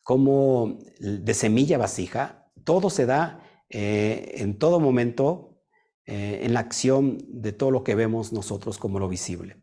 ¿Cómo 0.02 0.78
de 0.98 1.34
semilla 1.34 1.78
vasija? 1.78 2.50
Todo 2.64 2.90
se 2.90 3.06
da 3.06 3.41
eh, 3.74 4.34
en 4.42 4.58
todo 4.58 4.80
momento 4.80 5.64
eh, 6.04 6.40
en 6.42 6.52
la 6.52 6.60
acción 6.60 7.16
de 7.26 7.52
todo 7.52 7.70
lo 7.70 7.82
que 7.82 7.94
vemos 7.94 8.30
nosotros 8.30 8.76
como 8.76 8.98
lo 8.98 9.08
visible. 9.08 9.62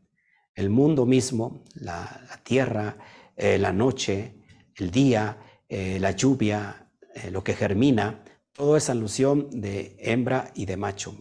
El 0.55 0.71
mundo 0.71 1.05
mismo, 1.05 1.63
la, 1.75 2.27
tierra, 2.43 2.97
eh, 3.35 3.59
la 3.59 3.71
noche, 3.71 4.35
el 4.75 4.89
día, 4.89 5.37
la 5.69 6.11
lluvia, 6.11 6.89
lo 7.29 7.43
que 7.43 7.53
germina, 7.53 8.23
todo 8.53 8.75
es 8.75 8.89
alusión 8.89 9.49
de 9.51 9.95
hembra 9.99 10.51
y 10.55 10.65
de 10.65 10.77
macho, 10.77 11.15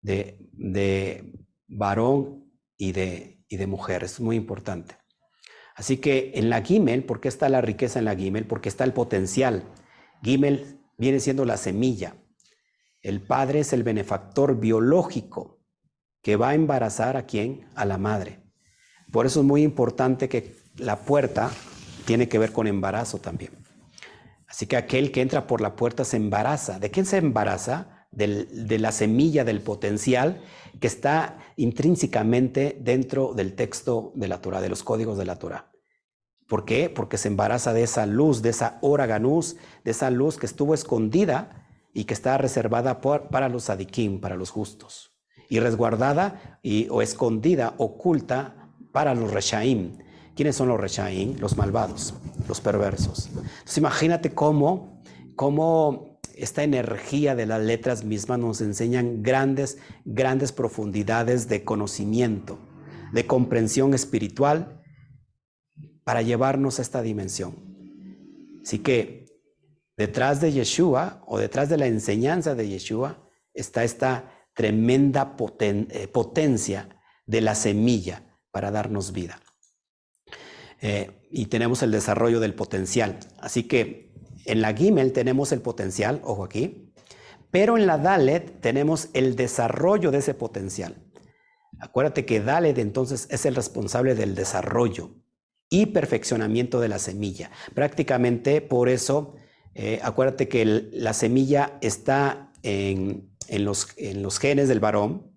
de, 0.00 0.38
varón 1.68 2.50
y 2.78 2.92
de, 2.92 3.44
y 3.46 3.58
de 3.58 3.66
mujer. 3.66 4.04
Es 4.04 4.20
muy 4.20 4.36
importante. 4.36 4.96
Así 5.76 5.98
que 5.98 6.32
en 6.36 6.48
la 6.48 6.62
Gimel, 6.62 7.04
¿por 7.04 7.20
qué 7.20 7.28
está 7.28 7.50
la 7.50 7.60
riqueza 7.60 7.98
en 7.98 8.06
la 8.06 8.16
Gimel? 8.16 8.46
Porque 8.46 8.70
está 8.70 8.84
el 8.84 8.94
potencial. 8.94 9.64
Gimel 10.22 10.83
viene 10.98 11.20
siendo 11.20 11.44
la 11.44 11.56
semilla. 11.56 12.16
El 13.02 13.20
padre 13.20 13.60
es 13.60 13.72
el 13.72 13.82
benefactor 13.82 14.58
biológico 14.58 15.60
que 16.22 16.36
va 16.36 16.50
a 16.50 16.54
embarazar 16.54 17.16
a 17.16 17.26
quién? 17.26 17.68
A 17.74 17.84
la 17.84 17.98
madre. 17.98 18.40
Por 19.12 19.26
eso 19.26 19.40
es 19.40 19.46
muy 19.46 19.62
importante 19.62 20.28
que 20.28 20.56
la 20.76 21.00
puerta 21.00 21.50
tiene 22.06 22.28
que 22.28 22.38
ver 22.38 22.52
con 22.52 22.66
embarazo 22.66 23.18
también. 23.18 23.52
Así 24.48 24.66
que 24.66 24.76
aquel 24.76 25.12
que 25.12 25.20
entra 25.20 25.46
por 25.46 25.60
la 25.60 25.76
puerta 25.76 26.04
se 26.04 26.16
embaraza. 26.16 26.78
¿De 26.78 26.90
quién 26.90 27.06
se 27.06 27.18
embaraza? 27.18 27.94
de 28.16 28.78
la 28.78 28.92
semilla 28.92 29.44
del 29.44 29.60
potencial 29.60 30.40
que 30.80 30.86
está 30.86 31.38
intrínsecamente 31.56 32.78
dentro 32.80 33.34
del 33.34 33.54
texto 33.54 34.12
de 34.14 34.28
la 34.28 34.40
Torah, 34.40 34.60
de 34.60 34.68
los 34.68 34.84
códigos 34.84 35.18
de 35.18 35.24
la 35.24 35.36
Torah. 35.36 35.73
¿Por 36.48 36.64
qué? 36.64 36.90
Porque 36.90 37.16
se 37.16 37.28
embaraza 37.28 37.72
de 37.72 37.82
esa 37.82 38.06
luz, 38.06 38.42
de 38.42 38.50
esa 38.50 38.78
hora 38.82 39.06
ganús, 39.06 39.56
de 39.82 39.90
esa 39.90 40.10
luz 40.10 40.36
que 40.36 40.46
estuvo 40.46 40.74
escondida 40.74 41.66
y 41.94 42.04
que 42.04 42.14
está 42.14 42.36
reservada 42.36 43.00
para 43.00 43.48
los 43.48 43.70
adikim, 43.70 44.20
para 44.20 44.36
los 44.36 44.50
justos, 44.50 45.12
y 45.48 45.60
resguardada 45.60 46.58
y, 46.62 46.88
o 46.90 47.00
escondida, 47.00 47.74
oculta 47.78 48.70
para 48.92 49.14
los 49.14 49.32
reshaim. 49.32 49.98
¿Quiénes 50.34 50.56
son 50.56 50.68
los 50.68 50.80
reshaim? 50.80 51.36
Los 51.38 51.56
malvados, 51.56 52.14
los 52.48 52.60
perversos. 52.60 53.28
Entonces 53.28 53.78
imagínate 53.78 54.34
cómo, 54.34 55.02
cómo 55.36 56.18
esta 56.34 56.62
energía 56.62 57.34
de 57.34 57.46
las 57.46 57.62
letras 57.62 58.04
mismas 58.04 58.38
nos 58.38 58.60
enseñan 58.60 59.22
grandes, 59.22 59.78
grandes 60.04 60.52
profundidades 60.52 61.48
de 61.48 61.64
conocimiento, 61.64 62.58
de 63.12 63.26
comprensión 63.26 63.94
espiritual 63.94 64.83
para 66.04 66.22
llevarnos 66.22 66.78
a 66.78 66.82
esta 66.82 67.02
dimensión. 67.02 67.56
Así 68.62 68.78
que 68.78 69.26
detrás 69.96 70.40
de 70.40 70.52
Yeshua 70.52 71.22
o 71.26 71.38
detrás 71.38 71.68
de 71.68 71.78
la 71.78 71.86
enseñanza 71.86 72.54
de 72.54 72.68
Yeshua 72.68 73.28
está 73.52 73.84
esta 73.84 74.30
tremenda 74.54 75.36
eh, 75.60 76.08
potencia 76.08 76.88
de 77.26 77.40
la 77.40 77.54
semilla 77.54 78.38
para 78.50 78.70
darnos 78.70 79.12
vida. 79.12 79.40
Eh, 80.80 81.28
y 81.30 81.46
tenemos 81.46 81.82
el 81.82 81.90
desarrollo 81.90 82.40
del 82.40 82.54
potencial. 82.54 83.18
Así 83.38 83.64
que 83.64 84.12
en 84.44 84.60
la 84.60 84.74
Gimel 84.74 85.12
tenemos 85.12 85.52
el 85.52 85.60
potencial, 85.60 86.20
ojo 86.22 86.44
aquí, 86.44 86.92
pero 87.50 87.78
en 87.78 87.86
la 87.86 87.98
Dalet 87.98 88.60
tenemos 88.60 89.08
el 89.14 89.36
desarrollo 89.36 90.10
de 90.10 90.18
ese 90.18 90.34
potencial. 90.34 90.96
Acuérdate 91.80 92.24
que 92.26 92.40
Dalet 92.40 92.78
entonces 92.78 93.26
es 93.30 93.46
el 93.46 93.54
responsable 93.54 94.14
del 94.14 94.34
desarrollo 94.34 95.23
y 95.74 95.86
perfeccionamiento 95.86 96.78
de 96.78 96.86
la 96.86 97.00
semilla. 97.00 97.50
Prácticamente 97.74 98.60
por 98.60 98.88
eso, 98.88 99.34
eh, 99.74 99.98
acuérdate 100.04 100.46
que 100.46 100.64
la 100.92 101.12
semilla 101.12 101.78
está 101.80 102.52
en, 102.62 103.34
los, 103.48 103.88
en, 103.96 104.22
los, 104.22 104.38
genes 104.38 104.68
del 104.68 104.78
varón, 104.78 105.34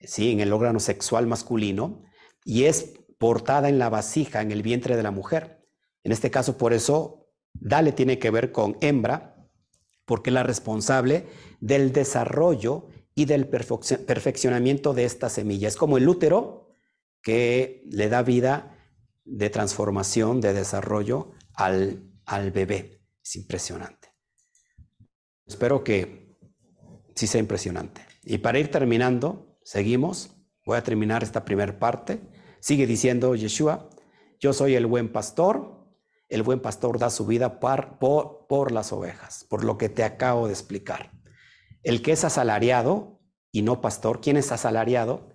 ¿sí? 0.00 0.32
en 0.32 0.40
el 0.40 0.52
órgano 0.52 0.80
sexual 0.80 1.28
masculino, 1.28 2.02
y 2.44 2.64
es 2.64 2.94
portada 3.18 3.68
en 3.68 3.78
la 3.78 3.88
vasija, 3.88 4.42
en 4.42 4.50
el 4.50 4.62
vientre 4.62 4.96
de 4.96 5.04
la 5.04 5.12
mujer. 5.12 5.64
En 6.02 6.10
este 6.10 6.32
caso, 6.32 6.58
por 6.58 6.72
eso, 6.72 7.28
Dale 7.52 7.92
tiene 7.92 8.18
que 8.18 8.30
ver 8.30 8.50
con 8.50 8.76
hembra, 8.80 9.36
porque 10.04 10.30
es 10.30 10.34
la 10.34 10.42
responsable 10.42 11.26
del 11.60 11.92
desarrollo 11.92 12.88
y 13.14 13.26
del 13.26 13.46
perfeccionamiento 13.46 14.94
de 14.94 15.04
esta 15.04 15.28
semilla. 15.28 15.68
Es 15.68 15.76
como 15.76 15.96
el 15.96 16.08
útero 16.08 16.74
que 17.22 17.84
le 17.88 18.08
da 18.08 18.22
vida 18.22 18.76
de 19.30 19.48
transformación, 19.48 20.40
de 20.40 20.52
desarrollo 20.52 21.32
al, 21.54 22.02
al 22.26 22.50
bebé. 22.50 23.02
Es 23.22 23.36
impresionante. 23.36 24.08
Espero 25.46 25.84
que 25.84 26.36
sí 27.14 27.26
sea 27.26 27.40
impresionante. 27.40 28.02
Y 28.24 28.38
para 28.38 28.58
ir 28.58 28.70
terminando, 28.70 29.58
seguimos. 29.62 30.36
Voy 30.64 30.76
a 30.76 30.82
terminar 30.82 31.22
esta 31.22 31.44
primera 31.44 31.78
parte. 31.78 32.20
Sigue 32.60 32.86
diciendo 32.86 33.34
Yeshua, 33.34 33.88
yo 34.38 34.52
soy 34.52 34.74
el 34.74 34.86
buen 34.86 35.10
pastor, 35.10 35.86
el 36.28 36.42
buen 36.42 36.60
pastor 36.60 36.98
da 36.98 37.10
su 37.10 37.26
vida 37.26 37.60
por, 37.60 37.98
por, 37.98 38.72
las 38.72 38.92
ovejas, 38.92 39.44
por 39.48 39.64
lo 39.64 39.78
que 39.78 39.88
te 39.88 40.04
acabo 40.04 40.46
de 40.46 40.52
explicar. 40.52 41.12
El 41.82 42.02
que 42.02 42.12
es 42.12 42.24
asalariado 42.24 43.20
y 43.52 43.62
no 43.62 43.80
pastor, 43.80 44.20
¿quién 44.20 44.36
es 44.36 44.52
asalariado? 44.52 45.29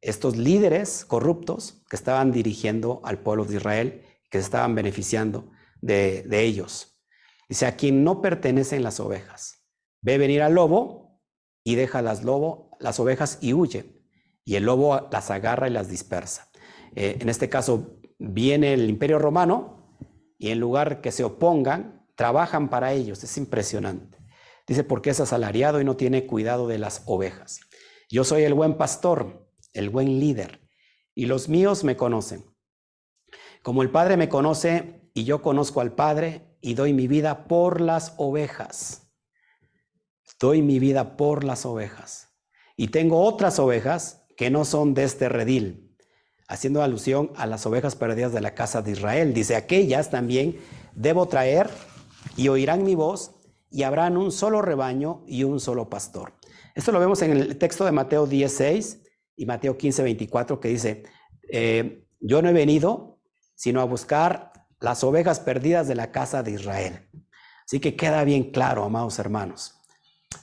Estos 0.00 0.36
líderes 0.36 1.04
corruptos 1.04 1.82
que 1.88 1.96
estaban 1.96 2.32
dirigiendo 2.32 3.00
al 3.04 3.18
pueblo 3.18 3.44
de 3.44 3.56
Israel, 3.56 4.02
que 4.30 4.38
se 4.38 4.44
estaban 4.44 4.74
beneficiando 4.74 5.50
de, 5.80 6.24
ellos. 6.30 7.00
Dice, 7.48 7.66
a 7.66 7.76
quien 7.76 8.04
no 8.04 8.22
pertenecen 8.22 8.82
las 8.82 9.00
ovejas. 9.00 9.66
Ve 10.00 10.18
venir 10.18 10.42
al 10.42 10.54
lobo 10.54 11.20
y 11.64 11.74
deja 11.74 12.00
las, 12.00 12.24
lobo, 12.24 12.76
las 12.80 13.00
ovejas 13.00 13.38
y 13.40 13.52
huye 13.52 14.00
y 14.44 14.56
el 14.56 14.64
lobo 14.64 15.08
las 15.10 15.30
agarra 15.30 15.68
y 15.68 15.72
las 15.72 15.88
dispersa. 15.88 16.50
Eh, 16.94 17.18
en 17.20 17.28
este 17.28 17.48
caso 17.48 18.00
viene 18.18 18.72
el 18.72 18.88
imperio 18.88 19.18
romano 19.18 19.96
y 20.38 20.50
en 20.50 20.58
lugar 20.60 21.00
que 21.00 21.12
se 21.12 21.24
opongan, 21.24 22.06
trabajan 22.16 22.68
para 22.70 22.92
ellos. 22.92 23.22
Es 23.22 23.36
impresionante. 23.36 24.18
Dice, 24.66 24.84
porque 24.84 25.10
es 25.10 25.20
asalariado 25.20 25.80
y 25.80 25.84
no 25.84 25.96
tiene 25.96 26.26
cuidado 26.26 26.66
de 26.66 26.78
las 26.78 27.02
ovejas. 27.06 27.60
Yo 28.08 28.24
soy 28.24 28.42
el 28.42 28.54
buen 28.54 28.76
pastor, 28.76 29.39
el 29.72 29.90
buen 29.90 30.20
líder, 30.20 30.60
y 31.14 31.26
los 31.26 31.48
míos 31.48 31.84
me 31.84 31.96
conocen. 31.96 32.44
Como 33.62 33.82
el 33.82 33.90
Padre 33.90 34.16
me 34.16 34.28
conoce 34.28 35.10
y 35.14 35.24
yo 35.24 35.42
conozco 35.42 35.80
al 35.80 35.92
Padre 35.92 36.56
y 36.60 36.74
doy 36.74 36.92
mi 36.92 37.08
vida 37.08 37.44
por 37.44 37.80
las 37.80 38.14
ovejas. 38.16 39.12
Doy 40.38 40.62
mi 40.62 40.78
vida 40.78 41.16
por 41.16 41.44
las 41.44 41.66
ovejas. 41.66 42.28
Y 42.76 42.88
tengo 42.88 43.22
otras 43.22 43.58
ovejas 43.58 44.24
que 44.36 44.50
no 44.50 44.64
son 44.64 44.94
de 44.94 45.04
este 45.04 45.28
redil, 45.28 45.94
haciendo 46.48 46.82
alusión 46.82 47.30
a 47.36 47.46
las 47.46 47.66
ovejas 47.66 47.94
perdidas 47.94 48.32
de 48.32 48.40
la 48.40 48.54
casa 48.54 48.80
de 48.80 48.92
Israel. 48.92 49.34
Dice, 49.34 49.56
aquellas 49.56 50.10
también 50.10 50.58
debo 50.94 51.28
traer 51.28 51.68
y 52.36 52.48
oirán 52.48 52.84
mi 52.84 52.94
voz 52.94 53.32
y 53.70 53.82
habrán 53.82 54.16
un 54.16 54.32
solo 54.32 54.62
rebaño 54.62 55.22
y 55.26 55.44
un 55.44 55.60
solo 55.60 55.90
pastor. 55.90 56.32
Esto 56.74 56.92
lo 56.92 57.00
vemos 57.00 57.20
en 57.20 57.32
el 57.32 57.58
texto 57.58 57.84
de 57.84 57.92
Mateo 57.92 58.26
16 58.26 58.99
y 59.40 59.46
Mateo 59.46 59.78
15, 59.78 60.02
24, 60.02 60.60
que 60.60 60.68
dice, 60.68 61.02
eh, 61.50 62.04
yo 62.20 62.42
no 62.42 62.50
he 62.50 62.52
venido 62.52 63.18
sino 63.54 63.80
a 63.80 63.84
buscar 63.84 64.52
las 64.80 65.02
ovejas 65.02 65.40
perdidas 65.40 65.88
de 65.88 65.94
la 65.94 66.12
casa 66.12 66.42
de 66.42 66.50
Israel. 66.50 67.08
Así 67.64 67.80
que 67.80 67.96
queda 67.96 68.22
bien 68.24 68.50
claro, 68.50 68.84
amados 68.84 69.18
hermanos. 69.18 69.80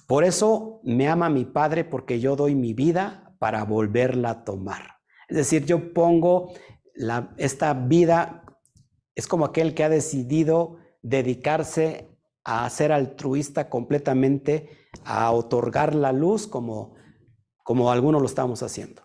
Por 0.07 0.23
eso 0.23 0.81
me 0.83 1.07
ama 1.07 1.29
mi 1.29 1.45
Padre, 1.45 1.83
porque 1.83 2.19
yo 2.19 2.35
doy 2.35 2.55
mi 2.55 2.73
vida 2.73 3.35
para 3.37 3.63
volverla 3.65 4.31
a 4.31 4.43
tomar. 4.43 4.95
Es 5.29 5.37
decir, 5.37 5.65
yo 5.65 5.93
pongo 5.93 6.53
esta 7.37 7.75
vida, 7.75 8.43
es 9.13 9.27
como 9.27 9.45
aquel 9.45 9.75
que 9.75 9.83
ha 9.83 9.89
decidido 9.89 10.77
dedicarse 11.03 12.09
a 12.43 12.67
ser 12.71 12.91
altruista 12.91 13.69
completamente, 13.69 14.71
a 15.05 15.31
otorgar 15.31 15.93
la 15.93 16.11
luz 16.11 16.47
como, 16.47 16.96
como 17.68 17.91
algunos 17.91 18.22
lo 18.22 18.28
estamos 18.28 18.63
haciendo. 18.63 19.01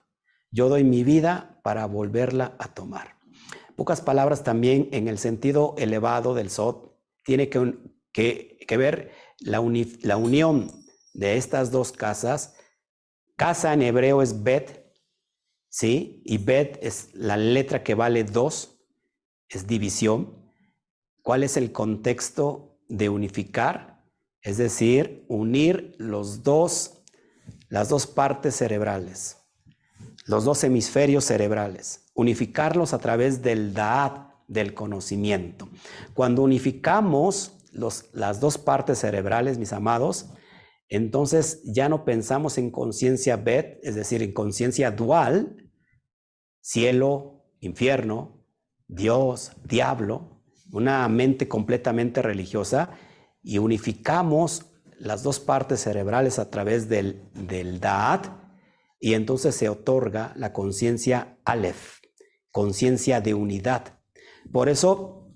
Yo 0.52 0.68
doy 0.68 0.84
mi 0.84 1.02
vida 1.02 1.58
para 1.64 1.84
volverla 1.86 2.54
a 2.60 2.68
tomar. 2.68 3.16
Pocas 3.74 4.00
palabras 4.00 4.44
también 4.44 4.88
en 4.92 5.08
el 5.08 5.18
sentido 5.18 5.74
elevado 5.78 6.32
del 6.32 6.48
SOT 6.48 6.94
tiene 7.24 7.48
que, 7.48 8.76
ver 8.76 9.10
la, 9.40 9.60
la 10.02 10.16
unión 10.16 10.70
de 11.12 11.38
estas 11.38 11.72
dos 11.72 11.90
casas 11.90 12.54
Casa 13.34 13.72
en 13.72 13.82
hebreo 13.82 14.22
es 14.22 14.44
bet, 14.44 14.86
¿sí? 15.68 16.22
Y 16.24 16.38
bet 16.38 16.78
es 16.82 17.12
la 17.14 17.36
letra 17.36 17.82
que 17.82 17.96
vale 17.96 18.22
dos, 18.22 18.78
es 19.48 19.66
división. 19.66 20.52
¿Cuál 21.20 21.42
es 21.42 21.56
el 21.56 21.72
contexto 21.72 22.78
de 22.88 23.08
unificar? 23.08 24.04
Es 24.40 24.56
decir, 24.56 25.24
unir 25.26 25.96
los 25.98 26.44
dos, 26.44 27.01
las 27.72 27.88
dos 27.88 28.06
partes 28.06 28.54
cerebrales, 28.54 29.38
los 30.26 30.44
dos 30.44 30.62
hemisferios 30.62 31.24
cerebrales, 31.24 32.04
unificarlos 32.12 32.92
a 32.92 32.98
través 32.98 33.40
del 33.40 33.72
Da'at, 33.72 34.30
del 34.46 34.74
conocimiento. 34.74 35.70
Cuando 36.12 36.42
unificamos 36.42 37.64
los, 37.72 38.10
las 38.12 38.40
dos 38.40 38.58
partes 38.58 38.98
cerebrales, 38.98 39.56
mis 39.56 39.72
amados, 39.72 40.26
entonces 40.90 41.62
ya 41.64 41.88
no 41.88 42.04
pensamos 42.04 42.58
en 42.58 42.70
conciencia 42.70 43.38
bet, 43.38 43.78
es 43.82 43.94
decir, 43.94 44.22
en 44.22 44.34
conciencia 44.34 44.90
dual, 44.90 45.70
cielo, 46.60 47.46
infierno, 47.60 48.44
Dios, 48.86 49.52
diablo, 49.64 50.42
una 50.72 51.08
mente 51.08 51.48
completamente 51.48 52.20
religiosa, 52.20 52.90
y 53.42 53.56
unificamos 53.56 54.66
las 55.02 55.24
dos 55.24 55.40
partes 55.40 55.80
cerebrales 55.80 56.38
a 56.38 56.48
través 56.48 56.88
del, 56.88 57.28
Da'at, 57.80 58.28
y 59.00 59.14
entonces 59.14 59.56
se 59.56 59.68
otorga 59.68 60.32
la 60.36 60.52
conciencia 60.52 61.38
Aleph, 61.44 61.98
conciencia 62.52 63.20
de 63.20 63.34
unidad. 63.34 63.98
Por 64.52 64.68
eso, 64.68 65.28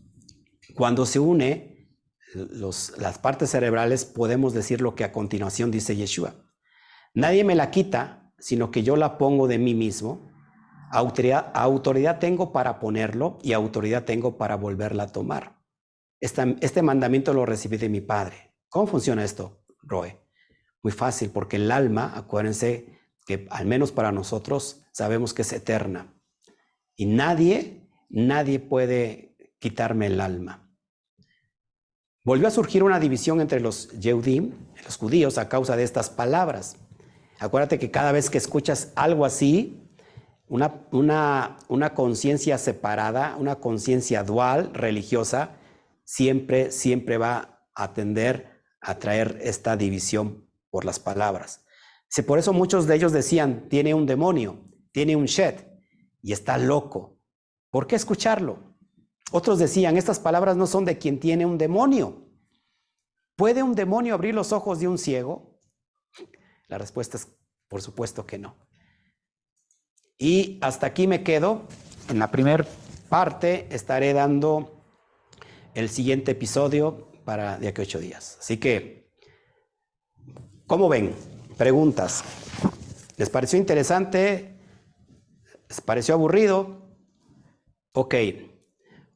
cuando 0.77 1.05
se 1.05 1.19
une 1.19 1.91
las 2.33 3.19
partes 3.19 3.51
cerebrales, 3.51 4.05
podemos 4.05 4.55
decir 4.55 4.81
lo 4.81 4.95
que 4.95 5.03
a 5.03 5.11
continuación 5.11 5.73
dice 5.73 5.97
Yeshua. 5.97 6.37
Nadie 7.13 7.43
me 7.43 7.57
la 7.57 7.73
quita, 7.73 8.33
sino 8.39 8.71
que 8.71 8.85
yo 8.85 8.95
la 8.95 9.19
pongo 9.19 9.49
de 9.49 9.59
mí 9.59 9.75
mismo. 9.75 10.31
Autoridad, 10.93 11.51
autoridad 11.55 12.21
tengo 12.21 12.53
para 12.53 12.79
ponerlo 12.79 13.39
y 13.43 13.53
autoridad 13.53 14.05
tengo 14.05 14.39
para 14.39 14.55
volverla 14.55 15.05
a 15.05 15.13
tomar. 15.13 15.57
este 16.21 16.83
mandamiento 16.83 17.35
lo 17.35 17.47
recibí 17.47 17.79
de 17.79 17.89
mi 17.89 18.01
Padre. 18.01 18.46
¿Cómo 18.69 18.87
funciona 18.87 19.25
esto, 19.25 19.65
Roe? 19.83 20.19
Muy 20.83 20.93
fácil, 20.93 21.31
porque 21.31 21.57
el 21.57 21.71
alma, 21.71 22.13
acuérdense 22.17 22.99
que 23.27 23.47
al 23.51 23.67
menos 23.67 23.93
para 23.93 24.13
nosotros 24.13 24.85
sabemos 24.93 25.35
que 25.35 25.43
es 25.43 25.53
eterna. 25.53 26.15
Y 26.95 27.07
nadie, 27.07 27.89
nadie 28.09 28.61
puede 28.61 29.37
quitarme 29.59 30.07
el 30.07 30.21
alma. 30.21 30.67
Volvió 32.25 32.49
a 32.49 32.51
surgir 32.51 32.83
una 32.83 32.99
división 32.99 33.41
entre 33.41 33.61
los 33.61 33.91
Yehudim, 34.01 34.53
los 34.85 34.97
judíos, 34.97 35.39
a 35.39 35.49
causa 35.49 35.77
de 35.77 35.85
estas 35.85 36.11
palabras. 36.11 36.77
Acuérdate 37.39 37.79
que 37.79 37.91
cada 37.91 38.13
vez 38.13 38.31
que 38.31 38.39
escuchas 38.39 38.93
algo 38.97 39.25
así, 39.25 39.87
una, 40.49 40.87
una, 41.69 41.95
conciencia 41.95 42.59
separada, 42.59 43.37
una 43.39 43.57
conciencia 43.57 44.23
dual, 44.23 44.71
religiosa, 44.73 45.51
siempre, 46.05 46.71
siempre 46.71 47.19
va 47.19 47.69
a 47.75 47.93
tender 47.95 48.56
a 48.87 49.01
traer 49.01 49.39
esta 49.43 49.77
división 49.77 50.49
por 50.71 50.85
las 50.85 51.01
palabras. 51.01 51.65
Por 52.25 52.39
eso 52.39 52.53
muchos 52.53 52.87
de 52.87 52.95
ellos 52.95 53.11
decían, 53.11 53.69
tiene 53.69 53.93
un 53.93 54.07
demonio, 54.07 54.65
tiene 54.93 55.17
un 55.17 55.27
shed 55.27 55.57
y 56.23 56.33
está 56.33 56.57
loco. 56.57 57.19
¿Por 57.71 57.89
qué 57.89 57.97
escucharlo? 57.97 58.77
Otros 59.33 59.59
decían, 59.59 59.97
estas 59.97 60.21
palabras 60.21 60.57
no 60.57 60.69
son 60.69 60.85
de 60.85 60.99
quien 60.99 61.19
tiene 61.19 61.45
un 61.45 61.59
demonio. 61.59 62.31
¿Puede 63.35 63.65
un 63.65 63.75
demonio 63.75 64.15
abrir 64.15 64.37
los 64.37 64.53
ojos 64.53 64.79
de 64.79 64.87
un 64.87 64.99
ciego? 64.99 65.59
La 66.69 66.79
respuesta 66.79 67.17
es, 67.17 67.27
por 67.69 67.83
supuesto 67.83 68.25
que 68.25 68.39
no. 68.39 68.57
Y 70.17 70.59
hasta 70.63 70.87
aquí 70.87 71.09
me 71.09 71.25
quedo 71.25 71.67
en 72.09 72.21
la 72.21 72.31
primera 72.31 72.65
parte 73.09 73.67
estaré 73.71 74.13
dando 74.13 74.81
el 75.75 75.91
siguiente 75.91 76.31
episodio 76.33 77.09
para 77.27 77.59
de 77.59 77.69
aquí 77.69 77.83
a 77.83 77.85
ocho 77.85 77.99
días. 77.99 78.39
Así 78.41 78.57
que, 78.57 79.11
¿cómo 80.67 80.89
ven? 80.89 81.13
Preguntas. 81.59 82.25
¿Les 83.19 83.29
pareció 83.29 83.59
interesante? 83.59 84.57
¿Les 85.69 85.81
pareció 85.81 86.15
aburrido? 86.15 86.87
Ok, 87.93 88.15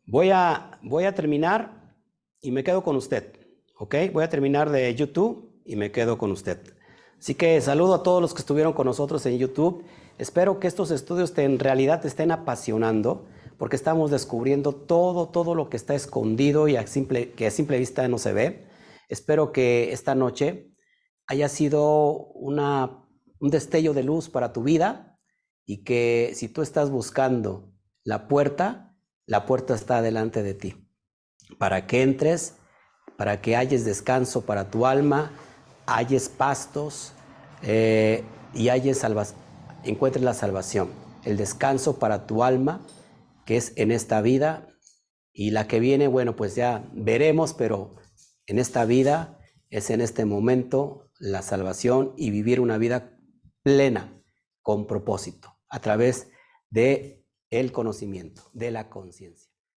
voy 0.07 0.31
a, 0.31 0.79
voy 0.83 1.05
a 1.05 1.15
terminar 1.15 1.95
y 2.43 2.51
me 2.51 2.65
quedo 2.65 2.83
con 2.83 2.97
usted. 2.97 3.33
Ok, 3.79 3.95
voy 4.13 4.25
a 4.25 4.29
terminar 4.29 4.71
de 4.71 4.93
YouTube 4.95 5.63
y 5.65 5.77
me 5.77 5.93
quedo 5.93 6.19
con 6.19 6.33
usted. 6.33 6.59
Así 7.19 7.35
que 7.35 7.61
saludo 7.61 7.95
a 7.95 8.03
todos 8.03 8.21
los 8.21 8.35
que 8.35 8.41
estuvieron 8.41 8.73
con 8.73 8.87
nosotros 8.87 9.25
en 9.27 9.39
YouTube. 9.39 9.85
Espero 10.19 10.59
que 10.59 10.67
estos 10.67 10.91
estudios 10.91 11.33
te, 11.33 11.45
en 11.45 11.59
realidad 11.59 12.01
te 12.01 12.09
estén 12.09 12.33
apasionando 12.33 13.27
porque 13.61 13.77
estamos 13.77 14.11
descubriendo 14.11 14.73
todo, 14.73 15.29
todo 15.29 15.55
lo 15.55 15.69
que 15.69 15.77
está 15.77 15.95
escondido 15.95 16.67
y 16.67 16.73
que 16.73 17.47
a 17.47 17.51
simple 17.51 17.79
vista 17.79 18.09
no 18.09 18.17
se 18.17 18.33
ve. 18.33 18.67
Espero 19.11 19.53
que 19.53 19.93
esta 19.93 20.15
noche 20.15 20.73
haya 21.27 21.47
sido 21.51 22.29
un 22.33 23.51
destello 23.51 23.93
de 23.93 24.03
luz 24.03 24.31
para 24.31 24.55
tu 24.55 24.63
vida 24.63 25.19
y 25.67 25.85
que 25.85 26.33
si 26.35 26.49
tú 26.49 26.63
estás 26.63 26.89
buscando 26.89 27.71
la 28.03 28.29
puerta, 28.29 28.97
la 29.27 29.45
puerta 29.45 29.75
está 29.75 30.01
delante 30.01 30.43
de 30.43 30.55
ti. 30.55 30.89
Para 31.59 31.87
que 31.87 32.01
entres, 32.01 32.55
para 33.19 33.43
que 33.43 33.57
hayas 33.57 33.85
descanso 33.85 34.41
para 34.47 34.71
tu 34.71 34.87
alma, 34.87 35.33
halles 35.85 36.31
pastos 36.31 37.13
eh, 37.63 38.25
y 38.55 38.71
halles 38.71 39.05
encuentres 39.85 40.25
la 40.25 40.33
salvación, 40.33 40.89
el 41.27 41.37
descanso 41.37 41.99
para 41.99 42.27
tu 42.27 42.43
alma, 42.43 42.81
que 43.51 43.57
es 43.57 43.73
en 43.75 43.91
esta 43.91 44.21
vida, 44.21 44.69
y 45.33 45.51
la 45.51 45.67
que 45.67 45.81
viene, 45.81 46.07
bueno, 46.07 46.37
pues 46.37 46.55
ya 46.55 46.89
veremos, 46.93 47.53
pero 47.53 47.97
en 48.47 48.61
esta 48.61 48.85
vida 48.85 49.41
es 49.71 49.91
en 49.91 50.01
este 50.01 50.25
momento 50.25 51.11
la 51.19 51.43
salvación 51.43 52.15
y 52.17 52.31
vivir 52.31 52.61
una 52.61 52.79
vida 52.79 53.19
plena, 53.65 54.23
con 54.63 54.87
propósito, 54.87 55.59
a 55.69 55.81
través 55.81 56.29
de 56.71 57.25
el 57.51 57.73
conocimiento, 57.73 58.49
de 58.53 58.71
la 58.71 58.89
conciencia. 58.89 59.50